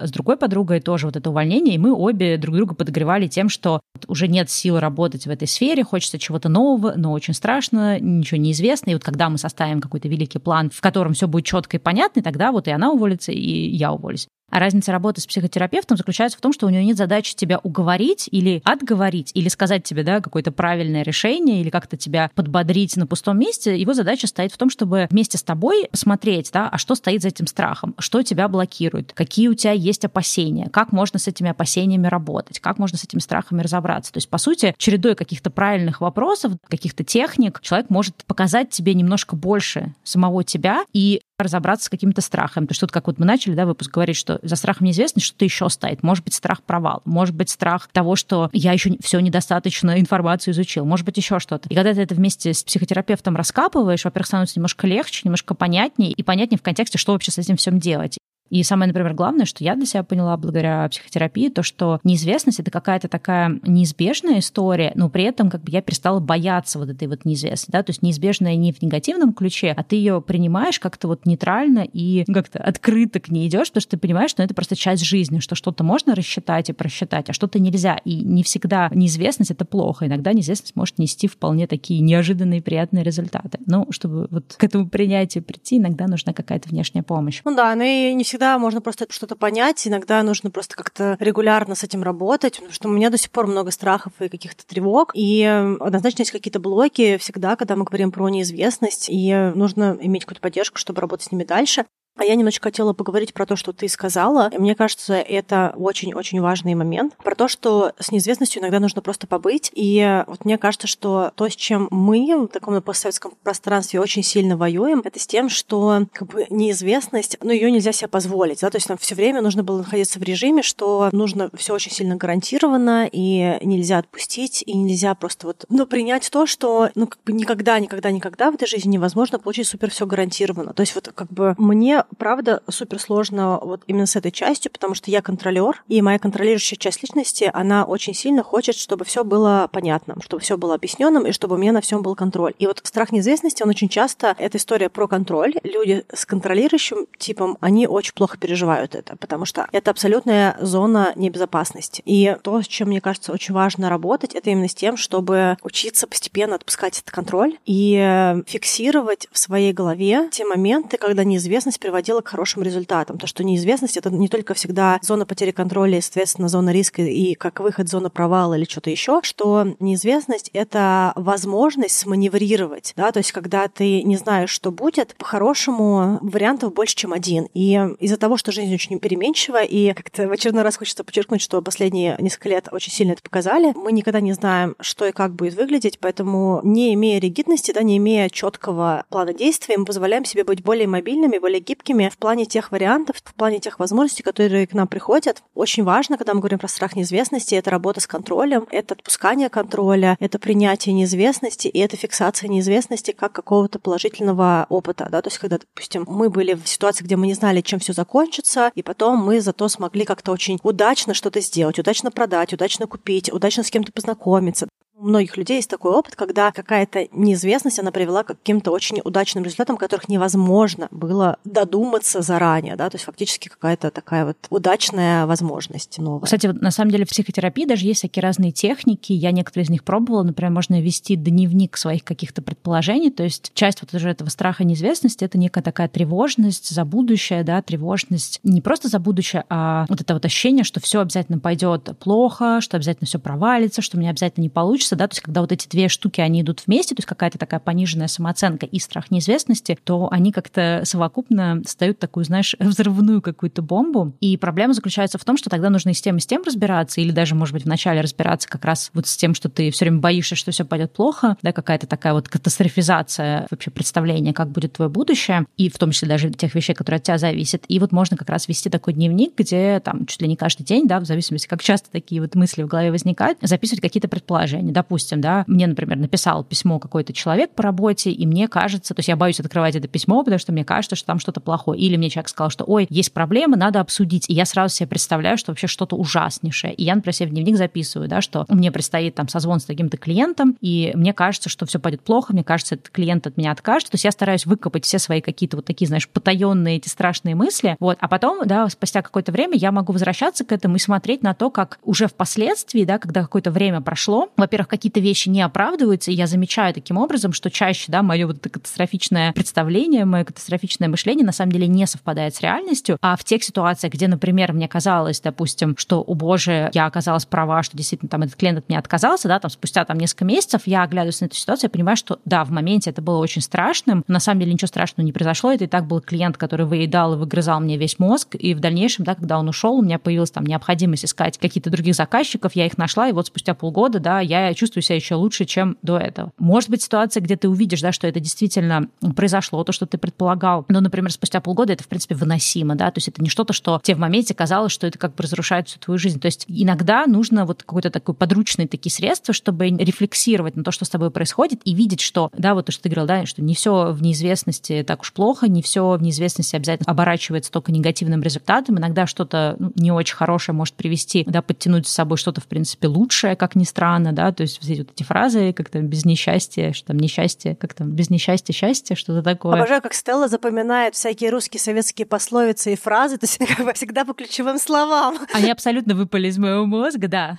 с 0.01 0.11
другой 0.11 0.35
подругой 0.35 0.81
тоже 0.81 1.05
вот 1.05 1.15
это 1.15 1.29
увольнение, 1.29 1.75
и 1.75 1.77
мы 1.77 1.93
обе 1.93 2.16
друг 2.37 2.55
друга 2.55 2.75
подогревали 2.75 3.27
тем, 3.27 3.49
что 3.49 3.79
уже 4.07 4.27
нет 4.27 4.49
сил 4.49 4.79
работать 4.79 5.25
в 5.25 5.29
этой 5.29 5.47
сфере, 5.47 5.83
хочется 5.83 6.19
чего-то 6.19 6.49
нового, 6.49 6.93
но 6.95 7.11
очень 7.11 7.33
страшно, 7.33 7.99
ничего 7.99 8.39
неизвестно, 8.39 8.91
и 8.91 8.93
вот 8.93 9.03
когда 9.03 9.29
мы 9.29 9.37
составим 9.37 9.81
какой-то 9.81 10.07
великий 10.07 10.39
план, 10.39 10.69
в 10.69 10.81
котором 10.81 11.13
все 11.13 11.27
будет 11.27 11.45
четко 11.45 11.77
и 11.77 11.79
понятно, 11.79 12.21
тогда 12.21 12.51
вот 12.51 12.67
и 12.67 12.71
она 12.71 12.91
уволится, 12.91 13.31
и 13.31 13.69
я 13.69 13.91
уволюсь. 13.91 14.27
А 14.49 14.59
разница 14.59 14.91
работы 14.91 15.21
с 15.21 15.27
психотерапевтом 15.27 15.97
заключается 15.97 16.37
в 16.37 16.41
том, 16.41 16.53
что 16.53 16.67
у 16.67 16.69
него 16.69 16.83
нет 16.83 16.97
задачи 16.97 17.35
тебя 17.35 17.59
уговорить 17.59 18.29
или 18.31 18.61
отговорить, 18.63 19.31
или 19.33 19.49
сказать 19.49 19.83
тебе, 19.83 20.03
да, 20.03 20.21
какое-то 20.21 20.51
правильное 20.51 21.03
решение, 21.03 21.61
или 21.61 21.69
как-то 21.69 21.97
тебя 21.97 22.31
подбодрить 22.33 22.95
на 22.95 23.05
пустом 23.05 23.39
месте. 23.39 23.77
Его 23.77 23.93
задача 23.93 24.25
стоит 24.27 24.53
в 24.53 24.57
том, 24.57 24.69
чтобы 24.69 25.07
вместе 25.11 25.37
с 25.37 25.43
тобой 25.43 25.89
посмотреть, 25.91 26.49
да, 26.53 26.69
а 26.69 26.77
что 26.77 26.95
стоит 26.95 27.21
за 27.21 27.27
этим 27.27 27.45
страхом, 27.45 27.93
что 27.99 28.23
тебя 28.23 28.47
блокирует, 28.47 29.11
какие 29.13 29.49
у 29.49 29.53
тебя 29.53 29.73
есть 29.73 30.05
опасения, 30.05 30.69
как 30.71 30.91
можно 30.91 31.19
с 31.19 31.27
этими 31.27 31.49
опасениями 31.49 32.07
работать, 32.07 32.59
как 32.59 32.77
можно 32.77 32.97
с 32.97 33.03
этими 33.03 33.19
страхами 33.19 33.61
разобраться. 33.61 34.13
То 34.13 34.17
есть, 34.17 34.29
по 34.29 34.37
сути, 34.37 34.73
чередой 34.77 35.15
каких-то 35.15 35.49
правильных 35.49 35.99
вопросов, 35.99 36.53
каких-то 36.69 37.03
техник, 37.03 37.59
человек 37.61 37.89
может 37.89 38.23
показать 38.25 38.69
тебе 38.69 38.93
немножко 38.93 39.35
больше 39.35 39.93
самого 40.03 40.43
тебя 40.43 40.85
и 40.93 41.21
разобраться 41.43 41.85
с 41.85 41.89
какими-то 41.89 42.21
страхами. 42.21 42.65
То 42.65 42.71
есть 42.71 42.81
тут, 42.81 42.91
как 42.91 43.07
вот 43.07 43.19
мы 43.19 43.25
начали, 43.25 43.53
да, 43.53 43.65
выпуск 43.65 43.91
говорить, 43.91 44.15
что 44.15 44.39
за 44.41 44.55
страхом 44.55 44.85
неизвестности 44.85 45.27
что-то 45.27 45.45
еще 45.45 45.69
стоит. 45.69 46.03
Может 46.03 46.23
быть, 46.23 46.33
страх 46.33 46.63
провал, 46.63 47.01
может 47.05 47.35
быть, 47.35 47.49
страх 47.49 47.87
того, 47.91 48.15
что 48.15 48.49
я 48.53 48.71
еще 48.71 48.97
все 49.01 49.19
недостаточно 49.19 49.99
информацию 49.99 50.53
изучил, 50.53 50.85
может 50.85 51.05
быть, 51.05 51.17
еще 51.17 51.39
что-то. 51.39 51.69
И 51.69 51.75
когда 51.75 51.93
ты 51.93 52.01
это 52.01 52.15
вместе 52.15 52.53
с 52.53 52.63
психотерапевтом 52.63 53.35
раскапываешь, 53.35 54.03
во-первых, 54.03 54.27
становится 54.27 54.57
немножко 54.57 54.87
легче, 54.87 55.21
немножко 55.25 55.53
понятнее, 55.53 56.11
и 56.11 56.23
понятнее 56.23 56.57
в 56.57 56.63
контексте, 56.63 56.97
что 56.97 57.13
вообще 57.13 57.31
с 57.31 57.37
этим 57.37 57.57
всем 57.57 57.79
делать. 57.79 58.17
И 58.49 58.63
самое, 58.63 58.87
например, 58.87 59.13
главное, 59.13 59.45
что 59.45 59.63
я 59.63 59.75
для 59.75 59.85
себя 59.85 60.03
поняла 60.03 60.37
благодаря 60.37 60.87
психотерапии, 60.89 61.49
то, 61.49 61.63
что 61.63 61.99
неизвестность— 62.03 62.59
это 62.61 62.71
какая-то 62.71 63.07
такая 63.07 63.59
неизбежная 63.63 64.39
история, 64.39 64.91
но 64.95 65.09
при 65.09 65.23
этом 65.23 65.49
как 65.49 65.63
бы 65.63 65.71
я 65.71 65.81
перестала 65.81 66.19
бояться 66.19 66.79
вот 66.79 66.89
этой 66.89 67.07
вот 67.07 67.25
неизвестности, 67.25 67.71
да, 67.71 67.83
то 67.83 67.91
есть 67.91 68.01
неизбежная 68.01 68.55
не 68.55 68.71
в 68.71 68.81
негативном 68.81 69.33
ключе, 69.33 69.73
а 69.75 69.83
ты 69.83 69.95
ее 69.95 70.21
принимаешь 70.21 70.79
как-то 70.79 71.07
вот 71.07 71.25
нейтрально 71.25 71.85
и 71.91 72.25
как-то 72.31 72.59
открыто 72.59 73.19
к 73.19 73.29
ней 73.29 73.47
идешь, 73.47 73.67
потому 73.69 73.81
что 73.81 73.91
ты 73.91 73.97
понимаешь, 73.97 74.31
что 74.31 74.43
это 74.43 74.53
просто 74.53 74.75
часть 74.75 75.03
жизни, 75.03 75.39
что 75.39 75.55
что-то 75.55 75.83
можно 75.83 76.15
рассчитать 76.15 76.69
и 76.69 76.73
просчитать, 76.73 77.29
а 77.29 77.33
что-то 77.33 77.59
нельзя. 77.59 77.97
И 78.05 78.15
не 78.15 78.43
всегда 78.43 78.89
неизвестность— 78.93 79.51
это 79.51 79.65
плохо. 79.65 80.05
Иногда 80.05 80.33
неизвестность 80.33 80.75
может 80.75 80.99
нести 80.99 81.27
вполне 81.27 81.67
такие 81.67 82.01
неожиданные 82.01 82.61
приятные 82.61 83.03
результаты. 83.03 83.59
Но 83.65 83.87
чтобы 83.89 84.27
вот 84.29 84.55
к 84.57 84.63
этому 84.63 84.87
принятию 84.87 85.43
прийти, 85.43 85.77
иногда 85.77 86.07
нужна 86.07 86.33
какая-то 86.33 86.69
внешняя 86.69 87.03
помощь. 87.03 87.41
Ну 87.43 87.55
да, 87.55 87.75
но 87.75 87.83
и 87.83 88.13
не 88.13 88.23
всегда 88.23 88.36
всегда 88.37 88.59
можно 88.59 88.81
просто 88.81 89.07
что-то 89.09 89.35
понять, 89.35 89.87
иногда 89.87 90.21
нужно 90.21 90.51
просто 90.51 90.75
как-то 90.75 91.17
регулярно 91.19 91.73
с 91.73 91.83
этим 91.83 92.03
работать, 92.03 92.53
потому 92.57 92.71
что 92.71 92.87
у 92.87 92.91
меня 92.91 93.09
до 93.09 93.17
сих 93.17 93.31
пор 93.31 93.47
много 93.47 93.71
страхов 93.71 94.13
и 94.19 94.29
каких-то 94.29 94.63
тревог, 94.63 95.11
и 95.15 95.43
однозначно 95.79 96.21
есть 96.21 96.31
какие-то 96.31 96.59
блоки 96.59 97.17
всегда, 97.17 97.55
когда 97.55 97.75
мы 97.75 97.83
говорим 97.83 98.11
про 98.11 98.29
неизвестность, 98.29 99.07
и 99.09 99.33
нужно 99.55 99.97
иметь 99.99 100.25
какую-то 100.25 100.41
поддержку, 100.41 100.77
чтобы 100.77 101.01
работать 101.01 101.25
с 101.25 101.31
ними 101.31 101.45
дальше. 101.45 101.85
А 102.17 102.25
я 102.25 102.35
немножечко 102.35 102.69
хотела 102.69 102.93
поговорить 102.93 103.33
про 103.33 103.45
то, 103.45 103.55
что 103.55 103.73
ты 103.73 103.87
сказала. 103.87 104.51
Мне 104.57 104.75
кажется, 104.75 105.13
это 105.15 105.73
очень-очень 105.77 106.41
важный 106.41 106.73
момент. 106.73 107.15
Про 107.17 107.35
то, 107.35 107.47
что 107.47 107.93
с 107.99 108.11
неизвестностью 108.11 108.61
иногда 108.61 108.79
нужно 108.79 109.01
просто 109.01 109.27
побыть. 109.27 109.71
И 109.73 110.23
вот 110.27 110.43
мне 110.43 110.57
кажется, 110.57 110.87
что 110.87 111.31
то, 111.35 111.47
с 111.47 111.55
чем 111.55 111.87
мы 111.91 112.17
в 112.35 112.47
таком 112.47 112.81
постсоветском 112.81 113.33
пространстве 113.43 113.99
очень 113.99 114.23
сильно 114.23 114.57
воюем, 114.57 115.01
это 115.05 115.19
с 115.19 115.27
тем, 115.27 115.49
что 115.49 116.07
как 116.11 116.27
бы 116.27 116.47
неизвестность, 116.49 117.37
ну, 117.41 117.51
ее 117.51 117.69
нельзя 117.71 117.91
себе 117.91 118.07
позволить. 118.07 118.61
Да? 118.61 118.69
То 118.69 118.77
есть 118.77 118.89
нам 118.89 118.97
все 118.97 119.13
время 119.13 119.41
нужно 119.41 119.63
было 119.63 119.79
находиться 119.79 120.19
в 120.19 120.23
режиме, 120.23 120.63
что 120.63 121.09
нужно 121.11 121.49
все 121.55 121.73
очень 121.73 121.91
сильно 121.91 122.15
гарантированно, 122.15 123.07
и 123.11 123.57
нельзя 123.61 123.99
отпустить, 123.99 124.63
и 124.65 124.75
нельзя 124.75 125.13
просто 125.15 125.47
вот, 125.47 125.65
ну, 125.69 125.85
принять 125.85 126.29
то, 126.31 126.45
что, 126.47 126.89
ну, 126.95 127.07
как 127.07 127.19
бы 127.23 127.31
никогда, 127.33 127.79
никогда, 127.79 128.09
никогда 128.09 128.51
в 128.51 128.55
этой 128.55 128.67
жизни 128.67 128.93
невозможно 128.93 129.39
получить 129.39 129.67
супер 129.67 129.91
все 129.91 130.05
гарантированно. 130.05 130.73
То 130.73 130.81
есть 130.81 130.95
вот 130.95 131.11
как 131.13 131.31
бы 131.31 131.53
мне 131.57 132.03
правда 132.17 132.63
супер 132.69 132.99
сложно 132.99 133.59
вот 133.61 133.81
именно 133.87 134.05
с 134.05 134.15
этой 134.15 134.31
частью, 134.31 134.71
потому 134.71 134.95
что 134.95 135.11
я 135.11 135.21
контролер, 135.21 135.83
и 135.87 136.01
моя 136.01 136.19
контролирующая 136.19 136.77
часть 136.77 137.03
личности, 137.03 137.49
она 137.53 137.85
очень 137.85 138.13
сильно 138.13 138.43
хочет, 138.43 138.75
чтобы 138.75 139.05
все 139.05 139.23
было 139.23 139.69
понятным, 139.71 140.21
чтобы 140.21 140.41
все 140.41 140.57
было 140.57 140.75
объясненным, 140.75 141.25
и 141.25 141.31
чтобы 141.31 141.55
у 141.55 141.57
меня 141.57 141.71
на 141.71 141.81
всем 141.81 142.01
был 142.01 142.15
контроль. 142.15 142.53
И 142.59 142.67
вот 142.67 142.81
страх 142.83 143.11
неизвестности, 143.11 143.63
он 143.63 143.69
очень 143.69 143.89
часто, 143.89 144.35
это 144.37 144.57
история 144.57 144.89
про 144.89 145.07
контроль. 145.07 145.55
Люди 145.63 146.05
с 146.13 146.25
контролирующим 146.25 147.07
типом, 147.17 147.57
они 147.61 147.87
очень 147.87 148.13
плохо 148.13 148.37
переживают 148.37 148.95
это, 148.95 149.15
потому 149.17 149.45
что 149.45 149.67
это 149.71 149.91
абсолютная 149.91 150.57
зона 150.61 151.13
небезопасности. 151.15 152.01
И 152.05 152.35
то, 152.43 152.61
с 152.61 152.67
чем, 152.67 152.89
мне 152.89 153.01
кажется, 153.01 153.31
очень 153.31 153.53
важно 153.53 153.89
работать, 153.89 154.35
это 154.35 154.49
именно 154.49 154.67
с 154.67 154.75
тем, 154.75 154.97
чтобы 154.97 155.57
учиться 155.61 156.07
постепенно 156.07 156.55
отпускать 156.55 156.99
этот 156.99 157.11
контроль 157.11 157.57
и 157.65 158.35
фиксировать 158.47 159.27
в 159.31 159.37
своей 159.37 159.73
голове 159.73 160.29
те 160.31 160.45
моменты, 160.45 160.97
когда 160.97 161.23
неизвестность 161.23 161.79
приводит 161.79 161.96
приводило 161.97 162.21
к 162.21 162.27
хорошим 162.27 162.61
результатам. 162.61 163.17
То, 163.17 163.25
что 163.25 163.43
неизвестность— 163.43 163.97
это 163.97 164.11
не 164.11 164.27
только 164.27 164.53
всегда 164.53 164.99
зона 165.01 165.25
потери 165.25 165.49
контроля, 165.49 165.99
соответственно, 165.99 166.47
зона 166.47 166.69
риска 166.69 167.01
и 167.01 167.33
как 167.33 167.59
выход 167.59 167.89
зона 167.89 168.11
провала 168.11 168.53
или 168.53 168.65
что-то 168.65 168.91
еще, 168.91 169.21
что 169.23 169.75
неизвестность— 169.79 170.51
это 170.53 171.11
возможность 171.15 171.97
сманеврировать, 171.97 172.93
да, 172.95 173.11
то 173.11 173.17
есть 173.17 173.31
когда 173.31 173.67
ты 173.67 174.03
не 174.03 174.15
знаешь, 174.15 174.51
что 174.51 174.71
будет, 174.71 175.15
по-хорошему 175.17 176.19
вариантов 176.21 176.71
больше, 176.71 176.95
чем 176.95 177.13
один. 177.13 177.47
И 177.55 177.71
из-за 177.99 178.17
того, 178.17 178.37
что 178.37 178.51
жизнь 178.51 178.75
очень 178.75 178.99
переменчива, 178.99 179.63
и 179.63 179.93
как-то 179.93 180.27
в 180.27 180.31
очередной 180.31 180.61
раз 180.61 180.77
хочется 180.77 181.03
подчеркнуть, 181.03 181.41
что 181.41 181.63
последние 181.63 182.15
несколько 182.19 182.49
лет 182.49 182.67
очень 182.71 182.91
сильно 182.91 183.13
это 183.13 183.23
показали, 183.23 183.73
мы 183.75 183.91
никогда 183.91 184.19
не 184.19 184.33
знаем, 184.33 184.75
что 184.81 185.07
и 185.07 185.11
как 185.11 185.33
будет 185.33 185.55
выглядеть, 185.55 185.97
поэтому 185.97 186.61
не 186.63 186.93
имея 186.93 187.19
ригидности, 187.19 187.71
да, 187.71 187.81
не 187.81 187.97
имея 187.97 188.29
четкого 188.29 189.03
плана 189.09 189.33
действий, 189.33 189.77
мы 189.77 189.85
позволяем 189.85 190.25
себе 190.25 190.43
быть 190.43 190.61
более 190.61 190.87
мобильными, 190.87 191.39
более 191.39 191.59
гибкими, 191.59 191.86
гибкими 191.87 192.09
в 192.09 192.17
плане 192.17 192.45
тех 192.45 192.71
вариантов, 192.71 193.17
в 193.23 193.33
плане 193.33 193.59
тех 193.59 193.79
возможностей, 193.79 194.23
которые 194.23 194.67
к 194.67 194.73
нам 194.73 194.87
приходят. 194.87 195.43
Очень 195.53 195.83
важно, 195.83 196.17
когда 196.17 196.33
мы 196.33 196.39
говорим 196.39 196.59
про 196.59 196.67
страх 196.67 196.95
неизвестности, 196.95 197.55
это 197.55 197.71
работа 197.71 198.01
с 198.01 198.07
контролем, 198.07 198.67
это 198.71 198.93
отпускание 198.93 199.49
контроля, 199.49 200.17
это 200.19 200.39
принятие 200.39 200.93
неизвестности 200.93 201.67
и 201.67 201.79
это 201.79 201.97
фиксация 201.97 202.49
неизвестности 202.49 203.11
как 203.11 203.31
какого-то 203.31 203.79
положительного 203.79 204.65
опыта. 204.69 205.07
Да? 205.11 205.21
То 205.21 205.27
есть, 205.27 205.37
когда, 205.37 205.57
допустим, 205.59 206.05
мы 206.07 206.29
были 206.29 206.53
в 206.53 206.67
ситуации, 206.67 207.03
где 207.03 207.15
мы 207.15 207.27
не 207.27 207.33
знали, 207.33 207.61
чем 207.61 207.79
все 207.79 207.93
закончится, 207.93 208.71
и 208.75 208.83
потом 208.83 209.17
мы 209.17 209.41
зато 209.41 209.67
смогли 209.67 210.05
как-то 210.05 210.31
очень 210.31 210.59
удачно 210.63 211.13
что-то 211.13 211.39
сделать, 211.41 211.79
удачно 211.79 212.11
продать, 212.11 212.53
удачно 212.53 212.87
купить, 212.87 213.31
удачно 213.31 213.63
с 213.63 213.69
кем-то 213.69 213.91
познакомиться. 213.91 214.67
У 214.99 215.05
многих 215.05 215.37
людей 215.37 215.57
есть 215.57 215.69
такой 215.69 215.91
опыт, 215.91 216.15
когда 216.15 216.51
какая-то 216.51 217.07
неизвестность, 217.11 217.77
она 217.77 217.91
привела 217.91 218.23
к 218.23 218.27
каким-то 218.27 218.71
очень 218.71 218.99
удачным 219.03 219.43
результатам, 219.43 219.77
которых 219.77 220.09
невозможно 220.09 220.87
было 220.89 221.37
додуматься 221.45 222.23
заранее, 222.23 222.75
да, 222.75 222.89
то 222.89 222.95
есть 222.95 223.05
фактически 223.05 223.47
какая-то 223.47 223.91
такая 223.91 224.25
вот 224.25 224.37
удачная 224.49 225.27
возможность 225.27 225.99
новая. 225.99 226.23
Кстати, 226.23 226.47
вот 226.47 226.63
на 226.63 226.71
самом 226.71 226.89
деле 226.89 227.05
в 227.05 227.09
психотерапии 227.09 227.65
даже 227.65 227.85
есть 227.85 227.99
всякие 227.99 228.23
разные 228.23 228.51
техники, 228.51 229.13
я 229.13 229.31
некоторые 229.31 229.65
из 229.65 229.69
них 229.69 229.83
пробовала, 229.83 230.23
например, 230.23 230.51
можно 230.51 230.81
вести 230.81 231.15
дневник 231.15 231.77
своих 231.77 232.03
каких-то 232.03 232.41
предположений, 232.41 233.11
то 233.11 233.21
есть 233.21 233.51
часть 233.53 233.83
вот 233.83 233.93
уже 233.93 234.09
этого 234.09 234.29
страха 234.29 234.63
неизвестности— 234.63 235.23
это 235.25 235.37
некая 235.37 235.61
такая 235.61 235.89
тревожность 235.89 236.73
за 236.73 236.85
будущее, 236.85 237.43
да, 237.43 237.61
тревожность 237.61 238.39
не 238.41 238.61
просто 238.61 238.87
за 238.87 238.97
будущее, 238.97 239.43
а 239.49 239.85
вот 239.89 240.01
это 240.01 240.15
вот 240.15 240.25
ощущение, 240.25 240.63
что 240.63 240.79
все 240.79 241.01
обязательно 241.01 241.37
пойдет 241.37 241.91
плохо, 241.99 242.61
что 242.61 242.77
обязательно 242.77 243.05
все 243.05 243.19
провалится, 243.19 243.83
что 243.83 243.99
меня 243.99 244.09
обязательно 244.09 244.41
не 244.41 244.49
получится, 244.49 244.86
получится, 244.87 244.95
да, 244.95 245.07
то 245.07 245.13
есть 245.13 245.21
когда 245.21 245.41
вот 245.41 245.51
эти 245.51 245.67
две 245.67 245.89
штуки, 245.89 246.21
они 246.21 246.41
идут 246.41 246.63
вместе, 246.65 246.95
то 246.95 246.99
есть 246.99 247.07
какая-то 247.07 247.37
такая 247.37 247.59
пониженная 247.59 248.07
самооценка 248.07 248.65
и 248.65 248.79
страх 248.79 249.11
неизвестности, 249.11 249.77
то 249.83 250.07
они 250.11 250.31
как-то 250.31 250.81
совокупно 250.85 251.61
создают 251.65 251.99
такую, 251.99 252.23
знаешь, 252.23 252.55
взрывную 252.59 253.21
какую-то 253.21 253.61
бомбу. 253.61 254.13
И 254.21 254.37
проблема 254.37 254.73
заключается 254.73 255.17
в 255.17 255.25
том, 255.25 255.37
что 255.37 255.49
тогда 255.49 255.69
нужно 255.69 255.89
и 255.89 255.93
с 255.93 256.01
тем, 256.01 256.17
и 256.17 256.19
с 256.19 256.25
тем 256.25 256.43
разбираться, 256.43 257.01
или 257.01 257.11
даже, 257.11 257.35
может 257.35 257.53
быть, 257.53 257.65
вначале 257.65 258.01
разбираться 258.01 258.47
как 258.47 258.65
раз 258.65 258.91
вот 258.93 259.07
с 259.07 259.17
тем, 259.17 259.33
что 259.33 259.49
ты 259.49 259.71
все 259.71 259.85
время 259.85 259.99
боишься, 259.99 260.35
что 260.35 260.51
все 260.51 260.65
пойдет 260.65 260.93
плохо, 260.93 261.37
да, 261.41 261.51
какая-то 261.51 261.87
такая 261.87 262.13
вот 262.13 262.29
катастрофизация 262.29 263.47
вообще 263.49 263.71
представления, 263.71 264.33
как 264.33 264.49
будет 264.49 264.73
твое 264.73 264.89
будущее, 264.89 265.45
и 265.57 265.69
в 265.69 265.77
том 265.77 265.91
числе 265.91 266.07
даже 266.07 266.29
тех 266.31 266.53
вещей, 266.55 266.73
которые 266.73 266.97
от 266.97 267.03
тебя 267.03 267.17
зависят. 267.17 267.63
И 267.67 267.79
вот 267.79 267.91
можно 267.91 268.17
как 268.17 268.29
раз 268.29 268.47
вести 268.47 268.69
такой 268.69 268.93
дневник, 268.93 269.33
где 269.37 269.79
там 269.79 270.05
чуть 270.05 270.21
ли 270.21 270.27
не 270.27 270.35
каждый 270.35 270.63
день, 270.63 270.87
да, 270.87 270.99
в 270.99 271.05
зависимости, 271.05 271.47
как 271.47 271.63
часто 271.63 271.89
такие 271.91 272.21
вот 272.21 272.35
мысли 272.35 272.63
в 272.63 272.67
голове 272.67 272.91
возникают, 272.91 273.37
записывать 273.41 273.81
какие-то 273.81 274.07
предположения 274.07 274.71
допустим, 274.77 275.21
да, 275.21 275.43
мне, 275.47 275.65
например, 275.65 275.97
написал 275.97 276.43
письмо 276.43 276.77
какой-то 276.77 277.11
человек 277.11 277.49
по 277.55 277.63
работе, 277.63 278.11
и 278.11 278.27
мне 278.27 278.47
кажется, 278.47 278.93
то 278.93 278.99
есть 278.99 279.09
я 279.09 279.15
боюсь 279.15 279.39
открывать 279.39 279.75
это 279.75 279.87
письмо, 279.87 280.23
потому 280.23 280.37
что 280.37 280.51
мне 280.51 280.63
кажется, 280.63 280.95
что 280.95 281.07
там 281.07 281.17
что-то 281.17 281.41
плохое. 281.41 281.79
Или 281.81 281.97
мне 281.97 282.11
человек 282.11 282.29
сказал, 282.29 282.51
что, 282.51 282.63
ой, 282.63 282.85
есть 282.91 283.11
проблемы, 283.11 283.57
надо 283.57 283.79
обсудить. 283.79 284.29
И 284.29 284.35
я 284.35 284.45
сразу 284.45 284.75
себе 284.75 284.85
представляю, 284.85 285.39
что 285.39 285.51
вообще 285.51 285.65
что-то 285.65 285.95
ужаснейшее. 285.95 286.75
И 286.75 286.83
я, 286.83 286.93
например, 286.93 287.15
себе 287.15 287.29
в 287.29 287.31
дневник 287.31 287.57
записываю, 287.57 288.07
да, 288.07 288.21
что 288.21 288.45
мне 288.49 288.71
предстоит 288.71 289.15
там 289.15 289.27
созвон 289.29 289.59
с 289.59 289.65
таким-то 289.65 289.97
клиентом, 289.97 290.55
и 290.61 290.91
мне 290.93 291.11
кажется, 291.11 291.49
что 291.49 291.65
все 291.65 291.79
пойдет 291.79 292.01
плохо, 292.01 292.33
мне 292.33 292.43
кажется, 292.43 292.75
этот 292.75 292.89
клиент 292.89 293.25
от 293.25 293.35
меня 293.35 293.51
откажет. 293.51 293.89
То 293.89 293.95
есть 293.95 294.05
я 294.05 294.11
стараюсь 294.11 294.45
выкопать 294.45 294.85
все 294.85 294.99
свои 294.99 295.21
какие-то 295.21 295.57
вот 295.57 295.65
такие, 295.65 295.87
знаешь, 295.87 296.07
потаенные 296.07 296.77
эти 296.77 296.87
страшные 296.87 297.33
мысли. 297.33 297.75
Вот. 297.79 297.97
А 297.99 298.07
потом, 298.07 298.45
да, 298.45 298.69
спустя 298.69 299.01
какое-то 299.01 299.31
время 299.31 299.57
я 299.57 299.71
могу 299.71 299.91
возвращаться 299.91 300.45
к 300.45 300.51
этому 300.51 300.75
и 300.75 300.79
смотреть 300.79 301.23
на 301.23 301.33
то, 301.33 301.49
как 301.49 301.79
уже 301.83 302.05
впоследствии, 302.07 302.83
да, 302.83 302.99
когда 302.99 303.21
какое-то 303.21 303.49
время 303.49 303.81
прошло, 303.81 304.29
во-первых, 304.37 304.66
во-первых, 304.67 304.77
какие-то 304.77 304.99
вещи 304.99 305.29
не 305.29 305.41
оправдываются, 305.41 306.11
и 306.11 306.13
я 306.13 306.27
замечаю 306.27 306.73
таким 306.73 306.97
образом, 306.97 307.33
что 307.33 307.49
чаще, 307.49 307.85
да, 307.91 308.03
мое 308.03 308.27
вот 308.27 308.37
это 308.37 308.49
катастрофичное 308.49 309.31
представление, 309.33 310.05
мое 310.05 310.23
катастрофичное 310.23 310.89
мышление 310.89 311.25
на 311.25 311.31
самом 311.31 311.51
деле 311.51 311.67
не 311.67 311.87
совпадает 311.87 312.35
с 312.35 312.41
реальностью, 312.41 312.97
а 313.01 313.15
в 313.15 313.23
тех 313.23 313.43
ситуациях, 313.43 313.93
где, 313.93 314.07
например, 314.07 314.53
мне 314.53 314.67
казалось, 314.67 315.19
допустим, 315.21 315.75
что, 315.77 316.01
о 316.01 316.13
боже, 316.13 316.69
я 316.73 316.85
оказалась 316.85 317.25
права, 317.25 317.63
что 317.63 317.77
действительно 317.77 318.09
там 318.09 318.21
этот 318.23 318.35
клиент 318.35 318.59
от 318.59 318.69
меня 318.69 318.79
отказался, 318.79 319.27
да, 319.27 319.39
там 319.39 319.49
спустя 319.49 319.85
там 319.85 319.97
несколько 319.97 320.25
месяцев 320.25 320.61
я 320.65 320.83
оглядываюсь 320.83 321.21
на 321.21 321.25
эту 321.25 321.35
ситуацию 321.35 321.69
и 321.69 321.73
понимаю, 321.73 321.97
что 321.97 322.19
да, 322.25 322.43
в 322.43 322.51
моменте 322.51 322.89
это 322.89 323.01
было 323.01 323.17
очень 323.17 323.41
страшным, 323.41 324.03
но 324.07 324.13
на 324.13 324.19
самом 324.19 324.41
деле 324.41 324.53
ничего 324.53 324.67
страшного 324.67 325.05
не 325.05 325.13
произошло, 325.13 325.51
это 325.51 325.63
и 325.65 325.67
так 325.67 325.85
был 325.87 326.01
клиент, 326.01 326.37
который 326.37 326.65
выедал 326.65 327.13
и 327.13 327.17
выгрызал 327.17 327.59
мне 327.59 327.77
весь 327.77 327.99
мозг, 327.99 328.35
и 328.35 328.53
в 328.53 328.59
дальнейшем, 328.59 329.05
да, 329.05 329.15
когда 329.15 329.39
он 329.39 329.47
ушел, 329.47 329.75
у 329.75 329.81
меня 329.81 329.99
появилась 329.99 330.31
там 330.31 330.45
необходимость 330.45 331.05
искать 331.05 331.37
какие-то 331.37 331.69
других 331.69 331.95
заказчиков, 331.95 332.55
я 332.55 332.65
их 332.65 332.77
нашла, 332.77 333.07
и 333.07 333.11
вот 333.11 333.27
спустя 333.27 333.53
полгода, 333.53 333.99
да, 333.99 334.19
я 334.19 334.53
чувствую 334.57 334.83
себя 334.83 334.95
еще 334.95 335.15
лучше, 335.15 335.45
чем 335.45 335.77
до 335.81 335.97
этого. 335.97 336.31
Может 336.37 336.69
быть, 336.69 336.81
ситуация, 336.81 337.21
где 337.21 337.37
ты 337.37 337.47
увидишь, 337.49 337.81
да, 337.81 337.91
что 337.91 338.07
это 338.07 338.19
действительно 338.19 338.89
произошло, 339.15 339.63
то, 339.63 339.71
что 339.71 339.85
ты 339.85 339.97
предполагал, 339.97 340.65
но, 340.67 340.81
например, 340.81 341.11
спустя 341.11 341.39
полгода 341.41 341.73
это, 341.73 341.83
в 341.83 341.87
принципе, 341.87 342.15
выносимо, 342.15 342.75
да, 342.75 342.91
то 342.91 342.97
есть 342.97 343.07
это 343.07 343.21
не 343.21 343.29
что-то, 343.29 343.53
что 343.53 343.79
тебе 343.83 343.95
в 343.95 343.99
моменте 343.99 344.33
казалось, 344.33 344.71
что 344.71 344.87
это 344.87 344.97
как 344.97 345.15
бы 345.15 345.23
разрушает 345.23 345.67
всю 345.67 345.79
твою 345.79 345.97
жизнь. 345.97 346.19
То 346.19 346.27
есть 346.27 346.45
иногда 346.47 347.05
нужно 347.05 347.45
вот 347.45 347.63
какой-то 347.63 347.89
такой 347.89 348.15
подручный 348.15 348.67
такие 348.67 348.91
средства, 348.91 349.33
чтобы 349.33 349.69
рефлексировать 349.69 350.55
на 350.55 350.63
то, 350.63 350.71
что 350.71 350.85
с 350.85 350.89
тобой 350.89 351.11
происходит, 351.11 351.61
и 351.63 351.73
видеть, 351.73 352.01
что, 352.01 352.29
да, 352.37 352.53
вот 352.53 352.67
то, 352.67 352.71
что 352.71 352.83
ты 352.83 352.89
говорил, 352.89 353.07
да, 353.07 353.25
что 353.25 353.41
не 353.41 353.55
все 353.55 353.91
в 353.91 354.01
неизвестности 354.01 354.83
так 354.85 355.01
уж 355.01 355.13
плохо, 355.13 355.47
не 355.47 355.61
все 355.61 355.95
в 355.97 356.01
неизвестности 356.01 356.55
обязательно 356.55 356.91
оборачивается 356.91 357.51
только 357.51 357.71
негативным 357.71 358.21
результатом. 358.21 358.77
Иногда 358.77 359.07
что-то 359.07 359.55
ну, 359.59 359.71
не 359.75 359.91
очень 359.91 360.15
хорошее 360.15 360.55
может 360.55 360.75
привести, 360.75 361.23
да, 361.27 361.41
подтянуть 361.41 361.87
с 361.87 361.91
собой 361.91 362.17
что-то, 362.17 362.41
в 362.41 362.47
принципе, 362.47 362.87
лучшее, 362.87 363.35
как 363.35 363.55
ни 363.55 363.63
странно, 363.63 364.13
да, 364.13 364.31
то 364.31 364.41
есть 364.41 364.46
все 364.47 364.75
вот 364.77 364.91
эти 364.91 365.03
фразы, 365.03 365.53
как 365.53 365.69
то 365.69 365.79
без 365.81 366.05
несчастья, 366.05 366.73
что 366.73 366.87
там 366.87 366.97
несчастье, 366.97 367.55
как 367.55 367.73
там 367.73 367.91
без 367.91 368.09
несчастья 368.09 368.53
счастье, 368.53 368.95
что-то 368.95 369.21
такое. 369.23 369.55
Обожаю, 369.55 369.81
как 369.81 369.93
Стелла 369.93 370.27
запоминает 370.27 370.95
всякие 370.95 371.29
русские 371.29 371.59
советские 371.59 372.05
пословицы 372.05 372.73
и 372.73 372.75
фразы, 372.75 373.17
то 373.17 373.25
есть 373.25 373.37
как 373.37 373.65
бы 373.65 373.73
всегда 373.73 374.05
по 374.05 374.13
ключевым 374.13 374.59
словам. 374.59 375.17
Они 375.33 375.51
абсолютно 375.51 375.95
выпали 375.95 376.27
из 376.27 376.37
моего 376.37 376.65
мозга, 376.65 377.07
да. 377.07 377.37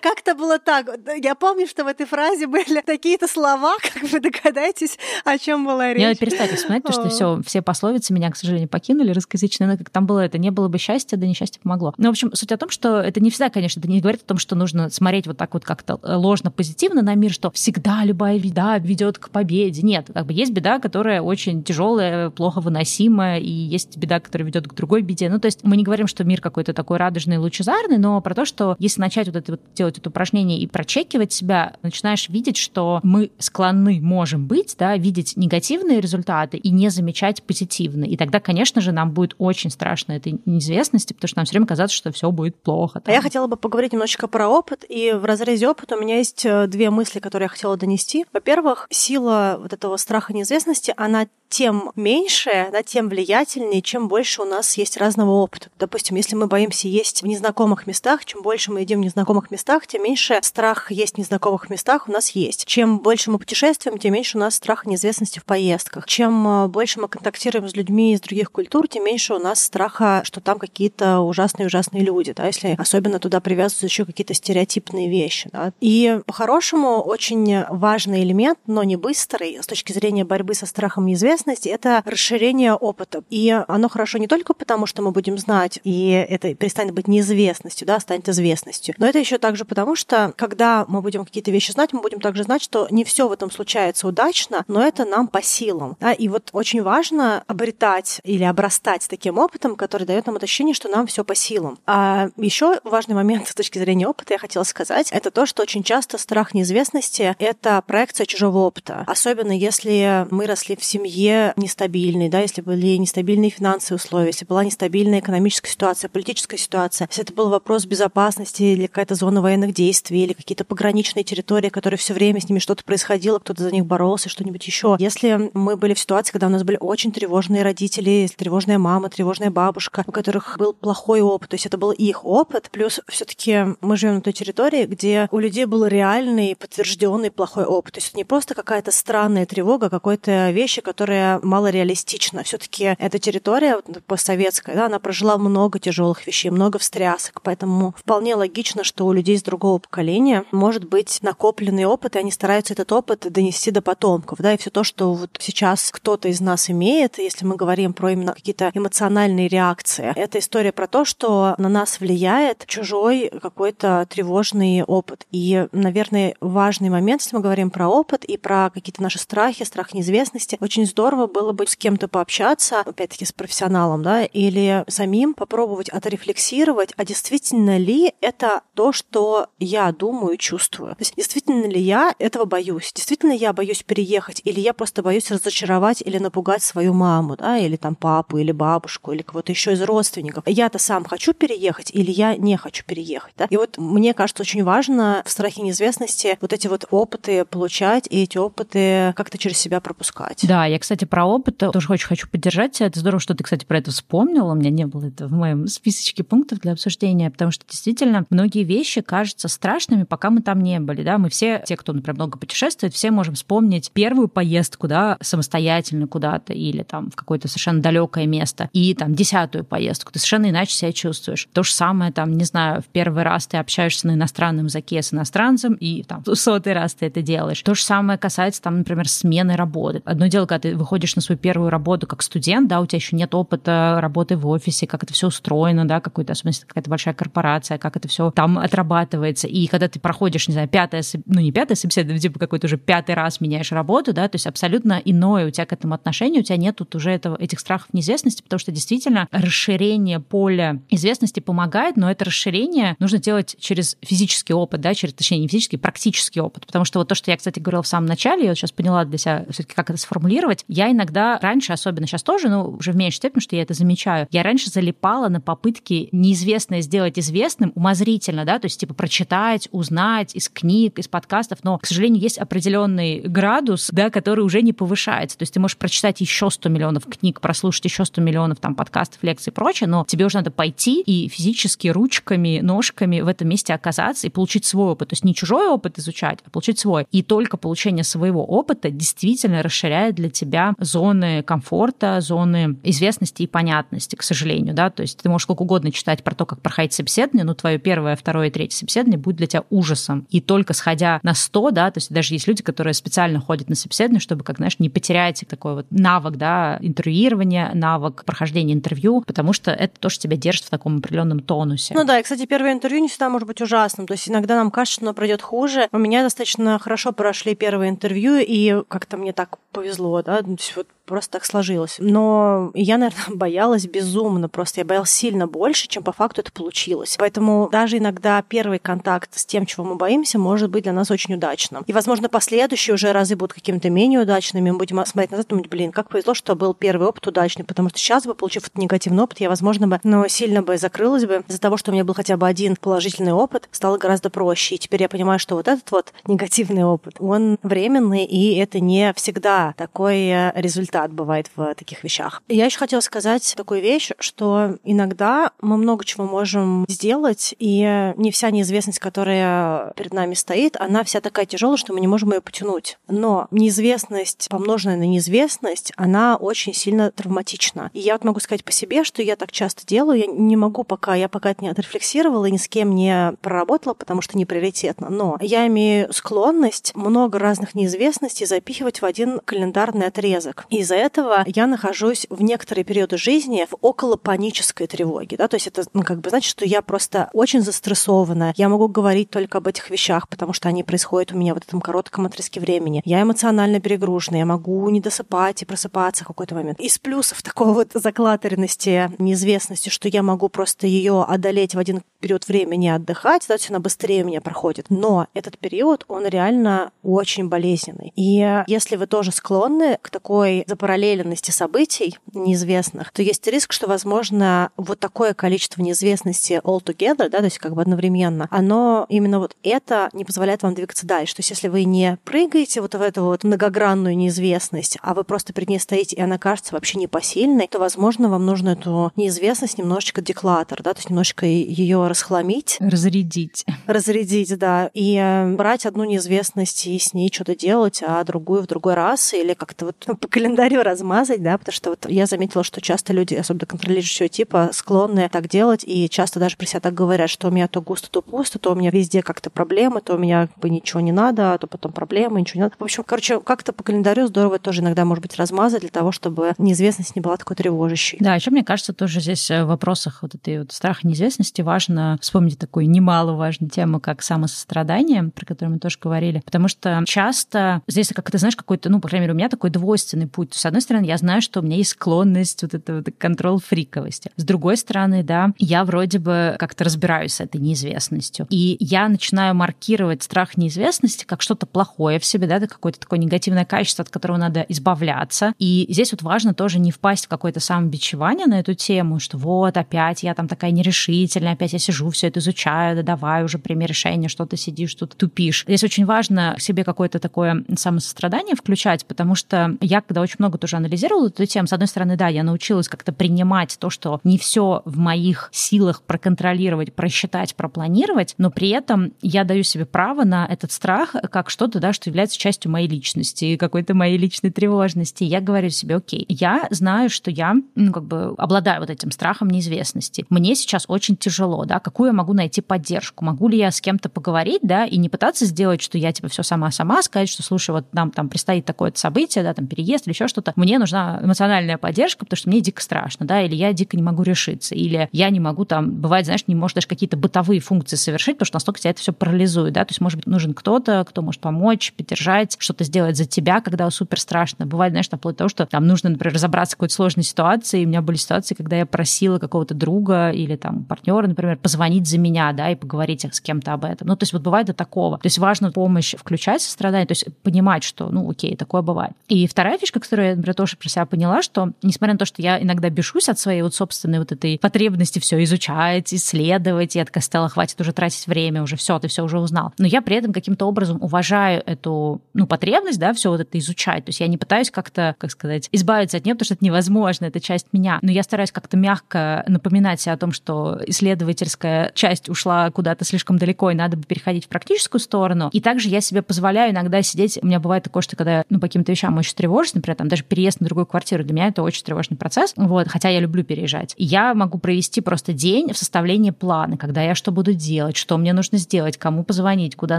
Как-то 0.00 0.34
было 0.34 0.58
так. 0.58 0.88
Я 1.22 1.34
помню, 1.34 1.66
что 1.66 1.84
в 1.84 1.86
этой 1.86 2.06
фразе 2.06 2.46
были 2.46 2.80
такие-то 2.80 3.26
слова, 3.26 3.76
как 3.80 4.02
вы 4.02 4.20
догадаетесь, 4.20 4.98
о 5.24 5.38
чем 5.38 5.64
была 5.64 5.92
речь. 5.92 6.02
Я 6.02 6.14
перестать 6.14 6.52
вспоминать, 6.56 6.82
потому 6.82 7.08
что 7.08 7.14
все, 7.14 7.42
все 7.46 7.62
пословицы 7.62 8.12
меня, 8.12 8.30
к 8.30 8.36
сожалению, 8.36 8.68
покинули 8.68 9.12
русскоязычные, 9.12 9.68
но 9.68 9.76
как 9.76 9.90
там 9.90 10.06
было 10.06 10.20
это, 10.20 10.38
не 10.38 10.50
было 10.50 10.68
бы 10.68 10.78
счастья, 10.78 11.16
да 11.16 11.26
несчастье 11.26 11.60
помогло. 11.62 11.94
Ну, 11.96 12.08
в 12.08 12.10
общем, 12.10 12.34
суть 12.34 12.52
о 12.52 12.56
том, 12.56 12.70
что 12.70 13.00
это 13.00 13.20
не 13.20 13.30
всегда, 13.30 13.50
конечно, 13.50 13.80
это 13.80 13.88
не 13.88 14.00
говорит 14.00 14.22
о 14.22 14.26
том, 14.26 14.38
что 14.38 14.54
нужно 14.54 14.90
смотреть 14.90 15.26
вот 15.26 15.36
так 15.36 15.54
вот 15.54 15.64
как-то 15.64 15.98
ложно 16.24 16.50
позитивно 16.50 17.02
на 17.02 17.14
мир, 17.14 17.32
что 17.32 17.50
всегда 17.50 18.04
любая 18.04 18.38
беда 18.38 18.78
ведет 18.78 19.18
к 19.18 19.30
победе. 19.30 19.82
Нет, 19.82 20.10
как 20.12 20.26
бы 20.26 20.32
есть 20.32 20.52
беда, 20.52 20.78
которая 20.78 21.22
очень 21.22 21.62
тяжелая, 21.62 22.30
плохо 22.30 22.60
выносимая, 22.60 23.38
и 23.38 23.50
есть 23.50 23.96
беда, 23.96 24.20
которая 24.20 24.46
ведет 24.46 24.66
к 24.66 24.74
другой 24.74 25.02
беде. 25.02 25.28
Ну, 25.28 25.38
то 25.38 25.46
есть 25.46 25.60
мы 25.62 25.76
не 25.76 25.84
говорим, 25.84 26.06
что 26.06 26.24
мир 26.24 26.40
какой-то 26.40 26.72
такой 26.72 26.98
радужный, 26.98 27.38
лучезарный, 27.38 27.98
но 27.98 28.20
про 28.20 28.34
то, 28.34 28.44
что 28.44 28.76
если 28.78 29.00
начать 29.00 29.26
вот 29.26 29.36
это 29.36 29.52
вот 29.52 29.60
делать 29.74 29.98
это 29.98 30.08
упражнение 30.08 30.58
и 30.58 30.66
прочекивать 30.66 31.32
себя, 31.32 31.74
начинаешь 31.82 32.28
видеть, 32.28 32.56
что 32.56 33.00
мы 33.02 33.30
склонны, 33.38 34.00
можем 34.00 34.46
быть, 34.46 34.76
да, 34.78 34.96
видеть 34.96 35.36
негативные 35.36 36.00
результаты 36.00 36.56
и 36.56 36.70
не 36.70 36.88
замечать 36.88 37.42
позитивные. 37.42 38.10
И 38.10 38.16
тогда, 38.16 38.40
конечно 38.40 38.80
же, 38.80 38.92
нам 38.92 39.10
будет 39.10 39.34
очень 39.38 39.70
страшно 39.70 40.12
этой 40.12 40.40
неизвестности, 40.46 41.12
потому 41.12 41.28
что 41.28 41.38
нам 41.38 41.44
все 41.44 41.52
время 41.52 41.66
казаться, 41.66 41.96
что 41.96 42.12
все 42.12 42.30
будет 42.30 42.56
плохо. 42.56 43.00
Там. 43.00 43.12
А 43.12 43.14
я 43.14 43.20
хотела 43.20 43.46
бы 43.46 43.56
поговорить 43.56 43.92
немножечко 43.92 44.28
про 44.28 44.48
опыт, 44.48 44.84
и 44.88 45.12
в 45.12 45.24
разрезе 45.24 45.68
опыта 45.68 45.96
у 45.96 46.00
меня 46.00 46.03
есть 46.12 46.44
э, 46.44 46.66
две 46.66 46.90
мысли, 46.90 47.20
которые 47.20 47.46
я 47.46 47.50
хотела 47.50 47.76
донести. 47.76 48.26
Во-первых, 48.32 48.86
сила 48.90 49.58
вот 49.60 49.72
этого 49.72 49.96
страха 49.96 50.32
неизвестности, 50.32 50.94
она 50.96 51.26
тем 51.54 51.92
меньше, 51.94 52.68
да, 52.72 52.82
тем 52.82 53.08
влиятельнее, 53.08 53.80
чем 53.80 54.08
больше 54.08 54.42
у 54.42 54.44
нас 54.44 54.76
есть 54.76 54.96
разного 54.96 55.30
опыта. 55.30 55.68
Допустим, 55.78 56.16
если 56.16 56.34
мы 56.34 56.48
боимся 56.48 56.88
есть 56.88 57.22
в 57.22 57.26
незнакомых 57.28 57.86
местах, 57.86 58.24
чем 58.24 58.42
больше 58.42 58.72
мы 58.72 58.80
едим 58.80 59.00
в 59.00 59.04
незнакомых 59.04 59.52
местах, 59.52 59.86
тем 59.86 60.02
меньше 60.02 60.40
страх 60.42 60.90
есть 60.90 61.14
в 61.14 61.18
незнакомых 61.18 61.70
местах 61.70 62.08
у 62.08 62.12
нас 62.12 62.30
есть. 62.30 62.66
Чем 62.66 62.98
больше 62.98 63.30
мы 63.30 63.38
путешествуем, 63.38 63.98
тем 63.98 64.14
меньше 64.14 64.36
у 64.36 64.40
нас 64.40 64.56
страх 64.56 64.84
неизвестности 64.84 65.38
в 65.38 65.44
поездках. 65.44 66.06
Чем 66.06 66.64
э, 66.64 66.66
больше 66.66 67.00
мы 67.00 67.06
контактируем 67.06 67.68
с 67.68 67.76
людьми 67.76 68.14
из 68.14 68.20
других 68.20 68.50
культур, 68.50 68.88
тем 68.88 69.04
меньше 69.04 69.34
у 69.34 69.38
нас 69.38 69.62
страха, 69.62 70.22
что 70.24 70.40
там 70.40 70.58
какие-то 70.58 71.20
ужасные-ужасные 71.20 72.02
люди, 72.02 72.32
да, 72.32 72.46
если 72.46 72.74
особенно 72.76 73.20
туда 73.20 73.38
привязываются 73.38 73.86
еще 73.86 74.04
какие-то 74.04 74.34
стереотипные 74.34 75.08
вещи. 75.08 75.50
Да. 75.52 75.72
И 75.80 75.93
по-хорошему 76.26 77.00
очень 77.00 77.64
важный 77.68 78.22
элемент, 78.22 78.58
но 78.66 78.82
не 78.82 78.96
быстрый, 78.96 79.62
с 79.62 79.66
точки 79.66 79.92
зрения 79.92 80.24
борьбы 80.24 80.54
со 80.54 80.66
страхом 80.66 81.06
неизвестности, 81.06 81.68
это 81.68 82.02
расширение 82.04 82.74
опыта. 82.74 83.22
И 83.30 83.50
оно 83.68 83.88
хорошо 83.88 84.18
не 84.18 84.26
только 84.26 84.54
потому, 84.54 84.86
что 84.86 85.02
мы 85.02 85.10
будем 85.10 85.38
знать, 85.38 85.78
и 85.84 86.10
это 86.10 86.54
перестанет 86.54 86.94
быть 86.94 87.08
неизвестностью, 87.08 87.86
да, 87.86 88.00
станет 88.00 88.28
известностью, 88.28 88.94
но 88.98 89.06
это 89.06 89.18
еще 89.18 89.38
также 89.38 89.64
потому, 89.64 89.94
что 89.96 90.32
когда 90.36 90.84
мы 90.88 91.02
будем 91.02 91.24
какие-то 91.24 91.50
вещи 91.50 91.70
знать, 91.70 91.92
мы 91.92 92.00
будем 92.00 92.20
также 92.20 92.42
знать, 92.42 92.62
что 92.62 92.88
не 92.90 93.04
все 93.04 93.28
в 93.28 93.32
этом 93.32 93.50
случается 93.50 94.08
удачно, 94.08 94.64
но 94.68 94.82
это 94.82 95.04
нам 95.04 95.28
по 95.28 95.42
силам. 95.42 95.96
Да? 96.00 96.12
И 96.12 96.28
вот 96.28 96.50
очень 96.52 96.82
важно 96.82 97.44
обретать 97.46 98.20
или 98.24 98.42
обрастать 98.42 99.06
таким 99.08 99.38
опытом, 99.38 99.76
который 99.76 100.06
дает 100.06 100.26
нам 100.26 100.36
ощущение, 100.36 100.74
что 100.74 100.88
нам 100.88 101.06
все 101.06 101.24
по 101.24 101.34
силам. 101.34 101.78
А 101.86 102.28
еще 102.36 102.80
важный 102.84 103.14
момент 103.14 103.48
с 103.48 103.54
точки 103.54 103.78
зрения 103.78 104.08
опыта 104.08 104.34
я 104.34 104.38
хотела 104.38 104.64
сказать, 104.64 105.10
это 105.12 105.30
то, 105.30 105.46
что 105.46 105.62
очень 105.62 105.83
часто 105.84 106.18
страх 106.18 106.54
неизвестности— 106.54 107.34
это 107.38 107.82
проекция 107.86 108.26
чужого 108.26 108.58
опыта. 108.58 109.04
Особенно 109.06 109.52
если 109.56 110.26
мы 110.30 110.46
росли 110.46 110.76
в 110.76 110.84
семье, 110.84 111.52
нестабильный, 111.56 112.28
да, 112.28 112.40
если 112.40 112.60
были 112.60 112.96
нестабильные 112.96 113.50
финансовые 113.50 113.96
условия, 113.96 114.28
если 114.28 114.44
была 114.44 114.64
нестабильная 114.64 115.20
экономическая 115.20 115.70
ситуация, 115.70 116.08
политическая 116.08 116.56
ситуация, 116.56 117.08
если 117.10 117.24
это 117.24 117.32
был 117.32 117.50
вопрос 117.50 117.86
безопасности 117.86 118.62
или 118.62 118.86
какая-то 118.86 119.14
зона 119.14 119.40
военных 119.40 119.72
действий, 119.72 120.24
или 120.24 120.32
какие-то 120.32 120.64
пограничные 120.64 121.24
территории, 121.24 121.68
которые 121.68 121.98
все 121.98 122.14
время 122.14 122.40
с 122.40 122.48
ними 122.48 122.58
что-то 122.58 122.84
происходило, 122.84 123.38
кто-то 123.38 123.62
за 123.62 123.70
них 123.70 123.86
боролся, 123.86 124.28
что-нибудь 124.28 124.66
еще. 124.66 124.96
Если 124.98 125.50
мы 125.54 125.76
были 125.76 125.94
в 125.94 125.98
ситуации, 125.98 126.32
когда 126.32 126.46
у 126.46 126.50
нас 126.50 126.62
были 126.62 126.78
очень 126.80 127.12
тревожные 127.12 127.62
родители, 127.62 128.28
тревожная 128.36 128.78
мама, 128.78 129.08
тревожная 129.08 129.50
бабушка, 129.50 130.04
у 130.06 130.12
которых 130.12 130.56
был 130.58 130.72
плохой 130.72 131.20
опыт, 131.20 131.50
то 131.50 131.54
есть 131.54 131.66
это 131.66 131.78
был 131.78 131.92
их 131.92 132.24
опыт, 132.24 132.68
плюс 132.70 133.00
все-таки 133.08 133.76
мы 133.80 133.96
живем 133.96 134.16
на 134.16 134.20
той 134.20 134.32
территории, 134.32 134.86
где 134.86 135.28
у 135.30 135.38
людей 135.38 135.64
был 135.74 135.86
реальный, 135.86 136.56
подтвержденный 136.56 137.30
плохой 137.30 137.64
опыт. 137.64 137.94
То 137.94 137.98
есть 137.98 138.08
это 138.10 138.18
не 138.18 138.24
просто 138.24 138.54
какая-то 138.54 138.90
странная 138.90 139.46
тревога 139.46 139.90
какой-то 139.90 140.50
вещи, 140.50 140.80
которая 140.80 141.04
которая 141.04 141.40
мало 141.42 141.70
реалистична. 141.70 142.44
Все-таки 142.44 142.96
эта 142.98 143.18
территория 143.18 143.80
постсоветская, 144.06 144.74
да, 144.74 144.86
она 144.86 144.98
прожила 144.98 145.36
много 145.38 145.78
тяжелых 145.78 146.26
вещей, 146.26 146.50
много 146.50 146.78
встрясок, 146.78 147.42
поэтому 147.42 147.94
вполне 147.98 148.34
логично, 148.34 148.84
что 148.84 149.06
у 149.06 149.12
людей 149.12 149.34
из 149.34 149.42
другого 149.42 149.78
поколения 149.78 150.44
может 150.50 150.84
быть 150.84 151.18
накопленный 151.22 151.84
опыт, 151.84 152.16
и 152.16 152.20
они 152.20 152.30
стараются 152.30 152.72
этот 152.72 152.90
опыт 152.92 153.26
донести 153.30 153.70
до 153.70 153.82
потомков, 153.82 154.38
да, 154.38 154.54
и 154.54 154.56
все 154.56 154.70
то, 154.70 154.84
что 154.84 155.12
вот 155.12 155.30
сейчас 155.38 155.90
кто-то 155.90 156.28
из 156.28 156.40
нас 156.40 156.70
имеет, 156.70 157.18
если 157.18 157.44
мы 157.44 157.56
говорим 157.56 157.92
про 157.92 158.12
именно 158.12 158.32
какие-то 158.32 158.70
эмоциональные 158.72 159.48
реакции, 159.48 160.12
это 160.16 160.38
история 160.38 160.72
про 160.72 160.86
то, 160.86 161.04
что 161.04 161.54
на 161.58 161.68
нас 161.68 162.00
влияет 162.00 162.64
чужой 162.66 163.30
какой-то 163.42 164.06
тревожный 164.08 164.84
опыт. 164.84 165.26
И, 165.32 165.63
наверное, 165.72 166.34
важный 166.40 166.88
момент, 166.88 167.22
если 167.22 167.36
мы 167.36 167.42
говорим 167.42 167.70
про 167.70 167.88
опыт 167.88 168.24
и 168.24 168.36
про 168.36 168.70
какие-то 168.70 169.02
наши 169.02 169.18
страхи, 169.18 169.64
страх 169.64 169.94
неизвестности, 169.94 170.56
очень 170.60 170.86
здорово 170.86 171.26
было 171.26 171.52
бы 171.52 171.66
с 171.66 171.76
кем-то 171.76 172.08
пообщаться, 172.08 172.80
опять-таки 172.80 173.24
с 173.24 173.32
профессионалом, 173.32 174.02
да, 174.02 174.24
или 174.24 174.84
самим 174.88 175.34
попробовать 175.34 175.88
отрефлексировать, 175.88 176.92
а 176.96 177.04
действительно 177.04 177.78
ли 177.78 178.14
это 178.20 178.62
то, 178.74 178.92
что 178.92 179.48
я 179.58 179.92
думаю, 179.92 180.36
чувствую. 180.36 180.90
То 180.90 181.00
есть 181.00 181.16
действительно 181.16 181.66
ли 181.66 181.80
я 181.80 182.14
этого 182.18 182.44
боюсь? 182.44 182.92
Действительно 182.94 183.32
я 183.32 183.52
боюсь 183.52 183.82
переехать? 183.82 184.40
Или 184.44 184.60
я 184.60 184.72
просто 184.72 185.02
боюсь 185.02 185.30
разочаровать 185.30 186.02
или 186.02 186.18
напугать 186.18 186.62
свою 186.62 186.94
маму, 186.94 187.36
да, 187.36 187.58
или 187.58 187.76
там 187.76 187.94
папу, 187.94 188.38
или 188.38 188.52
бабушку, 188.52 189.12
или 189.12 189.22
кого-то 189.22 189.52
еще 189.52 189.72
из 189.72 189.82
родственников? 189.82 190.44
Я-то 190.46 190.78
сам 190.78 191.04
хочу 191.04 191.32
переехать 191.32 191.90
или 191.92 192.10
я 192.10 192.36
не 192.36 192.56
хочу 192.56 192.84
переехать, 192.84 193.32
да? 193.36 193.46
И 193.50 193.56
вот 193.56 193.78
мне 193.78 194.14
кажется, 194.14 194.42
очень 194.42 194.64
важно 194.64 195.22
в 195.24 195.30
страхе 195.30 195.53
неизвестности 195.62 196.38
вот 196.40 196.52
эти 196.52 196.66
вот 196.66 196.86
опыты 196.90 197.44
получать 197.44 198.06
и 198.10 198.22
эти 198.22 198.38
опыты 198.38 199.12
как-то 199.16 199.38
через 199.38 199.58
себя 199.58 199.80
пропускать. 199.80 200.44
Да, 200.46 200.66
я, 200.66 200.78
кстати, 200.78 201.04
про 201.04 201.24
опыт 201.24 201.58
тоже 201.58 201.86
очень 201.90 202.06
хочу 202.06 202.28
поддержать 202.28 202.80
Это 202.80 202.98
здорово, 202.98 203.20
что 203.20 203.34
ты, 203.34 203.44
кстати, 203.44 203.64
про 203.64 203.78
это 203.78 203.90
вспомнила. 203.90 204.52
У 204.52 204.54
меня 204.54 204.70
не 204.70 204.86
было 204.86 205.06
это 205.06 205.26
в 205.26 205.32
моем 205.32 205.66
списочке 205.68 206.24
пунктов 206.24 206.60
для 206.60 206.72
обсуждения, 206.72 207.30
потому 207.30 207.50
что 207.50 207.64
действительно 207.68 208.26
многие 208.30 208.64
вещи 208.64 209.00
кажутся 209.00 209.48
страшными, 209.48 210.04
пока 210.04 210.30
мы 210.30 210.42
там 210.42 210.60
не 210.60 210.80
были. 210.80 211.02
Да? 211.02 211.18
Мы 211.18 211.30
все, 211.30 211.62
те, 211.66 211.76
кто, 211.76 211.92
например, 211.92 212.16
много 212.16 212.38
путешествует, 212.38 212.94
все 212.94 213.10
можем 213.10 213.34
вспомнить 213.34 213.90
первую 213.92 214.28
поездку 214.28 214.88
да, 214.88 215.16
самостоятельно 215.20 216.06
куда-то 216.06 216.52
или 216.52 216.82
там 216.82 217.10
в 217.10 217.16
какое-то 217.16 217.48
совершенно 217.48 217.80
далекое 217.80 218.26
место, 218.26 218.68
и 218.72 218.94
там 218.94 219.14
десятую 219.14 219.64
поездку. 219.64 220.12
Ты 220.12 220.18
совершенно 220.18 220.50
иначе 220.50 220.74
себя 220.74 220.92
чувствуешь. 220.92 221.48
То 221.52 221.62
же 221.62 221.72
самое, 221.72 222.12
там, 222.12 222.32
не 222.32 222.44
знаю, 222.44 222.82
в 222.82 222.86
первый 222.86 223.22
раз 223.22 223.46
ты 223.46 223.56
общаешься 223.56 224.06
на 224.06 224.12
иностранном 224.12 224.66
языке 224.66 225.02
с 225.02 225.12
иностранцем, 225.12 225.43
иностранцем, 225.44 225.74
и 225.74 226.02
там 226.02 226.22
сотый 226.34 226.72
раз 226.72 226.94
ты 226.94 227.06
это 227.06 227.22
делаешь. 227.22 227.62
То 227.62 227.74
же 227.74 227.82
самое 227.82 228.18
касается, 228.18 228.62
там, 228.62 228.78
например, 228.78 229.08
смены 229.08 229.56
работы. 229.56 230.02
Одно 230.04 230.26
дело, 230.26 230.46
когда 230.46 230.70
ты 230.70 230.76
выходишь 230.76 231.16
на 231.16 231.22
свою 231.22 231.38
первую 231.38 231.70
работу 231.70 232.06
как 232.06 232.22
студент, 232.22 232.68
да, 232.68 232.80
у 232.80 232.86
тебя 232.86 232.98
еще 232.98 233.16
нет 233.16 233.34
опыта 233.34 233.98
работы 234.00 234.36
в 234.36 234.46
офисе, 234.46 234.86
как 234.86 235.02
это 235.02 235.12
все 235.12 235.28
устроено, 235.28 235.86
да, 235.86 236.00
какой-то, 236.00 236.32
особенно 236.32 236.54
какая-то 236.66 236.90
большая 236.90 237.14
корпорация, 237.14 237.78
как 237.78 237.96
это 237.96 238.08
все 238.08 238.30
там 238.30 238.58
отрабатывается. 238.58 239.46
И 239.46 239.66
когда 239.66 239.88
ты 239.88 240.00
проходишь, 240.00 240.48
не 240.48 240.52
знаю, 240.52 240.68
пятое, 240.68 241.02
ну 241.26 241.40
не 241.40 241.52
пятое 241.52 241.76
собеседование, 241.76 242.20
типа 242.20 242.38
какой-то 242.38 242.66
уже 242.66 242.76
пятый 242.76 243.14
раз 243.14 243.40
меняешь 243.40 243.72
работу, 243.72 244.12
да, 244.12 244.28
то 244.28 244.36
есть 244.36 244.46
абсолютно 244.46 245.00
иное 245.04 245.46
у 245.46 245.50
тебя 245.50 245.66
к 245.66 245.72
этому 245.72 245.94
отношение, 245.94 246.40
у 246.40 246.44
тебя 246.44 246.56
нет 246.56 246.76
тут 246.76 246.94
уже 246.94 247.10
этого, 247.10 247.36
этих 247.36 247.60
страхов 247.60 247.88
неизвестности, 247.92 248.42
потому 248.42 248.58
что 248.58 248.72
действительно 248.72 249.28
расширение 249.30 250.20
поля 250.20 250.80
известности 250.90 251.40
помогает, 251.40 251.96
но 251.96 252.10
это 252.10 252.24
расширение 252.24 252.96
нужно 252.98 253.18
делать 253.18 253.56
через 253.58 253.96
физический 254.02 254.54
опыт, 254.54 254.80
да, 254.80 254.94
через, 254.94 255.14
точнее, 255.14 255.33
не 255.38 255.48
физический, 255.48 255.76
практический 255.76 256.40
опыт. 256.40 256.66
Потому 256.66 256.84
что 256.84 256.98
вот 256.98 257.08
то, 257.08 257.14
что 257.14 257.30
я, 257.30 257.36
кстати, 257.36 257.58
говорила 257.58 257.82
в 257.82 257.86
самом 257.86 258.06
начале, 258.06 258.44
я 258.44 258.50
вот 258.50 258.58
сейчас 258.58 258.72
поняла 258.72 259.04
для 259.04 259.18
себя 259.18 259.44
все-таки, 259.50 259.74
как 259.74 259.90
это 259.90 259.98
сформулировать, 259.98 260.64
я 260.68 260.90
иногда 260.90 261.38
раньше, 261.40 261.72
особенно 261.72 262.06
сейчас 262.06 262.22
тоже, 262.22 262.48
ну, 262.48 262.76
уже 262.78 262.92
в 262.92 262.96
меньшей 262.96 263.16
степени, 263.16 263.40
что 263.40 263.56
я 263.56 263.62
это 263.62 263.74
замечаю, 263.74 264.26
я 264.30 264.42
раньше 264.42 264.70
залипала 264.70 265.28
на 265.28 265.40
попытки 265.40 266.08
неизвестное 266.12 266.80
сделать 266.80 267.18
известным 267.18 267.72
умозрительно, 267.74 268.44
да, 268.44 268.58
то 268.58 268.66
есть 268.66 268.80
типа 268.80 268.94
прочитать, 268.94 269.68
узнать 269.72 270.34
из 270.34 270.48
книг, 270.48 270.98
из 270.98 271.08
подкастов, 271.08 271.58
но, 271.62 271.78
к 271.78 271.86
сожалению, 271.86 272.20
есть 272.22 272.38
определенный 272.38 273.20
градус, 273.20 273.90
да, 273.92 274.10
который 274.10 274.44
уже 274.44 274.62
не 274.62 274.72
повышается. 274.72 275.38
То 275.38 275.42
есть 275.42 275.54
ты 275.54 275.60
можешь 275.60 275.76
прочитать 275.76 276.20
еще 276.20 276.50
100 276.50 276.68
миллионов 276.68 277.04
книг, 277.06 277.40
прослушать 277.40 277.84
еще 277.84 278.04
100 278.04 278.20
миллионов 278.20 278.58
там 278.58 278.74
подкастов, 278.74 279.22
лекций 279.22 279.50
и 279.50 279.54
прочее, 279.54 279.88
но 279.88 280.04
тебе 280.06 280.26
уже 280.26 280.38
надо 280.38 280.50
пойти 280.50 281.00
и 281.00 281.28
физически 281.28 281.88
ручками, 281.88 282.60
ножками 282.60 283.20
в 283.20 283.28
этом 283.28 283.48
месте 283.48 283.74
оказаться 283.74 284.26
и 284.26 284.30
получить 284.30 284.64
свой 284.64 284.92
опыт. 284.92 285.08
То 285.08 285.14
есть 285.14 285.23
не 285.24 285.34
чужой 285.34 285.68
опыт 285.68 285.98
изучать, 285.98 286.38
а 286.44 286.50
получить 286.50 286.78
свой. 286.78 287.06
И 287.10 287.22
только 287.22 287.56
получение 287.56 288.04
своего 288.04 288.44
опыта 288.44 288.90
действительно 288.90 289.62
расширяет 289.62 290.14
для 290.14 290.30
тебя 290.30 290.74
зоны 290.78 291.42
комфорта, 291.42 292.20
зоны 292.20 292.76
известности 292.82 293.42
и 293.42 293.46
понятности, 293.46 294.16
к 294.16 294.22
сожалению, 294.22 294.74
да, 294.74 294.90
то 294.90 295.02
есть 295.02 295.18
ты 295.18 295.28
можешь 295.28 295.44
сколько 295.44 295.62
угодно 295.62 295.92
читать 295.92 296.22
про 296.22 296.34
то, 296.34 296.46
как 296.46 296.60
проходить 296.60 296.92
собеседование, 296.92 297.44
но 297.44 297.54
твое 297.54 297.78
первое, 297.78 298.16
второе, 298.16 298.50
третье 298.50 298.76
собеседование 298.76 299.18
будет 299.18 299.36
для 299.36 299.46
тебя 299.46 299.64
ужасом. 299.70 300.26
И 300.30 300.40
только 300.40 300.72
сходя 300.72 301.20
на 301.22 301.34
100, 301.34 301.70
да, 301.70 301.90
то 301.90 301.98
есть 301.98 302.12
даже 302.12 302.34
есть 302.34 302.46
люди, 302.46 302.62
которые 302.62 302.94
специально 302.94 303.40
ходят 303.40 303.68
на 303.68 303.74
собеседование, 303.74 304.20
чтобы, 304.20 304.44
как 304.44 304.56
знаешь, 304.56 304.78
не 304.78 304.88
потерять 304.88 305.44
такой 305.48 305.74
вот 305.74 305.86
навык, 305.90 306.36
да, 306.36 306.78
интервьюирования, 306.80 307.72
навык 307.74 308.24
прохождения 308.24 308.74
интервью, 308.74 309.22
потому 309.26 309.52
что 309.52 309.70
это 309.70 309.98
то, 310.00 310.08
что 310.08 310.22
тебя 310.22 310.36
держит 310.36 310.64
в 310.64 310.70
таком 310.70 310.98
определенном 310.98 311.40
тонусе. 311.40 311.94
Ну 311.94 312.04
да, 312.04 312.18
и, 312.18 312.22
кстати, 312.22 312.46
первое 312.46 312.72
интервью 312.72 313.00
не 313.02 313.08
всегда 313.08 313.28
может 313.28 313.46
быть 313.46 313.60
ужасным. 313.60 314.06
То 314.06 314.14
есть 314.14 314.28
иногда 314.28 314.56
нам 314.56 314.70
кажется, 314.70 315.03
оно 315.04 315.14
пройдет 315.14 315.42
хуже. 315.42 315.88
У 315.92 315.98
меня 315.98 316.22
достаточно 316.22 316.78
хорошо 316.78 317.12
прошли 317.12 317.54
первые 317.54 317.90
интервью, 317.90 318.36
и 318.38 318.82
как-то 318.88 319.16
мне 319.16 319.32
так 319.32 319.58
повезло, 319.72 320.22
да, 320.22 320.42
вот 320.76 320.86
просто 321.04 321.32
так 321.32 321.44
сложилось. 321.44 321.96
Но 321.98 322.70
я, 322.74 322.98
наверное, 322.98 323.24
боялась 323.36 323.86
безумно, 323.86 324.48
просто 324.48 324.80
я 324.80 324.84
боялась 324.84 325.10
сильно 325.10 325.46
больше, 325.46 325.88
чем 325.88 326.02
по 326.02 326.12
факту 326.12 326.40
это 326.40 326.52
получилось. 326.52 327.16
Поэтому 327.18 327.68
даже 327.70 327.98
иногда 327.98 328.42
первый 328.42 328.78
контакт 328.78 329.30
с 329.38 329.44
тем, 329.44 329.66
чего 329.66 329.84
мы 329.84 329.96
боимся, 329.96 330.38
может 330.38 330.70
быть 330.70 330.84
для 330.84 330.92
нас 330.92 331.10
очень 331.10 331.34
удачным. 331.34 331.84
И, 331.86 331.92
возможно, 331.92 332.28
последующие 332.28 332.94
уже 332.94 333.12
разы 333.12 333.36
будут 333.36 333.52
какими-то 333.52 333.90
менее 333.90 334.20
удачными. 334.20 334.70
Мы 334.70 334.78
будем 334.78 335.04
смотреть 335.04 335.32
назад 335.32 335.46
и 335.46 335.50
думать, 335.50 335.68
блин, 335.68 335.92
как 335.92 336.08
повезло, 336.08 336.34
что 336.34 336.54
был 336.54 336.74
первый 336.74 337.08
опыт 337.08 337.26
удачный, 337.26 337.64
потому 337.64 337.88
что 337.90 337.98
сейчас 337.98 338.24
бы, 338.24 338.34
получив 338.34 338.64
этот 338.64 338.78
негативный 338.78 339.22
опыт, 339.22 339.40
я, 339.40 339.48
возможно, 339.48 339.88
бы, 339.88 340.00
но 340.04 340.26
сильно 340.28 340.62
бы 340.62 340.78
закрылась 340.78 341.26
бы. 341.26 341.44
Из-за 341.48 341.60
того, 341.60 341.76
что 341.76 341.90
у 341.90 341.94
меня 341.94 342.04
был 342.04 342.14
хотя 342.14 342.36
бы 342.36 342.46
один 342.46 342.76
положительный 342.76 343.32
опыт, 343.32 343.68
стало 343.72 343.98
гораздо 343.98 344.30
проще. 344.30 344.76
И 344.76 344.78
теперь 344.78 344.93
я 345.02 345.08
понимаю, 345.08 345.38
что 345.38 345.56
вот 345.56 345.68
этот 345.68 345.90
вот 345.90 346.12
негативный 346.26 346.84
опыт, 346.84 347.16
он 347.18 347.58
временный, 347.62 348.24
и 348.24 348.56
это 348.56 348.80
не 348.80 349.12
всегда 349.14 349.74
такой 349.76 350.26
э, 350.28 350.52
результат 350.54 351.12
бывает 351.12 351.50
в 351.56 351.74
таких 351.74 352.04
вещах. 352.04 352.42
Я 352.48 352.66
еще 352.66 352.78
хотела 352.78 353.00
сказать 353.00 353.54
такую 353.56 353.80
вещь, 353.80 354.10
что 354.18 354.76
иногда 354.84 355.52
мы 355.60 355.76
много 355.76 356.04
чего 356.04 356.24
можем 356.24 356.84
сделать, 356.88 357.54
и 357.58 358.12
не 358.16 358.30
вся 358.30 358.50
неизвестность, 358.50 358.98
которая 358.98 359.92
перед 359.96 360.12
нами 360.12 360.34
стоит, 360.34 360.76
она 360.78 361.04
вся 361.04 361.20
такая 361.20 361.46
тяжелая, 361.46 361.76
что 361.76 361.92
мы 361.92 362.00
не 362.00 362.06
можем 362.06 362.32
ее 362.32 362.40
потянуть. 362.40 362.98
Но 363.08 363.48
неизвестность, 363.50 364.48
помноженная 364.50 364.96
на 364.96 365.06
неизвестность, 365.06 365.92
она 365.96 366.36
очень 366.36 366.74
сильно 366.74 367.10
травматична. 367.10 367.90
И 367.92 368.00
я 368.00 368.14
вот 368.14 368.24
могу 368.24 368.40
сказать 368.40 368.64
по 368.64 368.72
себе, 368.72 369.04
что 369.04 369.22
я 369.22 369.36
так 369.36 369.52
часто 369.52 369.86
делаю, 369.86 370.20
я 370.20 370.26
не 370.26 370.56
могу 370.56 370.84
пока, 370.84 371.14
я 371.14 371.28
пока 371.28 371.50
это 371.50 371.62
не 371.62 371.70
отрефлексировала 371.70 372.46
и 372.46 372.50
ни 372.50 372.56
с 372.56 372.68
кем 372.68 372.94
не 372.94 373.32
проработала, 373.40 373.94
потому 373.94 374.20
что 374.22 374.36
не 374.36 374.44
приоритетно. 374.84 375.08
Но 375.10 375.38
я 375.40 375.66
имею 375.66 376.12
склонность 376.12 376.94
много 376.94 377.38
разных 377.38 377.74
неизвестностей 377.74 378.46
запихивать 378.46 379.02
в 379.02 379.04
один 379.04 379.40
календарный 379.44 380.06
отрезок. 380.06 380.66
Из-за 380.70 380.96
этого 380.96 381.44
я 381.46 381.66
нахожусь 381.66 382.26
в 382.30 382.42
некоторые 382.42 382.84
периоды 382.84 383.16
жизни 383.16 383.66
в 383.70 383.76
около 383.80 384.16
панической 384.16 384.86
тревоге. 384.86 385.36
Да? 385.36 385.48
То 385.48 385.56
есть 385.56 385.66
это 385.66 385.84
ну, 385.92 386.02
как 386.02 386.20
бы 386.20 386.30
значит, 386.30 386.50
что 386.50 386.64
я 386.64 386.82
просто 386.82 387.30
очень 387.32 387.62
застрессована. 387.62 388.52
Я 388.56 388.68
могу 388.68 388.88
говорить 388.88 389.30
только 389.30 389.58
об 389.58 389.66
этих 389.66 389.90
вещах, 389.90 390.28
потому 390.28 390.52
что 390.52 390.68
они 390.68 390.82
происходят 390.82 391.32
у 391.32 391.36
меня 391.36 391.54
в 391.54 391.58
этом 391.58 391.80
коротком 391.80 392.26
отрезке 392.26 392.60
времени. 392.60 393.02
Я 393.04 393.22
эмоционально 393.22 393.80
перегружена, 393.80 394.38
я 394.38 394.46
могу 394.46 394.88
не 394.90 395.00
досыпать 395.00 395.62
и 395.62 395.64
просыпаться 395.64 396.24
в 396.24 396.26
какой-то 396.26 396.54
момент. 396.54 396.80
Из 396.80 396.98
плюсов 396.98 397.42
такого 397.42 397.72
вот 397.72 397.90
заклатеренности, 397.94 399.10
неизвестности, 399.18 399.88
что 399.88 400.08
я 400.08 400.22
могу 400.22 400.48
просто 400.48 400.86
ее 400.86 401.24
одолеть 401.24 401.74
в 401.74 401.78
один 401.78 402.02
период 402.20 402.48
времени 402.48 402.88
отдыхать, 402.88 403.46
то 403.46 403.52
есть 403.52 403.68
она 403.70 403.80
быстрее 403.80 404.24
меня 404.24 404.40
проходит. 404.40 404.73
Но 404.88 405.26
этот 405.34 405.58
период, 405.58 406.04
он 406.08 406.26
реально 406.26 406.90
очень 407.02 407.48
болезненный. 407.48 408.12
И 408.16 408.64
если 408.66 408.96
вы 408.96 409.06
тоже 409.06 409.32
склонны 409.32 409.98
к 410.00 410.10
такой 410.10 410.64
запараллеленности 410.66 411.50
событий 411.50 412.18
неизвестных, 412.32 413.12
то 413.12 413.22
есть 413.22 413.46
риск, 413.46 413.72
что, 413.72 413.86
возможно, 413.86 414.70
вот 414.76 415.00
такое 415.00 415.34
количество 415.34 415.82
неизвестности 415.82 416.60
all 416.64 416.82
together, 416.82 417.28
да, 417.28 417.38
то 417.38 417.44
есть 417.44 417.58
как 417.58 417.74
бы 417.74 417.82
одновременно, 417.82 418.48
оно 418.50 419.06
именно 419.08 419.38
вот 419.38 419.56
это 419.62 420.08
не 420.12 420.24
позволяет 420.24 420.62
вам 420.62 420.74
двигаться 420.74 421.06
дальше. 421.06 421.36
То 421.36 421.40
есть 421.40 421.50
если 421.50 421.68
вы 421.68 421.84
не 421.84 422.18
прыгаете 422.24 422.80
вот 422.80 422.94
в 422.94 423.00
эту 423.00 423.24
вот 423.24 423.44
многогранную 423.44 424.16
неизвестность, 424.16 424.98
а 425.02 425.14
вы 425.14 425.24
просто 425.24 425.52
перед 425.52 425.68
ней 425.68 425.78
стоите, 425.78 426.16
и 426.16 426.20
она 426.20 426.38
кажется 426.38 426.74
вообще 426.74 426.98
непосильной, 426.98 427.68
то, 427.68 427.78
возможно, 427.78 428.28
вам 428.28 428.44
нужно 428.46 428.70
эту 428.70 429.12
неизвестность 429.16 429.78
немножечко 429.78 430.20
деклатор, 430.20 430.82
да, 430.82 430.94
то 430.94 430.98
есть 430.98 431.10
немножечко 431.10 431.46
ее 431.46 432.06
расхламить. 432.06 432.76
Разрядить. 432.80 433.64
Разрядить, 433.86 434.56
да. 434.64 434.90
И 434.94 435.16
э, 435.16 435.54
брать 435.54 435.84
одну 435.84 436.04
неизвестность 436.04 436.86
и 436.86 436.98
с 436.98 437.12
ней 437.12 437.30
что-то 437.30 437.54
делать, 437.54 438.02
а 438.06 438.24
другую 438.24 438.62
в 438.62 438.66
другой 438.66 438.94
раз, 438.94 439.34
или 439.34 439.52
как-то 439.52 439.86
вот 439.86 440.18
по 440.18 440.28
календарю 440.28 440.82
раз 440.82 440.94
размазать, 440.94 441.42
да, 441.42 441.58
потому 441.58 441.74
что 441.74 441.90
вот 441.90 442.06
я 442.08 442.26
заметила, 442.26 442.62
что 442.62 442.80
часто 442.80 443.12
люди, 443.12 443.34
особенно 443.34 443.66
контролирующего 443.66 444.28
типа, 444.28 444.70
склонны 444.72 445.28
так 445.28 445.48
делать, 445.48 445.84
и 445.84 446.08
часто 446.08 446.38
даже 446.38 446.56
при 446.56 446.66
себе 446.66 446.80
так 446.80 446.94
говорят, 446.94 447.28
что 447.28 447.48
у 447.48 447.50
меня 447.50 447.66
то 447.66 447.82
густо, 447.82 448.08
то 448.10 448.22
пусто, 448.22 448.58
то 448.58 448.72
у 448.72 448.74
меня 448.74 448.90
везде 448.90 449.22
как-то 449.22 449.50
проблемы, 449.50 450.00
то 450.00 450.14
у 450.14 450.18
меня 450.18 450.46
как 450.46 450.58
бы 450.58 450.70
ничего 450.70 451.00
не 451.00 451.12
надо, 451.12 451.52
а 451.52 451.58
то 451.58 451.66
потом 451.66 451.92
проблемы, 451.92 452.40
ничего 452.40 452.58
не 452.58 452.62
надо. 452.64 452.76
В 452.78 452.84
общем, 452.84 453.02
короче, 453.04 453.40
как-то 453.40 453.72
по 453.72 453.82
календарю 453.82 454.28
здорово 454.28 454.58
тоже 454.58 454.82
иногда, 454.82 455.04
может 455.04 455.22
быть, 455.22 455.36
размазать 455.36 455.80
для 455.80 455.90
того, 455.90 456.12
чтобы 456.12 456.54
неизвестность 456.58 457.16
не 457.16 457.20
была 457.20 457.36
такой 457.36 457.56
тревожащей. 457.56 458.18
Да, 458.20 458.34
еще 458.36 458.50
мне 458.50 458.62
кажется, 458.62 458.92
тоже 458.92 459.20
здесь 459.20 459.50
в 459.50 459.64
вопросах 459.64 460.22
вот 460.22 460.34
этой 460.34 460.60
вот 460.60 460.72
страха 460.72 461.06
неизвестности 461.06 461.60
важно 461.60 462.18
вспомнить 462.20 462.58
такую 462.58 462.88
немаловажную 462.88 463.70
тему, 463.70 464.00
как 464.00 464.22
самосострадание, 464.54 465.24
про 465.24 465.44
которое 465.44 465.72
мы 465.72 465.78
тоже 465.78 465.98
говорили, 466.00 466.40
потому 466.44 466.68
что 466.68 467.02
часто 467.06 467.82
здесь, 467.86 468.12
как 468.14 468.30
ты 468.30 468.38
знаешь, 468.38 468.56
какой-то, 468.56 468.88
ну, 468.88 469.00
по 469.00 469.08
крайней 469.08 469.24
мере, 469.24 469.34
у 469.34 469.36
меня 469.36 469.48
такой 469.48 469.70
двойственный 469.70 470.26
путь. 470.26 470.54
С 470.54 470.64
одной 470.64 470.80
стороны, 470.80 471.04
я 471.04 471.16
знаю, 471.18 471.42
что 471.42 471.60
у 471.60 471.62
меня 471.62 471.76
есть 471.76 471.90
склонность 471.90 472.62
вот 472.62 472.74
этого 472.74 472.98
вот 472.98 473.08
контрол-фриковости. 473.18 474.30
С 474.36 474.44
другой 474.44 474.76
стороны, 474.76 475.22
да, 475.22 475.52
я 475.58 475.84
вроде 475.84 476.18
бы 476.18 476.56
как-то 476.58 476.84
разбираюсь 476.84 477.34
с 477.34 477.40
этой 477.40 477.60
неизвестностью. 477.60 478.46
И 478.50 478.76
я 478.80 479.08
начинаю 479.08 479.54
маркировать 479.54 480.22
страх 480.22 480.56
неизвестности 480.56 481.24
как 481.24 481.42
что-то 481.42 481.66
плохое 481.66 482.18
в 482.18 482.24
себе, 482.24 482.46
да, 482.46 482.56
это 482.56 482.68
какое-то 482.68 483.00
такое 483.00 483.18
негативное 483.18 483.64
качество, 483.64 484.02
от 484.02 484.10
которого 484.10 484.36
надо 484.36 484.64
избавляться. 484.68 485.52
И 485.58 485.86
здесь 485.88 486.12
вот 486.12 486.22
важно 486.22 486.54
тоже 486.54 486.78
не 486.78 486.90
впасть 486.90 487.26
в 487.26 487.28
какое-то 487.28 487.60
самобичевание 487.60 488.46
на 488.46 488.60
эту 488.60 488.74
тему, 488.74 489.18
что 489.18 489.38
вот 489.38 489.76
опять 489.76 490.22
я 490.22 490.34
там 490.34 490.48
такая 490.48 490.70
нерешительная, 490.70 491.52
опять 491.52 491.72
я 491.72 491.78
сижу, 491.78 492.10
все 492.10 492.28
это 492.28 492.40
изучаю, 492.40 492.96
да 492.96 493.02
давай 493.02 493.44
уже 493.44 493.58
прими 493.58 493.86
решение, 493.86 494.28
что 494.28 494.43
ты 494.46 494.56
сидишь 494.56 494.94
тут 494.94 495.16
тупишь. 495.16 495.64
Здесь 495.66 495.84
очень 495.84 496.06
важно 496.06 496.56
себе 496.58 496.84
какое-то 496.84 497.18
такое 497.18 497.64
самосострадание 497.76 498.56
включать, 498.56 499.06
потому 499.06 499.34
что 499.34 499.76
я, 499.80 500.00
когда 500.00 500.20
очень 500.20 500.36
много 500.38 500.58
тоже 500.58 500.76
анализировала 500.76 501.28
эту 501.28 501.46
тему, 501.46 501.66
с 501.66 501.72
одной 501.72 501.88
стороны, 501.88 502.16
да, 502.16 502.28
я 502.28 502.42
научилась 502.42 502.88
как-то 502.88 503.12
принимать 503.12 503.76
то, 503.78 503.90
что 503.90 504.20
не 504.24 504.38
все 504.38 504.82
в 504.84 504.98
моих 504.98 505.48
силах 505.52 506.02
проконтролировать, 506.02 506.94
просчитать, 506.94 507.54
пропланировать, 507.54 508.34
но 508.38 508.50
при 508.50 508.70
этом 508.70 509.12
я 509.22 509.44
даю 509.44 509.62
себе 509.62 509.86
право 509.86 510.24
на 510.24 510.46
этот 510.46 510.72
страх 510.72 511.14
как 511.30 511.50
что-то, 511.50 511.80
да, 511.80 511.92
что 511.92 512.10
является 512.10 512.38
частью 512.38 512.70
моей 512.70 512.88
личности, 512.88 513.56
какой-то 513.56 513.94
моей 513.94 514.18
личной 514.18 514.50
тревожности. 514.50 515.24
Я 515.24 515.40
говорю 515.40 515.70
себе, 515.70 515.96
окей, 515.96 516.24
я 516.28 516.66
знаю, 516.70 517.10
что 517.10 517.30
я, 517.30 517.54
ну, 517.74 517.92
как 517.92 518.04
бы 518.04 518.34
обладаю 518.38 518.80
вот 518.80 518.90
этим 518.90 519.10
страхом 519.10 519.50
неизвестности. 519.50 520.24
Мне 520.28 520.54
сейчас 520.54 520.84
очень 520.88 521.16
тяжело, 521.16 521.64
да, 521.64 521.80
какую 521.80 522.08
я 522.08 522.12
могу 522.12 522.32
найти 522.32 522.60
поддержку? 522.60 523.24
Могу 523.24 523.48
ли 523.48 523.58
я 523.58 523.70
с 523.70 523.80
кем-то 523.80 524.08
поговорить? 524.08 524.33
Поговорить, 524.34 524.62
да, 524.64 524.84
и 524.84 524.96
не 524.96 525.08
пытаться 525.08 525.46
сделать, 525.46 525.80
что 525.80 525.96
я 525.96 526.12
типа 526.12 526.26
все 526.26 526.42
сама-сама, 526.42 527.02
сказать, 527.02 527.28
что, 527.28 527.44
слушай, 527.44 527.70
вот 527.70 527.86
нам 527.92 528.10
там 528.10 528.28
предстоит 528.28 528.64
такое-то 528.64 528.98
событие, 528.98 529.44
да, 529.44 529.54
там 529.54 529.68
переезд 529.68 530.08
или 530.08 530.12
еще 530.12 530.26
что-то, 530.26 530.52
мне 530.56 530.80
нужна 530.80 531.20
эмоциональная 531.22 531.78
поддержка, 531.78 532.24
потому 532.24 532.36
что 532.36 532.48
мне 532.48 532.60
дико 532.60 532.82
страшно, 532.82 533.26
да, 533.26 533.42
или 533.42 533.54
я 533.54 533.72
дико 533.72 533.96
не 533.96 534.02
могу 534.02 534.24
решиться, 534.24 534.74
или 534.74 535.08
я 535.12 535.30
не 535.30 535.38
могу 535.38 535.64
там, 535.64 535.92
бывает, 535.92 536.24
знаешь, 536.24 536.44
не 536.48 536.56
можешь 536.56 536.74
даже 536.74 536.88
какие-то 536.88 537.16
бытовые 537.16 537.60
функции 537.60 537.94
совершить, 537.94 538.36
потому 538.38 538.46
что 538.46 538.56
настолько 538.56 538.80
тебя 538.80 538.90
это 538.90 539.00
все 539.00 539.12
парализует, 539.12 539.72
да, 539.72 539.84
то 539.84 539.92
есть, 539.92 540.00
может 540.00 540.16
быть, 540.16 540.26
нужен 540.26 540.52
кто-то, 540.52 541.04
кто 541.08 541.22
может 541.22 541.40
помочь, 541.40 541.92
поддержать, 541.96 542.56
что-то 542.58 542.82
сделать 542.82 543.16
за 543.16 543.26
тебя, 543.26 543.60
когда 543.60 543.88
супер 543.90 544.18
страшно. 544.18 544.66
Бывает, 544.66 544.92
знаешь, 544.92 545.06
там, 545.06 545.20
вплоть 545.20 545.34
до 545.34 545.38
того, 545.38 545.48
что 545.48 545.64
там 545.66 545.86
нужно, 545.86 546.10
например, 546.10 546.34
разобраться 546.34 546.74
в 546.74 546.78
какой-то 546.78 546.94
сложной 546.94 547.22
ситуации, 547.22 547.82
и 547.82 547.84
у 547.84 547.88
меня 547.88 548.02
были 548.02 548.16
ситуации, 548.16 548.56
когда 548.56 548.74
я 548.74 548.86
просила 548.86 549.38
какого-то 549.38 549.74
друга 549.74 550.30
или 550.30 550.56
там 550.56 550.82
партнера, 550.82 551.28
например, 551.28 551.56
позвонить 551.56 552.08
за 552.08 552.18
меня, 552.18 552.52
да, 552.52 552.70
и 552.70 552.74
поговорить 552.74 553.24
с 553.32 553.40
кем-то 553.40 553.72
об 553.72 553.84
этом. 553.84 554.08
Ну, 554.08 554.13
то 554.16 554.24
есть 554.24 554.32
вот 554.32 554.42
бывает 554.42 554.66
до 554.66 554.74
такого. 554.74 555.18
То 555.18 555.26
есть 555.26 555.38
важно 555.38 555.72
помощь 555.72 556.14
включать 556.16 556.62
сострадание, 556.62 557.06
то 557.06 557.12
есть 557.12 557.26
понимать, 557.42 557.84
что, 557.84 558.08
ну, 558.08 558.30
окей, 558.30 558.56
такое 558.56 558.82
бывает. 558.82 559.12
И 559.28 559.46
вторая 559.46 559.78
фишка, 559.78 560.00
которую 560.00 560.28
я, 560.28 560.36
например, 560.36 560.54
тоже 560.54 560.76
про 560.76 560.88
себя 560.88 561.06
поняла, 561.06 561.42
что, 561.42 561.70
несмотря 561.82 562.14
на 562.14 562.18
то, 562.18 562.24
что 562.24 562.42
я 562.42 562.60
иногда 562.62 562.90
бешусь 562.90 563.28
от 563.28 563.38
своей 563.38 563.62
вот 563.62 563.74
собственной 563.74 564.18
вот 564.18 564.32
этой 564.32 564.58
потребности 564.58 565.18
все 565.18 565.42
изучать, 565.44 566.12
исследовать, 566.12 566.94
я 566.94 567.04
такая 567.04 567.22
стала, 567.22 567.48
хватит 567.48 567.80
уже 567.80 567.92
тратить 567.92 568.26
время, 568.26 568.62
уже 568.62 568.76
все, 568.76 568.98
ты 568.98 569.08
все 569.08 569.22
уже 569.22 569.38
узнал. 569.38 569.72
Но 569.78 569.86
я 569.86 570.02
при 570.02 570.16
этом 570.16 570.32
каким-то 570.32 570.66
образом 570.66 570.98
уважаю 571.02 571.62
эту, 571.66 572.20
ну, 572.34 572.46
потребность, 572.46 572.98
да, 572.98 573.12
все 573.12 573.30
вот 573.30 573.40
это 573.40 573.58
изучать. 573.58 574.04
То 574.04 574.10
есть 574.10 574.20
я 574.20 574.26
не 574.26 574.38
пытаюсь 574.38 574.70
как-то, 574.70 575.14
как 575.18 575.30
сказать, 575.30 575.68
избавиться 575.72 576.16
от 576.16 576.24
нее, 576.24 576.34
потому 576.34 576.46
что 576.46 576.54
это 576.54 576.64
невозможно, 576.64 577.26
это 577.26 577.40
часть 577.40 577.66
меня. 577.72 577.98
Но 578.02 578.10
я 578.10 578.22
стараюсь 578.22 578.52
как-то 578.52 578.76
мягко 578.76 579.44
напоминать 579.46 580.00
себе 580.00 580.12
о 580.12 580.16
том, 580.16 580.32
что 580.32 580.80
исследовательская 580.86 581.92
часть 581.94 582.28
ушла 582.28 582.70
куда-то 582.70 583.04
слишком 583.04 583.38
далеко, 583.38 583.70
и 583.70 583.74
надо 583.74 583.96
бы 584.04 584.08
переходить 584.08 584.46
в 584.46 584.48
практическую 584.48 585.00
сторону. 585.00 585.50
И 585.52 585.60
также 585.60 585.88
я 585.88 586.00
себе 586.00 586.22
позволяю 586.22 586.72
иногда 586.72 587.02
сидеть. 587.02 587.38
У 587.42 587.46
меня 587.46 587.60
бывает 587.60 587.84
такое, 587.84 588.02
что 588.02 588.16
когда 588.16 588.44
ну, 588.48 588.58
по 588.58 588.66
каким-то 588.66 588.92
вещам 588.92 589.16
очень 589.16 589.34
тревожусь, 589.34 589.74
например, 589.74 589.96
там 589.96 590.08
даже 590.08 590.22
переезд 590.24 590.60
на 590.60 590.66
другую 590.66 590.86
квартиру, 590.86 591.24
для 591.24 591.34
меня 591.34 591.48
это 591.48 591.62
очень 591.62 591.84
тревожный 591.84 592.16
процесс. 592.16 592.52
Вот, 592.56 592.88
хотя 592.88 593.08
я 593.08 593.20
люблю 593.20 593.44
переезжать. 593.44 593.94
Я 593.96 594.34
могу 594.34 594.58
провести 594.58 595.00
просто 595.00 595.32
день 595.32 595.72
в 595.72 595.78
составлении 595.78 596.30
плана, 596.30 596.76
когда 596.76 597.02
я 597.02 597.14
что 597.14 597.32
буду 597.32 597.54
делать, 597.54 597.96
что 597.96 598.16
мне 598.18 598.32
нужно 598.32 598.58
сделать, 598.58 598.96
кому 598.96 599.24
позвонить, 599.24 599.76
куда 599.76 599.98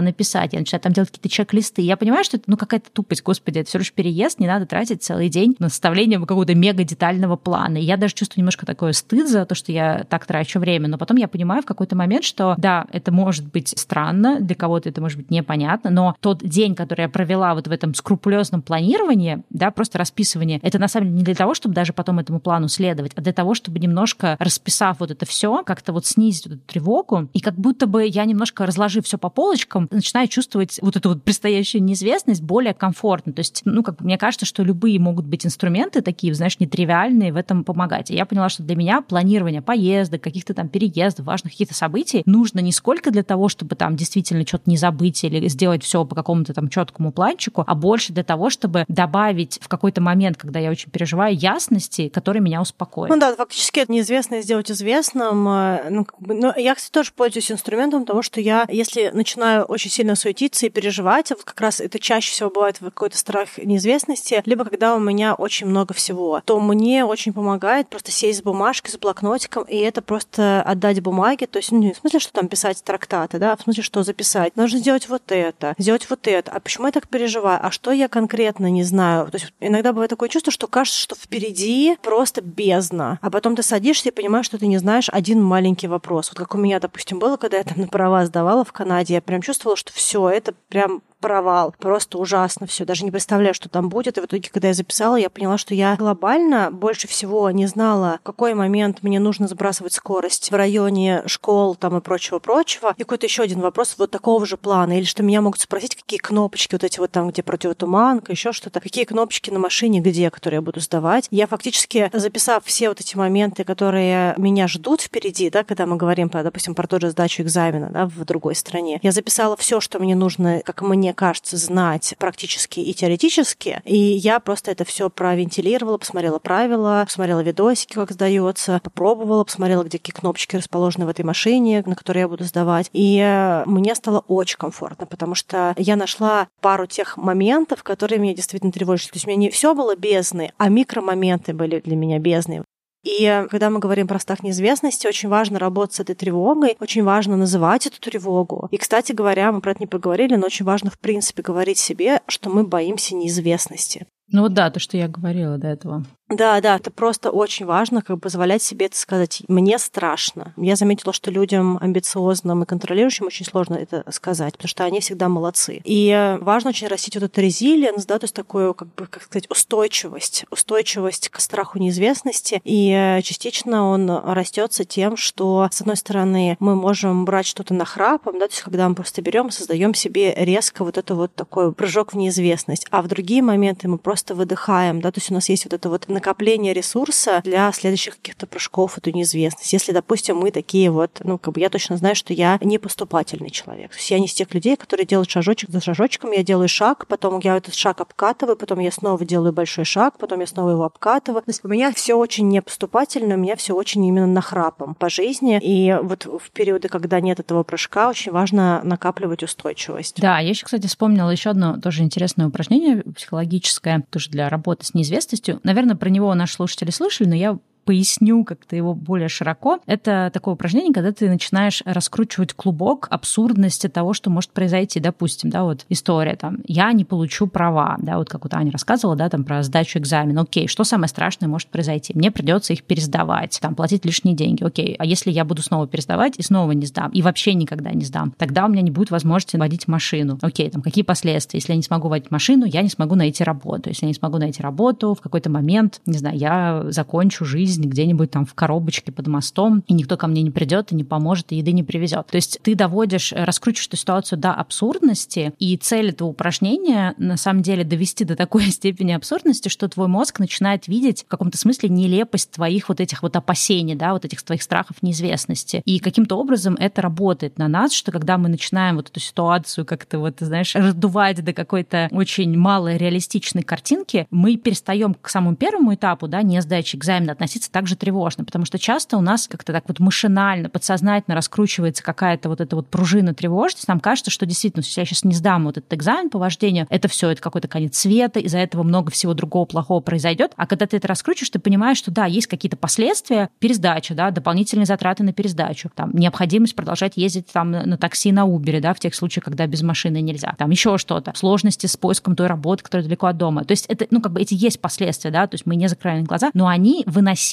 написать. 0.00 0.52
Я 0.52 0.60
начинаю 0.60 0.82
там 0.82 0.92
делать 0.92 1.10
какие-то 1.10 1.28
чек-листы. 1.28 1.82
Я 1.82 1.96
понимаю, 1.96 2.24
что 2.24 2.36
это 2.36 2.44
ну 2.48 2.56
какая-то 2.56 2.90
тупость, 2.90 3.22
господи, 3.22 3.60
это 3.60 3.68
все 3.68 3.78
лишь 3.78 3.92
переезд, 3.92 4.38
не 4.38 4.46
надо 4.46 4.66
тратить 4.66 5.02
целый 5.02 5.28
день 5.28 5.56
на 5.58 5.68
составление 5.68 6.18
какого-то 6.18 6.54
мега 6.54 6.84
детального 6.84 7.36
плана. 7.36 7.78
И 7.78 7.82
я 7.82 7.96
даже 7.96 8.14
чувствую 8.14 8.42
немножко 8.42 8.66
такое 8.66 8.92
стыд 8.92 9.28
за 9.28 9.44
то, 9.46 9.54
что 9.54 9.72
я 9.72 10.04
так 10.08 10.26
трачу 10.26 10.58
время, 10.58 10.88
но 10.88 10.98
потом 10.98 11.16
я 11.16 11.28
понимаю 11.28 11.62
в 11.62 11.66
какой-то 11.66 11.96
момент, 11.96 12.24
что 12.24 12.54
да, 12.58 12.86
это 12.92 13.12
может 13.12 13.46
быть 13.46 13.74
странно, 13.96 14.40
для 14.40 14.54
кого-то 14.54 14.90
это 14.90 15.00
может 15.00 15.16
быть 15.16 15.30
непонятно, 15.30 15.88
но 15.88 16.14
тот 16.20 16.44
день, 16.44 16.74
который 16.74 17.02
я 17.02 17.08
провела 17.08 17.54
вот 17.54 17.66
в 17.66 17.70
этом 17.70 17.94
скрупулезном 17.94 18.60
планировании, 18.60 19.42
да, 19.48 19.70
просто 19.70 19.96
расписывание, 19.96 20.58
это 20.62 20.78
на 20.78 20.86
самом 20.86 21.06
деле 21.06 21.18
не 21.20 21.24
для 21.24 21.34
того, 21.34 21.54
чтобы 21.54 21.74
даже 21.74 21.94
потом 21.94 22.18
этому 22.18 22.38
плану 22.38 22.68
следовать, 22.68 23.12
а 23.14 23.22
для 23.22 23.32
того, 23.32 23.54
чтобы 23.54 23.78
немножко 23.78 24.36
расписав 24.38 25.00
вот 25.00 25.10
это 25.10 25.24
все, 25.24 25.62
как-то 25.64 25.94
вот 25.94 26.04
снизить 26.04 26.44
эту 26.44 26.58
тревогу, 26.58 27.30
и 27.32 27.40
как 27.40 27.54
будто 27.54 27.86
бы 27.86 28.06
я 28.06 28.26
немножко 28.26 28.66
разложив 28.66 29.06
все 29.06 29.16
по 29.16 29.30
полочкам, 29.30 29.88
начинаю 29.90 30.28
чувствовать 30.28 30.78
вот 30.82 30.96
эту 30.96 31.08
вот 31.08 31.22
предстоящую 31.22 31.82
неизвестность 31.82 32.42
более 32.42 32.74
комфортно. 32.74 33.32
То 33.32 33.40
есть, 33.40 33.62
ну, 33.64 33.82
как 33.82 33.96
бы 33.96 34.04
мне 34.04 34.18
кажется, 34.18 34.44
что 34.44 34.62
любые 34.62 35.00
могут 35.00 35.24
быть 35.24 35.46
инструменты 35.46 36.02
такие, 36.02 36.34
знаешь, 36.34 36.58
нетривиальные 36.58 37.32
в 37.32 37.36
этом 37.36 37.64
помогать. 37.64 38.10
И 38.10 38.14
я 38.14 38.26
поняла, 38.26 38.50
что 38.50 38.62
для 38.62 38.76
меня 38.76 39.00
планирование 39.00 39.62
поездок, 39.62 40.20
каких-то 40.20 40.52
там 40.52 40.68
переездов, 40.68 41.24
важных 41.24 41.54
каких-то 41.54 41.74
событий 41.74 42.22
нужно 42.26 42.60
не 42.60 42.72
сколько 42.72 43.10
для 43.10 43.22
того, 43.22 43.48
чтобы 43.48 43.74
там 43.74 43.85
действительно 43.94 44.46
что-то 44.46 44.68
не 44.70 44.76
забыть 44.76 45.22
или 45.22 45.46
сделать 45.48 45.84
все 45.84 46.04
по 46.04 46.14
какому-то 46.14 46.54
там 46.54 46.68
четкому 46.68 47.12
планчику, 47.12 47.62
а 47.66 47.74
больше 47.74 48.12
для 48.12 48.24
того, 48.24 48.50
чтобы 48.50 48.84
добавить 48.88 49.58
в 49.62 49.68
какой-то 49.68 50.00
момент, 50.00 50.36
когда 50.36 50.58
я 50.58 50.70
очень 50.70 50.90
переживаю, 50.90 51.36
ясности, 51.36 52.08
которые 52.08 52.42
меня 52.42 52.60
успокоят. 52.60 53.10
Ну 53.10 53.20
да, 53.20 53.36
фактически 53.36 53.80
это 53.80 53.92
неизвестное 53.92 54.42
сделать 54.42 54.70
известным. 54.70 55.48
Э, 55.48 55.90
ну, 55.90 56.04
как 56.04 56.18
бы, 56.20 56.34
но 56.34 56.52
я, 56.56 56.74
кстати, 56.74 56.92
тоже 56.92 57.12
пользуюсь 57.14 57.52
инструментом 57.52 58.04
того, 58.04 58.22
что 58.22 58.40
я, 58.40 58.66
если 58.68 59.10
начинаю 59.12 59.64
очень 59.64 59.90
сильно 59.90 60.16
суетиться 60.16 60.66
и 60.66 60.70
переживать, 60.70 61.30
вот 61.30 61.44
как 61.44 61.60
раз 61.60 61.80
это 61.80 61.98
чаще 61.98 62.32
всего 62.32 62.50
бывает 62.50 62.80
в 62.80 62.84
какой-то 62.84 63.16
страх 63.16 63.58
неизвестности, 63.58 64.42
либо 64.46 64.64
когда 64.64 64.94
у 64.96 64.98
меня 64.98 65.34
очень 65.34 65.66
много 65.66 65.94
всего, 65.94 66.40
то 66.44 66.58
мне 66.60 67.04
очень 67.04 67.32
помогает 67.32 67.88
просто 67.88 68.10
сесть 68.10 68.40
с 68.40 68.42
бумажкой, 68.42 68.92
с 68.92 68.98
блокнотиком, 68.98 69.64
и 69.64 69.76
это 69.76 70.02
просто 70.02 70.62
отдать 70.62 71.00
бумаге, 71.00 71.46
то 71.46 71.58
есть 71.58 71.72
ну, 71.72 71.78
не 71.78 71.92
в 71.92 71.98
смысле, 71.98 72.20
что 72.20 72.32
там 72.32 72.48
писать 72.48 72.82
трактаты, 72.82 73.38
да, 73.38 73.56
в 73.56 73.62
смысле, 73.62 73.75
что 73.82 74.02
записать. 74.02 74.56
Нужно 74.56 74.78
сделать 74.78 75.08
вот 75.08 75.22
это, 75.28 75.74
сделать 75.78 76.08
вот 76.08 76.26
это. 76.26 76.52
А 76.52 76.60
почему 76.60 76.86
я 76.86 76.92
так 76.92 77.08
переживаю? 77.08 77.58
А 77.62 77.70
что 77.70 77.90
я 77.92 78.08
конкретно 78.08 78.70
не 78.70 78.82
знаю? 78.82 79.26
То 79.26 79.36
есть 79.36 79.52
иногда 79.60 79.92
бывает 79.92 80.10
такое 80.10 80.28
чувство, 80.28 80.52
что 80.52 80.66
кажется, 80.66 81.00
что 81.00 81.14
впереди 81.14 81.96
просто 82.02 82.40
бездна, 82.40 83.18
а 83.22 83.30
потом 83.30 83.56
ты 83.56 83.62
садишься 83.62 84.08
и 84.08 84.12
понимаешь, 84.12 84.46
что 84.46 84.58
ты 84.58 84.66
не 84.66 84.78
знаешь 84.78 85.08
один 85.10 85.42
маленький 85.42 85.88
вопрос. 85.88 86.30
Вот 86.30 86.38
как 86.38 86.54
у 86.54 86.58
меня, 86.58 86.80
допустим, 86.80 87.18
было, 87.18 87.36
когда 87.36 87.58
я 87.58 87.64
там 87.64 87.80
на 87.80 87.88
права 87.88 88.26
сдавала 88.26 88.64
в 88.64 88.72
Канаде, 88.72 89.14
я 89.14 89.20
прям 89.20 89.42
чувствовала, 89.42 89.76
что 89.76 89.92
все 89.92 90.28
это 90.28 90.54
прям 90.68 91.02
провал. 91.26 91.74
Просто 91.80 92.18
ужасно 92.18 92.68
все. 92.68 92.84
Даже 92.84 93.04
не 93.04 93.10
представляю, 93.10 93.52
что 93.52 93.68
там 93.68 93.88
будет. 93.88 94.16
И 94.16 94.20
в 94.20 94.26
итоге, 94.26 94.48
когда 94.48 94.68
я 94.68 94.74
записала, 94.74 95.16
я 95.16 95.28
поняла, 95.28 95.58
что 95.58 95.74
я 95.74 95.96
глобально 95.96 96.70
больше 96.70 97.08
всего 97.08 97.50
не 97.50 97.66
знала, 97.66 98.20
в 98.22 98.26
какой 98.26 98.54
момент 98.54 99.02
мне 99.02 99.18
нужно 99.18 99.48
сбрасывать 99.48 99.92
скорость 99.92 100.52
в 100.52 100.54
районе 100.54 101.24
школ 101.26 101.74
там 101.74 101.96
и 101.96 102.00
прочего-прочего. 102.00 102.94
И 102.96 103.00
какой-то 103.02 103.26
еще 103.26 103.42
один 103.42 103.58
вопрос 103.58 103.96
вот 103.98 104.12
такого 104.12 104.46
же 104.46 104.56
плана. 104.56 104.96
Или 104.96 105.04
что 105.04 105.24
меня 105.24 105.40
могут 105.40 105.60
спросить, 105.60 105.96
какие 105.96 106.20
кнопочки 106.20 106.76
вот 106.76 106.84
эти 106.84 107.00
вот 107.00 107.10
там, 107.10 107.30
где 107.30 107.42
противотуманка, 107.42 108.30
еще 108.30 108.52
что-то. 108.52 108.78
Какие 108.78 109.02
кнопочки 109.02 109.50
на 109.50 109.58
машине, 109.58 109.98
где, 109.98 110.30
которые 110.30 110.58
я 110.58 110.62
буду 110.62 110.78
сдавать. 110.78 111.26
Я 111.32 111.48
фактически, 111.48 112.08
записав 112.12 112.64
все 112.64 112.88
вот 112.88 113.00
эти 113.00 113.16
моменты, 113.16 113.64
которые 113.64 114.34
меня 114.36 114.68
ждут 114.68 115.00
впереди, 115.00 115.50
да, 115.50 115.64
когда 115.64 115.86
мы 115.86 115.96
говорим, 115.96 116.28
про, 116.28 116.44
допустим, 116.44 116.76
про 116.76 116.86
ту 116.86 117.00
же 117.00 117.10
сдачу 117.10 117.42
экзамена 117.42 117.90
да, 117.90 118.06
в 118.06 118.24
другой 118.24 118.54
стране, 118.54 119.00
я 119.02 119.10
записала 119.10 119.56
все, 119.56 119.80
что 119.80 119.98
мне 119.98 120.14
нужно, 120.14 120.60
как 120.64 120.82
мне 120.82 121.15
кажется, 121.16 121.56
знать 121.56 122.14
практически 122.18 122.78
и 122.78 122.94
теоретически. 122.94 123.80
И 123.84 123.96
я 123.96 124.38
просто 124.38 124.70
это 124.70 124.84
все 124.84 125.10
провентилировала, 125.10 125.98
посмотрела 125.98 126.38
правила, 126.38 127.02
посмотрела 127.04 127.40
видосики, 127.40 127.94
как 127.94 128.12
сдается, 128.12 128.80
попробовала, 128.84 129.42
посмотрела, 129.42 129.82
где 129.82 129.98
какие 129.98 130.14
кнопочки 130.14 130.54
расположены 130.54 131.06
в 131.06 131.08
этой 131.08 131.24
машине, 131.24 131.82
на 131.84 131.96
которой 131.96 132.20
я 132.20 132.28
буду 132.28 132.44
сдавать. 132.44 132.88
И 132.92 133.18
э, 133.18 133.64
мне 133.66 133.94
стало 133.94 134.20
очень 134.28 134.58
комфортно, 134.58 135.06
потому 135.06 135.34
что 135.34 135.74
я 135.76 135.96
нашла 135.96 136.46
пару 136.60 136.86
тех 136.86 137.16
моментов, 137.16 137.82
которые 137.82 138.20
меня 138.20 138.34
действительно 138.34 138.70
тревожили. 138.70 139.08
То 139.08 139.16
есть 139.16 139.26
у 139.26 139.28
меня 139.28 139.38
не 139.38 139.50
все 139.50 139.74
было 139.74 139.96
бездны, 139.96 140.52
а 140.58 140.68
микромоменты 140.68 141.52
были 141.52 141.80
для 141.80 141.96
меня 141.96 142.18
бездны. 142.18 142.62
И 143.06 143.46
когда 143.50 143.70
мы 143.70 143.78
говорим 143.78 144.08
про 144.08 144.18
страх 144.18 144.42
неизвестности, 144.42 145.06
очень 145.06 145.28
важно 145.28 145.60
работать 145.60 145.94
с 145.94 146.00
этой 146.00 146.16
тревогой, 146.16 146.76
очень 146.80 147.04
важно 147.04 147.36
называть 147.36 147.86
эту 147.86 148.00
тревогу. 148.00 148.66
И, 148.72 148.78
кстати 148.78 149.12
говоря, 149.12 149.52
мы 149.52 149.60
про 149.60 149.70
это 149.70 149.80
не 149.80 149.86
поговорили, 149.86 150.34
но 150.34 150.46
очень 150.46 150.66
важно, 150.66 150.90
в 150.90 150.98
принципе, 150.98 151.40
говорить 151.42 151.78
себе, 151.78 152.20
что 152.26 152.50
мы 152.50 152.66
боимся 152.66 153.14
неизвестности. 153.14 154.08
Ну 154.32 154.42
вот 154.42 154.54
да, 154.54 154.70
то, 154.70 154.80
что 154.80 154.96
я 154.96 155.06
говорила 155.06 155.56
до 155.56 155.68
этого. 155.68 156.04
Да, 156.28 156.60
да, 156.60 156.76
это 156.76 156.90
просто 156.90 157.30
очень 157.30 157.66
важно, 157.66 158.02
как 158.02 158.16
бы 158.16 158.20
позволять 158.20 158.60
себе 158.60 158.86
это 158.86 158.96
сказать. 158.96 159.44
Мне 159.46 159.78
страшно. 159.78 160.54
Я 160.56 160.74
заметила, 160.74 161.12
что 161.12 161.30
людям 161.30 161.78
амбициозным 161.80 162.64
и 162.64 162.66
контролирующим 162.66 163.26
очень 163.26 163.46
сложно 163.46 163.74
это 163.74 164.04
сказать, 164.10 164.54
потому 164.54 164.68
что 164.68 164.84
они 164.84 164.98
всегда 164.98 165.28
молодцы. 165.28 165.80
И 165.84 166.36
важно 166.40 166.70
очень 166.70 166.88
растить 166.88 167.14
вот 167.14 167.22
этот 167.22 167.38
резилиенс, 167.38 168.06
да, 168.06 168.18
то 168.18 168.24
есть 168.24 168.34
такую, 168.34 168.74
как 168.74 168.92
бы, 168.94 169.06
как 169.06 169.22
сказать, 169.22 169.48
устойчивость, 169.50 170.46
устойчивость 170.50 171.28
к 171.28 171.38
страху 171.38 171.78
неизвестности. 171.78 172.60
И 172.64 173.20
частично 173.22 173.88
он 173.88 174.10
растется 174.10 174.84
тем, 174.84 175.16
что, 175.16 175.68
с 175.70 175.80
одной 175.80 175.96
стороны, 175.96 176.56
мы 176.58 176.74
можем 176.74 177.24
брать 177.24 177.46
что-то 177.46 177.72
на 177.72 177.84
храпом, 177.84 178.40
да, 178.40 178.48
то 178.48 178.52
есть 178.52 178.62
когда 178.62 178.88
мы 178.88 178.96
просто 178.96 179.22
берем 179.22 179.52
создаем 179.52 179.94
себе 179.94 180.34
резко 180.34 180.82
вот 180.82 180.98
это 180.98 181.14
вот 181.14 181.32
такой 181.36 181.72
прыжок 181.72 182.14
в 182.14 182.16
неизвестность, 182.16 182.86
а 182.90 183.00
в 183.00 183.06
другие 183.06 183.42
моменты 183.42 183.86
мы 183.86 183.98
просто 183.98 184.34
выдыхаем, 184.34 185.00
да, 185.00 185.12
то 185.12 185.20
есть 185.20 185.30
у 185.30 185.34
нас 185.34 185.48
есть 185.48 185.64
вот 185.64 185.72
это 185.72 185.88
вот 185.88 186.08
накопление 186.16 186.72
ресурса 186.72 187.40
для 187.44 187.70
следующих 187.72 188.16
каких-то 188.16 188.46
прыжков 188.46 188.96
эту 188.98 189.10
неизвестность. 189.10 189.72
Если, 189.72 189.92
допустим, 189.92 190.38
мы 190.38 190.50
такие 190.50 190.90
вот, 190.90 191.20
ну, 191.22 191.38
как 191.38 191.54
бы 191.54 191.60
я 191.60 191.68
точно 191.68 191.96
знаю, 191.96 192.16
что 192.16 192.32
я 192.32 192.58
не 192.62 192.78
поступательный 192.78 193.50
человек. 193.50 193.90
То 193.90 193.96
есть 193.96 194.10
я 194.10 194.18
не 194.18 194.26
из 194.26 194.34
тех 194.34 194.52
людей, 194.54 194.76
которые 194.76 195.06
делают 195.06 195.30
шажочек 195.30 195.70
за 195.70 195.80
шажочком, 195.80 196.32
я 196.32 196.42
делаю 196.42 196.68
шаг, 196.68 197.06
потом 197.06 197.40
я 197.42 197.56
этот 197.56 197.74
шаг 197.74 198.00
обкатываю, 198.00 198.56
потом 198.56 198.80
я 198.80 198.90
снова 198.90 199.24
делаю 199.24 199.52
большой 199.52 199.84
шаг, 199.84 200.18
потом 200.18 200.40
я 200.40 200.46
снова 200.46 200.70
его 200.70 200.84
обкатываю. 200.84 201.42
То 201.42 201.50
есть 201.50 201.64
у 201.64 201.68
меня 201.68 201.92
все 201.92 202.14
очень 202.14 202.48
не 202.48 202.62
поступательно, 202.62 203.34
у 203.34 203.38
меня 203.38 203.56
все 203.56 203.74
очень 203.74 204.04
именно 204.04 204.26
нахрапом 204.26 204.94
по 204.94 205.10
жизни. 205.10 205.60
И 205.62 205.94
вот 206.02 206.24
в 206.24 206.50
периоды, 206.50 206.88
когда 206.88 207.20
нет 207.20 207.40
этого 207.40 207.62
прыжка, 207.62 208.08
очень 208.08 208.32
важно 208.32 208.80
накапливать 208.82 209.42
устойчивость. 209.42 210.20
Да, 210.20 210.38
я 210.38 210.48
еще, 210.48 210.64
кстати, 210.64 210.86
вспомнила 210.86 211.30
еще 211.30 211.50
одно 211.50 211.78
тоже 211.78 212.02
интересное 212.02 212.46
упражнение 212.46 213.02
психологическое, 213.02 214.04
тоже 214.10 214.30
для 214.30 214.48
работы 214.48 214.86
с 214.86 214.94
неизвестностью. 214.94 215.60
Наверное, 215.62 215.96
про 216.06 216.10
него 216.10 216.32
наши 216.36 216.54
слушатели 216.54 216.92
слышали, 216.92 217.26
но 217.26 217.34
я 217.34 217.58
поясню 217.86 218.44
как-то 218.44 218.76
его 218.76 218.94
более 218.94 219.28
широко. 219.28 219.78
Это 219.86 220.30
такое 220.34 220.54
упражнение, 220.54 220.92
когда 220.92 221.12
ты 221.12 221.28
начинаешь 221.30 221.82
раскручивать 221.86 222.52
клубок 222.52 223.06
абсурдности 223.10 223.86
того, 223.86 224.12
что 224.12 224.28
может 224.28 224.50
произойти. 224.50 224.98
Допустим, 224.98 225.50
да, 225.50 225.62
вот 225.62 225.86
история 225.88 226.34
там, 226.34 226.58
я 226.66 226.92
не 226.92 227.04
получу 227.04 227.46
права, 227.46 227.96
да, 227.98 228.18
вот 228.18 228.28
как 228.28 228.42
вот 228.42 228.52
Аня 228.54 228.72
рассказывала, 228.72 229.16
да, 229.16 229.30
там 229.30 229.44
про 229.44 229.62
сдачу 229.62 230.00
экзамена. 230.00 230.42
Окей, 230.42 230.66
что 230.66 230.82
самое 230.84 231.08
страшное 231.08 231.48
может 231.48 231.68
произойти? 231.68 232.12
Мне 232.14 232.30
придется 232.32 232.72
их 232.72 232.82
пересдавать, 232.82 233.58
там, 233.62 233.76
платить 233.76 234.04
лишние 234.04 234.34
деньги. 234.34 234.64
Окей, 234.64 234.96
а 234.98 235.04
если 235.04 235.30
я 235.30 235.44
буду 235.44 235.62
снова 235.62 235.86
пересдавать 235.86 236.34
и 236.38 236.42
снова 236.42 236.72
не 236.72 236.86
сдам, 236.86 237.12
и 237.12 237.22
вообще 237.22 237.54
никогда 237.54 237.92
не 237.92 238.04
сдам, 238.04 238.34
тогда 238.36 238.66
у 238.66 238.68
меня 238.68 238.82
не 238.82 238.90
будет 238.90 239.12
возможности 239.12 239.56
водить 239.56 239.86
машину. 239.86 240.38
Окей, 240.42 240.68
там, 240.70 240.82
какие 240.82 241.04
последствия? 241.04 241.58
Если 241.58 241.72
я 241.72 241.76
не 241.76 241.84
смогу 241.84 242.08
водить 242.08 242.32
машину, 242.32 242.64
я 242.64 242.82
не 242.82 242.88
смогу 242.88 243.14
найти 243.14 243.44
работу. 243.44 243.90
Если 243.90 244.06
я 244.06 244.08
не 244.08 244.14
смогу 244.14 244.38
найти 244.38 244.60
работу, 244.60 245.14
в 245.14 245.20
какой-то 245.20 245.50
момент, 245.50 246.00
не 246.04 246.18
знаю, 246.18 246.36
я 246.36 246.84
закончу 246.88 247.44
жизнь 247.44 247.75
где-нибудь 247.84 248.30
там 248.30 248.46
в 248.46 248.54
коробочке 248.54 249.12
под 249.12 249.26
мостом, 249.26 249.82
и 249.86 249.94
никто 249.94 250.16
ко 250.16 250.26
мне 250.26 250.42
не 250.42 250.50
придет 250.50 250.92
и 250.92 250.94
не 250.94 251.04
поможет, 251.04 251.52
и 251.52 251.56
еды 251.56 251.72
не 251.72 251.82
привезет. 251.82 252.26
То 252.28 252.36
есть 252.36 252.58
ты 252.62 252.74
доводишь, 252.74 253.32
раскручиваешь 253.32 253.88
эту 253.88 253.96
ситуацию 253.96 254.38
до 254.38 254.52
абсурдности, 254.52 255.52
и 255.58 255.76
цель 255.76 256.10
этого 256.10 256.28
упражнения 256.28 257.14
на 257.18 257.36
самом 257.36 257.62
деле 257.62 257.84
довести 257.84 258.24
до 258.24 258.36
такой 258.36 258.64
степени 258.70 259.12
абсурдности, 259.12 259.68
что 259.68 259.88
твой 259.88 260.08
мозг 260.08 260.38
начинает 260.38 260.88
видеть 260.88 261.24
в 261.24 261.28
каком-то 261.28 261.58
смысле 261.58 261.88
нелепость 261.88 262.52
твоих 262.52 262.88
вот 262.88 263.00
этих 263.00 263.22
вот 263.22 263.36
опасений, 263.36 263.94
да, 263.94 264.12
вот 264.12 264.24
этих 264.24 264.42
твоих 264.42 264.62
страхов 264.62 265.02
неизвестности. 265.02 265.82
И 265.84 265.98
каким-то 265.98 266.36
образом 266.36 266.76
это 266.78 267.02
работает 267.02 267.58
на 267.58 267.68
нас, 267.68 267.92
что 267.92 268.12
когда 268.12 268.38
мы 268.38 268.48
начинаем 268.48 268.96
вот 268.96 269.08
эту 269.10 269.20
ситуацию 269.20 269.84
как-то 269.84 270.18
вот, 270.18 270.36
знаешь, 270.40 270.74
раздувать 270.74 271.44
до 271.44 271.52
какой-то 271.52 272.08
очень 272.12 272.56
малой 272.56 272.96
реалистичной 272.96 273.62
картинки, 273.62 274.26
мы 274.30 274.56
перестаем 274.56 275.14
к 275.14 275.28
самому 275.28 275.56
первому 275.56 275.94
этапу, 275.94 276.28
да, 276.28 276.42
не 276.42 276.60
сдачи 276.60 276.96
экзамена, 276.96 277.32
относиться 277.32 277.65
также 277.72 277.96
тревожно, 277.96 278.44
потому 278.44 278.64
что 278.64 278.78
часто 278.78 279.16
у 279.16 279.20
нас 279.20 279.48
как-то 279.48 279.72
так 279.72 279.84
вот 279.88 280.00
машинально, 280.00 280.68
подсознательно 280.68 281.34
раскручивается 281.34 282.02
какая-то 282.02 282.48
вот 282.48 282.60
эта 282.60 282.76
вот 282.76 282.88
пружина 282.88 283.34
тревожности, 283.34 283.86
нам 283.88 284.00
кажется, 284.00 284.30
что 284.30 284.46
действительно, 284.46 284.82
если 284.82 285.00
я 285.00 285.06
сейчас 285.06 285.24
не 285.24 285.34
сдам 285.34 285.64
вот 285.64 285.78
этот 285.78 285.92
экзамен 285.92 286.30
по 286.30 286.38
вождению, 286.38 286.86
это 286.90 287.08
все, 287.08 287.30
это 287.30 287.40
какой-то 287.40 287.68
конец 287.68 287.96
света, 287.96 288.40
из-за 288.40 288.58
этого 288.58 288.82
много 288.82 289.10
всего 289.10 289.34
другого 289.34 289.64
плохого 289.64 290.00
произойдет. 290.00 290.52
А 290.56 290.66
когда 290.66 290.86
ты 290.86 290.96
это 290.96 291.08
раскручиваешь, 291.08 291.50
ты 291.50 291.58
понимаешь, 291.58 291.98
что 291.98 292.10
да, 292.10 292.26
есть 292.26 292.46
какие-то 292.46 292.76
последствия, 292.76 293.50
пересдача, 293.58 294.14
да, 294.14 294.30
дополнительные 294.30 294.86
затраты 294.86 295.22
на 295.22 295.32
пересдачу, 295.32 295.90
там, 295.94 296.10
необходимость 296.14 296.74
продолжать 296.74 297.16
ездить 297.16 297.46
там 297.52 297.70
на 297.70 297.96
такси, 297.96 298.32
на 298.32 298.46
Uber, 298.46 298.80
да, 298.80 298.94
в 298.94 299.00
тех 299.00 299.14
случаях, 299.14 299.44
когда 299.44 299.66
без 299.66 299.82
машины 299.82 300.20
нельзя, 300.20 300.54
там 300.58 300.70
еще 300.70 300.98
что-то, 300.98 301.32
сложности 301.34 301.86
с 301.86 301.96
поиском 301.96 302.36
той 302.36 302.46
работы, 302.46 302.82
которая 302.82 303.04
далеко 303.04 303.26
от 303.26 303.36
дома. 303.36 303.64
То 303.64 303.72
есть 303.72 303.86
это, 303.86 304.06
ну, 304.10 304.20
как 304.20 304.32
бы 304.32 304.40
эти 304.40 304.54
есть 304.54 304.80
последствия, 304.80 305.30
да, 305.30 305.46
то 305.46 305.54
есть 305.54 305.66
мы 305.66 305.76
не 305.76 305.88
закрываем 305.88 306.24
глаза, 306.24 306.50
но 306.54 306.66
они 306.66 307.04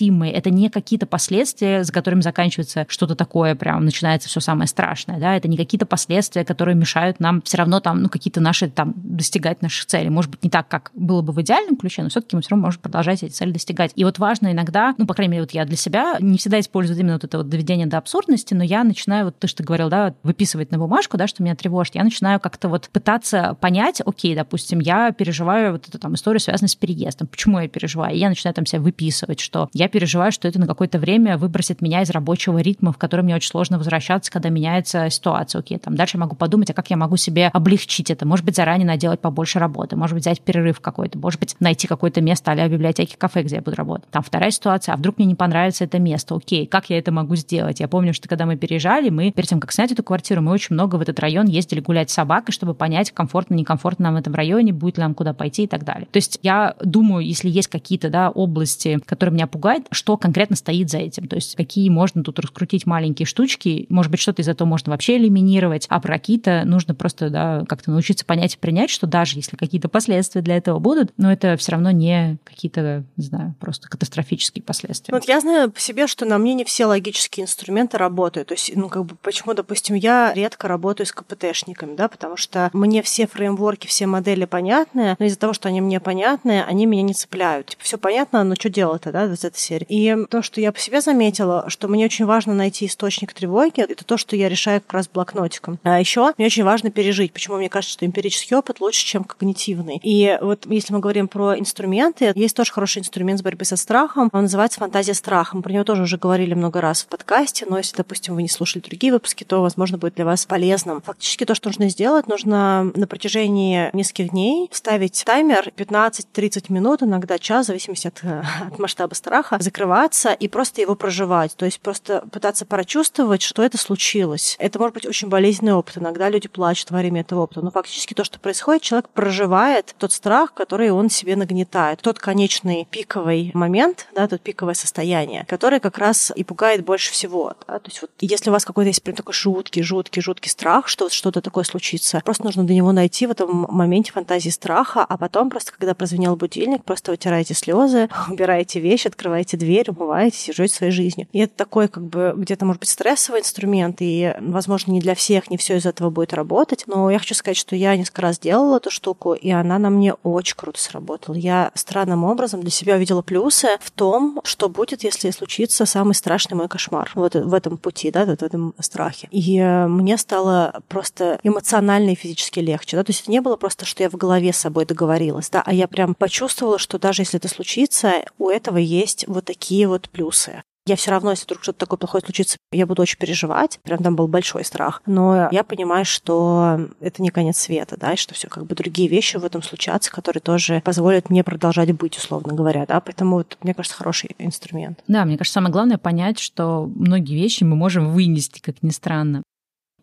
выносимые, 0.04 0.34
это 0.34 0.50
не 0.50 0.70
какие-то 0.70 1.06
последствия, 1.06 1.84
за 1.84 1.92
которыми 1.92 2.22
заканчивается 2.22 2.86
что-то 2.90 3.16
такое, 3.16 3.56
прям 3.56 3.86
начинается 3.86 4.30
все 4.30 4.40
самое 4.40 4.68
страшное, 4.68 5.20
да, 5.20 5.36
это 5.36 5.48
не 5.48 5.58
какие-то 5.58 5.86
последствия, 5.86 6.46
которые 6.46 6.76
мешают 6.76 7.20
нам 7.20 7.42
все 7.42 7.58
равно 7.58 7.80
там, 7.80 8.02
ну, 8.02 8.10
какие-то 8.10 8.42
наши 8.42 8.70
там 8.70 8.94
достигать 8.96 9.62
наших 9.62 9.86
целей. 9.86 10.10
Может 10.10 10.32
быть, 10.32 10.44
не 10.44 10.50
так, 10.50 10.68
как 10.68 10.92
было 10.94 11.22
бы 11.22 11.34
в 11.34 11.42
идеальном 11.42 11.76
ключе, 11.76 12.04
но 12.04 12.10
все-таки 12.10 12.36
мы 12.36 12.42
все 12.42 12.52
равно 12.52 12.66
можем 12.66 12.82
продолжать 12.82 13.24
эти 13.24 13.32
цели 13.32 13.52
достигать. 13.52 13.92
И 13.96 14.04
вот 14.04 14.20
важно 14.20 14.52
иногда, 14.52 14.96
ну, 14.98 15.06
по 15.06 15.14
крайней 15.14 15.32
мере, 15.32 15.44
вот 15.44 15.52
я 15.52 15.66
для 15.66 15.78
себя 15.78 16.18
не 16.20 16.38
всегда 16.38 16.60
использую 16.60 17.00
именно 17.00 17.14
вот 17.14 17.24
это 17.24 17.38
вот 17.38 17.50
доведение 17.50 17.88
до 17.88 17.98
абсурдности, 17.98 18.54
но 18.54 18.64
я 18.64 18.84
начинаю, 18.84 19.26
вот 19.26 19.40
ты 19.40 19.48
что 19.48 19.64
говорил, 19.64 19.90
да, 19.90 20.14
выписывать 20.24 20.72
на 20.72 20.78
бумажку, 20.78 21.18
да, 21.18 21.28
что 21.28 21.44
меня 21.44 21.56
тревожит. 21.56 21.96
Я 21.96 22.04
начинаю 22.04 22.40
как-то 22.40 22.70
вот 22.70 22.90
пытаться 22.90 23.58
понять, 23.60 24.02
окей, 24.06 24.36
допустим, 24.36 24.80
я 24.80 25.12
переживаю 25.12 25.74
вот 25.74 25.88
эту 25.88 26.00
там 26.00 26.16
историю, 26.16 26.40
связанную 26.40 26.70
с 26.70 26.76
переездом. 26.76 27.28
Почему 27.28 27.60
я 27.60 27.68
переживаю? 27.68 28.16
И 28.16 28.20
я 28.20 28.30
начинаю 28.30 28.54
там 28.54 28.66
себя 28.66 28.82
выписывать, 28.82 29.40
что 29.40 29.70
я 29.74 29.83
переживаю, 29.88 30.32
что 30.32 30.48
это 30.48 30.60
на 30.60 30.68
какое-то 30.68 31.00
время 31.00 31.38
выбросит 31.38 31.82
меня 31.82 32.02
из 32.02 32.10
рабочего 32.10 32.60
ритма, 32.60 32.92
в 32.92 32.98
который 32.98 33.22
мне 33.22 33.36
очень 33.36 33.50
сложно 33.50 33.78
возвращаться, 33.78 34.32
когда 34.32 34.50
меняется 34.50 35.10
ситуация. 35.10 35.60
Окей, 35.60 35.78
там 35.78 35.96
дальше 35.96 36.18
могу 36.18 36.36
подумать, 36.36 36.70
а 36.70 36.74
как 36.74 36.90
я 36.90 36.98
могу 36.98 37.18
себе 37.18 37.48
облегчить 37.48 38.12
это? 38.12 38.26
Может 38.26 38.46
быть, 38.46 38.56
заранее 38.56 38.88
наделать 38.88 39.20
побольше 39.20 39.60
работы, 39.60 39.96
может 39.96 40.16
быть, 40.16 40.24
взять 40.24 40.42
перерыв 40.42 40.80
какой-то, 40.80 41.18
может 41.18 41.40
быть, 41.40 41.56
найти 41.60 41.88
какое-то 41.88 42.22
место 42.22 42.52
а 42.52 42.68
библиотеки, 42.68 43.16
кафе, 43.18 43.44
где 43.44 43.56
я 43.56 43.62
буду 43.62 43.76
работать. 43.76 44.10
Там 44.12 44.22
вторая 44.22 44.52
ситуация, 44.52 44.94
а 44.94 44.98
вдруг 44.98 45.18
мне 45.18 45.26
не 45.26 45.36
понравится 45.36 45.84
это 45.84 46.00
место? 46.00 46.36
Окей, 46.36 46.68
как 46.68 46.90
я 46.90 46.98
это 46.98 47.12
могу 47.12 47.36
сделать? 47.36 47.80
Я 47.80 47.88
помню, 47.88 48.14
что 48.14 48.30
когда 48.30 48.46
мы 48.46 48.58
переезжали, 48.58 49.10
мы 49.10 49.32
перед 49.32 49.50
тем, 49.50 49.60
как 49.60 49.72
снять 49.72 49.92
эту 49.92 50.04
квартиру, 50.04 50.42
мы 50.42 50.52
очень 50.52 50.74
много 50.74 50.98
в 50.98 51.02
этот 51.02 51.20
район 51.20 51.48
ездили 51.48 51.80
гулять 51.80 52.10
с 52.10 52.14
собакой, 52.14 52.54
чтобы 52.54 52.74
понять, 52.74 53.12
комфортно, 53.12 53.56
некомфортно 53.56 54.04
нам 54.04 54.16
в 54.16 54.18
этом 54.18 54.36
районе, 54.36 54.74
будет 54.74 54.98
ли 54.98 55.04
нам 55.04 55.16
куда 55.16 55.34
пойти 55.34 55.64
и 55.64 55.68
так 55.68 55.84
далее. 55.84 56.08
То 56.12 56.18
есть 56.18 56.40
я 56.44 56.76
думаю, 56.84 57.26
если 57.26 57.50
есть 57.50 57.70
какие-то 57.70 58.10
да, 58.10 58.30
области, 58.30 59.00
которые 59.06 59.34
меня 59.34 59.48
пугают, 59.48 59.73
что 59.92 60.18
конкретно 60.18 60.56
стоит 60.56 60.90
за 60.90 61.00
этим. 61.00 61.28
То 61.28 61.36
есть 61.36 61.56
какие 61.56 61.90
можно 61.90 62.24
тут 62.24 62.40
раскрутить 62.40 62.86
маленькие 62.86 63.26
штучки, 63.26 63.86
может 63.90 64.12
быть, 64.12 64.20
что-то 64.20 64.42
из 64.42 64.48
этого 64.48 64.68
можно 64.68 64.92
вообще 64.92 65.18
элиминировать, 65.18 65.86
а 65.90 66.00
про 66.00 66.14
какие-то 66.14 66.64
нужно 66.66 66.96
просто 66.96 67.30
да, 67.30 67.64
как-то 67.68 67.92
научиться 67.92 68.26
понять 68.26 68.56
и 68.56 68.58
принять, 68.58 68.90
что 68.90 69.08
даже 69.08 69.38
если 69.38 69.58
какие-то 69.58 69.90
последствия 69.90 70.42
для 70.42 70.58
этого 70.58 70.80
будут, 70.80 71.14
но 71.18 71.32
это 71.32 71.58
все 71.58 71.74
равно 71.74 71.92
не 71.92 72.38
какие-то, 72.44 73.04
не 73.18 73.26
знаю, 73.26 73.56
просто 73.60 73.90
катастрофические 73.90 74.64
последствия. 74.64 75.14
Вот 75.14 75.28
я 75.28 75.40
знаю 75.40 75.72
по 75.72 75.80
себе, 75.80 76.08
что 76.08 76.26
на 76.26 76.38
мне 76.38 76.54
не 76.54 76.64
все 76.64 76.86
логические 76.86 77.44
инструменты 77.44 77.98
работают. 77.98 78.50
То 78.50 78.54
есть, 78.54 78.76
ну, 78.76 78.90
как 78.90 79.06
бы, 79.06 79.16
почему, 79.22 79.54
допустим, 79.54 79.96
я 79.96 80.34
редко 80.34 80.68
работаю 80.68 81.08
с 81.08 81.12
КПТшниками, 81.12 81.96
да, 81.96 82.08
потому 82.08 82.38
что 82.38 82.70
мне 82.74 83.02
все 83.02 83.28
фреймворки, 83.28 83.88
все 83.88 84.08
модели 84.08 84.46
понятны, 84.46 85.16
но 85.20 85.26
из-за 85.26 85.40
того, 85.40 85.54
что 85.54 85.70
они 85.70 85.82
мне 85.82 86.00
понятны, 86.00 86.64
они 86.64 86.86
меня 86.86 87.02
не 87.02 87.14
цепляют. 87.14 87.68
Типа, 87.68 87.84
все 87.84 87.98
понятно, 87.98 88.44
но 88.44 88.56
что 88.56 88.70
делать-то, 88.70 89.12
да, 89.12 89.26
из 89.26 89.44
этой 89.44 89.58
серии. 89.64 89.86
И 89.90 90.16
то, 90.30 90.42
что 90.42 90.62
я 90.62 90.72
по 90.72 90.80
себе 90.80 91.02
заметила, 91.02 91.66
что 91.68 91.88
мне 91.88 92.06
очень 92.06 92.26
важно 92.26 92.54
найти 92.54 92.86
источник 92.86 93.34
тревоги, 93.34 93.82
это 93.82 94.04
то, 94.04 94.18
что 94.18 94.36
я 94.36 94.50
решаю 94.50 94.82
как 94.82 94.94
раз 94.94 95.08
блокнотиком. 95.08 95.80
А 95.84 96.00
еще 96.00 96.34
мне 96.38 96.48
очень 96.48 96.64
важно 96.64 96.92
пережить. 96.92 97.34
Почему 97.34 97.58
мне 97.58 97.70
кажется, 97.70 97.94
что 97.94 98.06
эмпирический 98.06 98.56
опыт 98.56 98.80
лучше, 98.80 99.06
чем 99.06 99.24
когнитивный. 99.24 100.00
И 100.04 100.38
вот 100.42 100.66
если 100.70 100.94
мы 100.94 101.00
говорим 101.00 101.28
про 101.28 101.58
инструменты, 101.58 102.32
есть 102.36 102.56
тоже 102.56 102.72
хороший 102.72 103.00
инструмент 103.00 103.40
с 103.40 103.44
борьбы 103.44 103.66
со 103.66 103.76
страхом. 103.76 104.30
Он 104.34 104.44
называется 104.44 104.80
фантазия 104.80 105.14
страха. 105.14 105.56
Мы 105.56 105.64
про 105.64 105.72
него 105.72 105.84
тоже 105.84 106.04
уже 106.04 106.18
говорили 106.18 106.54
много 106.54 106.82
раз 106.82 107.04
в 107.04 107.08
подкасте, 107.08 107.66
но 107.68 107.78
если, 107.78 107.96
допустим, 107.98 108.36
вы 108.36 108.44
не 108.44 108.50
слушали 108.50 108.82
другие 108.82 109.14
выпуски, 109.14 109.44
то, 109.44 109.62
возможно, 109.62 109.98
будет 109.98 110.16
для 110.16 110.26
вас 110.26 110.46
полезным. 110.46 111.02
Фактически 111.02 111.46
то, 111.46 111.56
что 111.56 111.70
нужно 111.70 111.90
сделать, 111.90 112.28
нужно 112.28 112.92
на 112.96 113.08
протяжении 113.08 113.90
нескольких 113.94 114.30
дней 114.32 114.70
ставить 114.72 115.24
таймер 115.26 115.72
15-30 115.76 116.66
минут, 116.70 117.04
иногда 117.04 117.40
час, 117.40 117.66
в 117.66 117.68
зависимости 117.68 118.08
от, 118.08 118.22
от 118.24 118.80
масштаба 118.80 119.14
страха, 119.14 119.53
закрываться 119.62 120.34
и 120.34 120.48
просто 120.48 120.82
его 120.82 120.96
проживать. 120.96 121.56
То 121.56 121.66
есть 121.66 121.80
просто 121.80 122.24
пытаться 122.32 122.66
прочувствовать, 122.66 123.42
что 123.42 123.64
это 123.64 123.78
случилось. 123.78 124.56
Это 124.60 124.80
может 124.80 124.94
быть 124.96 125.06
очень 125.06 125.30
болезненный 125.30 125.74
опыт. 125.74 125.98
Иногда 125.98 126.30
люди 126.30 126.48
плачут 126.48 126.92
во 126.92 127.00
время 127.00 127.22
этого 127.22 127.42
опыта. 127.42 127.62
Но 127.62 127.72
фактически 127.72 128.14
то, 128.14 128.24
что 128.24 128.40
происходит, 128.40 128.82
человек 128.82 129.10
проживает 129.10 129.96
тот 129.98 130.12
страх, 130.12 130.54
который 130.54 130.92
он 130.92 131.10
себе 131.10 131.36
нагнетает. 131.36 132.02
Тот 132.02 132.20
конечный 132.20 132.88
пиковый 132.90 133.52
момент, 133.54 134.08
да, 134.16 134.28
тот 134.28 134.42
пиковое 134.42 134.74
состояние, 134.74 135.46
который 135.48 135.80
как 135.80 135.98
раз 135.98 136.32
и 136.36 136.44
пугает 136.44 136.84
больше 136.84 137.12
всего. 137.12 137.54
Да? 137.68 137.80
То 137.80 137.90
есть 137.90 138.02
вот 138.02 138.12
если 138.20 138.50
у 138.50 138.54
вас 138.54 138.66
какой-то 138.66 138.88
есть 138.88 139.04
прям 139.04 139.16
такой 139.16 139.34
жуткий, 139.34 139.84
жуткий, 139.84 140.22
жуткий 140.22 140.50
страх, 140.50 140.88
что 140.88 141.06
вот 141.06 141.14
что-то 141.14 141.42
такое 141.42 141.64
случится, 141.64 142.22
просто 142.24 142.46
нужно 142.46 142.66
до 142.66 142.74
него 142.74 142.92
найти 142.92 143.28
в 143.28 143.32
этом 143.32 143.68
моменте 143.70 144.12
фантазии 144.12 144.50
страха, 144.50 145.06
а 145.08 145.18
потом 145.18 145.50
просто, 145.50 145.72
когда 145.72 145.94
прозвенел 145.94 146.36
будильник, 146.36 146.84
просто 146.84 147.12
вытираете 147.12 147.54
слезы, 147.54 148.10
убираете 148.30 148.80
вещи, 148.80 149.08
открываете 149.08 149.43
дверь, 149.52 149.90
умываетесь 149.90 150.50
и 150.50 150.54
живете 150.54 150.76
своей 150.76 150.92
жизнью. 150.92 151.28
И 151.32 151.40
это 151.40 151.54
такой 151.56 151.88
как 151.88 152.04
бы 152.06 152.34
где-то, 152.36 152.66
может 152.66 152.80
быть, 152.80 152.90
стрессовый 152.90 153.42
инструмент, 153.42 153.98
и, 154.00 154.34
возможно, 154.40 154.92
не 154.92 155.00
для 155.00 155.16
всех, 155.16 155.50
не 155.50 155.58
все 155.58 155.78
из 155.78 155.86
этого 155.86 156.10
будет 156.10 156.34
работать, 156.34 156.84
но 156.88 157.10
я 157.10 157.20
хочу 157.20 157.36
сказать, 157.36 157.58
что 157.58 157.76
я 157.76 157.96
несколько 157.96 158.22
раз 158.22 158.40
делала 158.40 158.78
эту 158.78 158.90
штуку, 158.90 159.34
и 159.34 159.50
она 159.52 159.78
на 159.80 159.90
мне 159.90 160.14
очень 160.24 160.56
круто 160.56 160.80
сработала. 160.80 161.36
Я 161.36 161.72
странным 161.76 162.24
образом 162.24 162.62
для 162.62 162.72
себя 162.72 162.96
увидела 162.96 163.22
плюсы 163.22 163.68
в 163.82 163.92
том, 163.92 164.42
что 164.44 164.70
будет, 164.70 165.04
если 165.04 165.30
случится 165.32 165.86
самый 165.86 166.14
страшный 166.14 166.56
мой 166.58 166.68
кошмар 166.68 167.12
вот 167.16 167.36
в 167.36 167.54
этом 167.54 167.78
пути, 167.78 168.12
да, 168.12 168.26
вот 168.26 168.40
в 168.40 168.44
этом 168.44 168.74
страхе. 168.80 169.28
И 169.32 169.58
э, 169.58 169.88
мне 169.88 170.18
стало 170.18 170.82
просто 170.88 171.40
эмоционально 171.44 172.12
и 172.12 172.16
физически 172.16 172.60
легче, 172.60 172.98
да, 172.98 173.04
то 173.04 173.12
есть 173.12 173.22
это 173.22 173.32
не 173.32 173.42
было 173.42 173.56
просто, 173.56 173.86
что 173.86 174.04
я 174.04 174.10
в 174.10 174.16
голове 174.16 174.54
с 174.54 174.58
собой 174.58 174.86
договорилась, 174.86 175.50
да, 175.50 175.64
а 175.66 175.74
я 175.74 175.88
прям 175.88 176.16
почувствовала, 176.16 176.78
что 176.80 177.00
даже 177.00 177.22
если 177.22 177.40
это 177.40 177.48
случится, 177.48 178.14
у 178.38 178.50
этого 178.50 178.78
есть 178.78 179.28
вот 179.34 179.46
такие 179.46 179.88
вот 179.88 180.10
плюсы. 180.10 180.64
Я 180.86 180.98
все 180.98 181.12
равно, 181.12 181.32
если 181.32 181.46
вдруг 181.46 181.64
что-то 181.64 181.80
такое 181.80 181.98
плохое 181.98 182.22
случится, 182.22 182.58
я 182.74 182.86
буду 182.86 183.02
очень 183.02 183.18
переживать. 183.18 183.80
Прям 183.84 184.04
там 184.04 184.18
был 184.18 184.28
большой 184.28 184.66
страх. 184.66 185.02
Но 185.06 185.48
я 185.50 185.64
понимаю, 185.64 186.04
что 186.04 186.90
это 187.00 187.22
не 187.22 187.30
конец 187.30 187.58
света, 187.58 187.96
да, 187.98 188.14
и 188.14 188.18
что 188.18 188.34
все 188.34 188.50
как 188.50 188.66
бы 188.66 188.76
другие 188.76 189.08
вещи 189.08 189.38
в 189.38 189.46
этом 189.46 189.64
случатся, 189.64 190.12
которые 190.12 190.42
тоже 190.42 190.82
позволят 190.84 191.30
мне 191.30 191.44
продолжать 191.44 191.94
быть, 191.94 192.18
условно 192.18 192.54
говоря, 192.54 192.86
да. 192.86 193.00
Поэтому 193.00 193.38
вот, 193.38 193.58
мне 193.64 193.74
кажется, 193.74 193.98
хороший 193.98 194.36
инструмент. 194.40 195.00
Да, 195.08 195.24
мне 195.24 195.38
кажется, 195.38 195.54
самое 195.54 195.72
главное 195.72 195.98
понять, 195.98 196.40
что 196.40 196.92
многие 196.94 197.36
вещи 197.36 197.64
мы 197.64 197.78
можем 197.78 198.12
вынести, 198.12 198.60
как 198.60 198.84
ни 198.84 198.90
странно. 198.90 199.44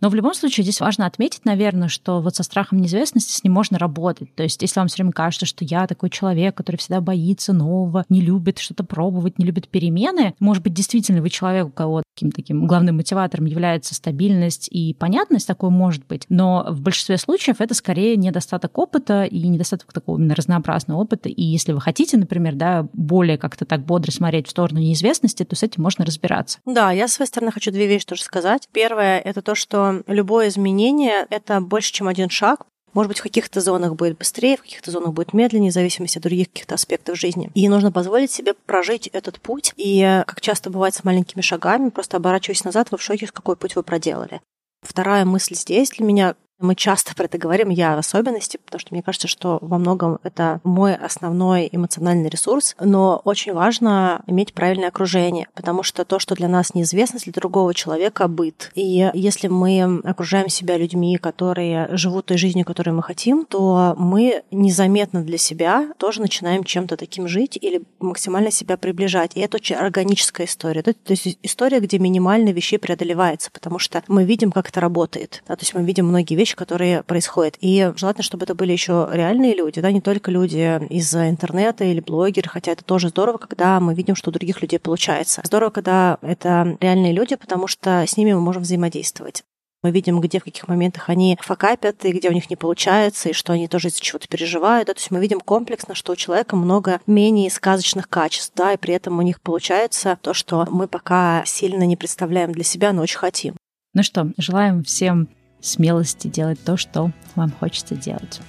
Но 0.01 0.09
в 0.09 0.15
любом 0.15 0.35
случае 0.35 0.65
здесь 0.65 0.81
важно 0.81 1.07
отметить, 1.07 1.45
наверное, 1.45 1.89
что 1.89 2.21
вот 2.21 2.37
со 2.37 2.43
страхом 2.43 2.81
неизвестности 2.81 3.33
с 3.33 3.45
ним 3.45 3.53
можно 3.53 3.79
работать. 3.79 4.35
То 4.35 4.43
есть 4.43 4.63
если 4.63 4.81
вам 4.81 4.89
все 4.89 4.97
время 4.97 5.13
кажется, 5.13 5.47
что 5.47 5.65
я 5.65 5.87
такой 5.87 6.11
человек, 6.11 6.55
который 6.55 6.77
всегда 6.77 7.01
боится 7.01 7.53
нового, 7.53 8.05
не 8.09 8.21
любит 8.21 8.59
что-то 8.59 8.85
пробовать, 8.85 9.39
не 9.39 9.45
любит 9.45 9.69
перемены, 9.69 10.35
может 10.39 10.63
быть, 10.63 10.75
действительно 10.75 11.21
вы 11.21 11.31
человек, 11.31 11.67
у 11.67 11.71
кого 11.71 12.03
таким 12.21 12.51
таким 12.51 12.67
главным 12.67 12.97
мотиватором 12.97 13.47
является 13.47 13.95
стабильность 13.95 14.69
и 14.71 14.95
понятность, 14.95 15.47
такое 15.47 15.71
может 15.71 16.07
быть. 16.07 16.27
Но 16.29 16.67
в 16.69 16.81
большинстве 16.81 17.17
случаев 17.17 17.61
это 17.61 17.75
скорее 17.75 18.17
недостаток 18.17 18.77
опыта 18.77 19.25
и 19.25 19.49
недостаток 19.49 19.93
такого 19.93 20.19
именно 20.19 20.35
разнообразного 20.35 20.99
опыта. 20.99 21.29
И 21.29 21.43
если 21.43 21.73
вы 21.73 21.81
хотите, 21.81 22.17
например, 22.17 22.55
да, 22.55 22.87
более 22.93 23.39
как-то 23.39 23.65
так 23.65 23.85
бодро 23.85 24.11
смотреть 24.11 24.49
в 24.49 24.51
сторону 24.51 24.81
неизвестности, 24.81 25.45
то 25.45 25.57
с 25.57 25.63
этим 25.63 25.83
можно 25.83 26.05
разбираться. 26.05 26.59
Да, 26.67 26.91
я 26.91 27.09
с 27.09 27.15
своей 27.15 27.29
стороны 27.29 27.53
хочу 27.53 27.71
две 27.71 27.87
вещи 27.87 28.07
тоже 28.07 28.23
сказать. 28.23 28.69
Первое— 28.73 29.19
это 29.21 29.41
то, 29.41 29.55
что 29.55 30.03
любое 30.07 30.49
изменение— 30.49 31.27
это 31.31 31.61
больше, 31.61 31.93
чем 31.93 32.09
один 32.09 32.29
шаг, 32.29 32.67
может 32.93 33.09
быть, 33.09 33.19
в 33.21 33.23
каких-то 33.23 33.61
зонах 33.61 33.95
будет 33.95 34.19
быстрее, 34.19 34.57
в 34.57 34.63
каких-то 34.63 34.91
зонах 34.91 35.13
будет 35.13 35.33
медленнее, 35.33 35.71
в 35.71 35.75
зависимости 35.75 36.19
от 36.19 36.25
других 36.25 36.49
каких-то 36.49 36.75
аспектов 36.75 37.19
жизни. 37.19 37.51
И 37.55 37.69
нужно 37.69 37.93
позволить 37.93 38.31
себе 38.31 38.55
прожить 38.55 39.07
этот 39.09 39.41
путь. 39.41 39.73
И, 39.77 40.23
как 40.27 40.41
часто 40.41 40.71
бывает 40.71 40.95
с 40.95 41.05
маленькими 41.05 41.41
шагами, 41.41 41.91
просто 41.91 42.17
оборачиваясь 42.17 42.65
назад, 42.65 42.91
вы 42.91 42.99
в 42.99 43.03
шоке, 43.03 43.27
какой 43.27 43.57
путь 43.57 43.77
вы 43.77 43.83
проделали. 43.83 44.41
Вторая 44.83 45.25
мысль 45.25 45.55
здесь 45.55 45.91
для 45.91 46.07
меня 46.07 46.35
мы 46.61 46.75
часто 46.75 47.15
про 47.15 47.25
это 47.25 47.39
говорим, 47.39 47.71
я 47.71 47.97
в 47.97 47.99
особенности, 47.99 48.59
потому 48.65 48.81
что 48.81 48.95
мне 48.95 49.03
кажется, 49.03 49.29
что 49.29 49.59
во 49.61 49.79
многом 49.79 50.19
это 50.23 50.61
мой 50.65 50.95
основной 50.95 51.69
эмоциональный 51.73 52.29
ресурс, 52.29 52.77
но 52.81 53.21
очень 53.25 53.53
важно 53.53 54.23
иметь 54.27 54.53
правильное 54.53 54.89
окружение, 54.89 55.49
потому 55.55 55.83
что 55.83 56.05
то, 56.05 56.19
что 56.19 56.35
для 56.35 56.49
нас 56.49 56.75
неизвестно, 56.75 57.19
для 57.19 57.33
другого 57.33 57.75
человека 57.75 58.29
быт. 58.29 58.71
И 58.75 59.11
если 59.15 59.49
мы 59.49 60.01
окружаем 60.05 60.49
себя 60.49 60.77
людьми, 60.77 61.17
которые 61.17 61.89
живут 61.97 62.27
той 62.27 62.39
жизнью, 62.39 62.65
которую 62.65 62.97
мы 62.97 63.03
хотим, 63.03 63.45
то 63.45 63.95
мы 63.99 64.43
незаметно 64.51 65.23
для 65.23 65.39
себя 65.39 65.93
тоже 65.99 66.21
начинаем 66.21 66.65
чем-то 66.65 66.97
таким 66.97 67.29
жить 67.29 67.59
или 67.61 67.83
максимально 67.99 68.51
себя 68.51 68.77
приближать. 68.77 69.33
И 69.35 69.41
это 69.41 69.57
очень 69.57 69.77
органическая 69.77 70.47
история. 70.47 70.83
То 70.83 70.95
есть 71.09 71.39
история, 71.43 71.81
где 71.81 71.99
минимально 71.99 72.51
вещей 72.51 72.79
преодолевается, 72.79 73.51
потому 73.51 73.79
что 73.79 74.03
мы 74.09 74.25
видим, 74.25 74.53
как 74.53 74.69
это 74.69 74.81
работает. 74.81 75.43
Да, 75.49 75.57
то 75.57 75.63
есть 75.63 75.75
мы 75.75 75.83
видим 75.83 76.07
многие 76.07 76.35
вещи, 76.35 76.50
вещи, 76.51 76.57
которые 76.57 77.03
происходят. 77.03 77.57
И 77.61 77.93
желательно, 77.97 78.25
чтобы 78.25 78.45
это 78.45 78.55
были 78.55 78.73
еще 78.73 79.09
реальные 79.13 79.55
люди, 79.55 79.81
да, 79.81 79.93
не 79.93 80.01
только 80.01 80.31
люди 80.31 80.81
из 80.89 81.15
интернета 81.15 81.85
или 81.85 82.01
блогеры, 82.01 82.49
хотя 82.49 82.73
это 82.73 82.85
тоже 82.85 83.09
здорово, 83.09 83.39
когда 83.39 83.81
мы 83.81 83.95
видим, 83.95 84.17
что 84.17 84.31
у 84.31 84.33
других 84.33 84.61
людей 84.63 84.79
получается. 84.79 85.43
Здорово, 85.45 85.71
когда 85.71 86.19
это 86.23 86.77
реальные 86.81 87.13
люди, 87.13 87.37
потому 87.37 87.67
что 87.67 88.05
с 88.07 88.17
ними 88.17 88.33
мы 88.33 88.41
можем 88.41 88.63
взаимодействовать. 88.63 89.43
Мы 89.83 89.93
видим, 89.93 90.21
где 90.21 90.41
в 90.41 90.45
каких 90.45 90.69
моментах 90.69 91.09
они 91.09 91.39
факапят, 91.41 92.05
и 92.05 92.13
где 92.13 92.29
у 92.29 92.33
них 92.33 92.51
не 92.51 92.57
получается, 92.57 93.31
и 93.31 93.33
что 93.33 93.55
они 93.55 93.67
тоже 93.67 93.89
из-за 93.89 94.01
чего-то 94.01 94.29
переживают. 94.29 94.89
Да? 94.89 94.93
То 94.93 95.01
есть 95.01 95.11
мы 95.11 95.21
видим 95.21 95.41
комплексно, 95.41 95.95
что 95.95 96.13
у 96.13 96.17
человека 96.17 96.55
много 96.55 97.01
менее 97.07 97.51
сказочных 97.51 98.07
качеств, 98.07 98.53
да, 98.55 98.75
и 98.75 98.77
при 98.77 98.93
этом 98.93 99.19
у 99.19 99.23
них 99.23 99.41
получается 99.41 100.19
то, 100.21 100.35
что 100.35 100.67
мы 100.71 100.87
пока 100.87 101.43
сильно 101.47 101.85
не 101.85 101.97
представляем 101.97 102.53
для 102.53 102.65
себя, 102.65 102.93
но 102.93 103.01
очень 103.01 103.19
хотим. 103.19 103.55
Ну 103.95 104.03
что, 104.03 104.31
желаем 104.37 104.85
всем 104.85 105.29
смелости 105.61 106.29
делать 106.29 106.63
то, 106.63 106.77
что 106.77 107.11
вам 107.35 107.51
хочется 107.51 107.95
делать. 107.95 108.41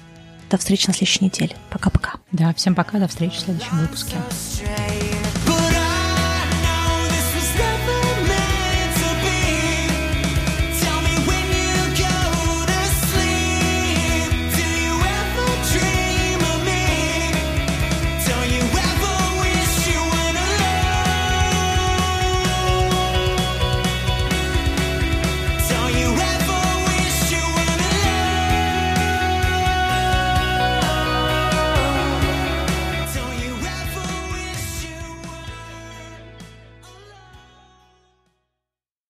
До 0.50 0.58
встречи 0.58 0.88
на 0.88 0.94
следующей 0.94 1.26
неделе. 1.26 1.56
Пока-пока. 1.70 2.14
Да, 2.32 2.54
всем 2.54 2.76
пока, 2.76 3.00
до 3.00 3.08
встречи 3.08 3.38
в 3.38 3.40
следующем 3.40 3.78
выпуске. 3.80 4.18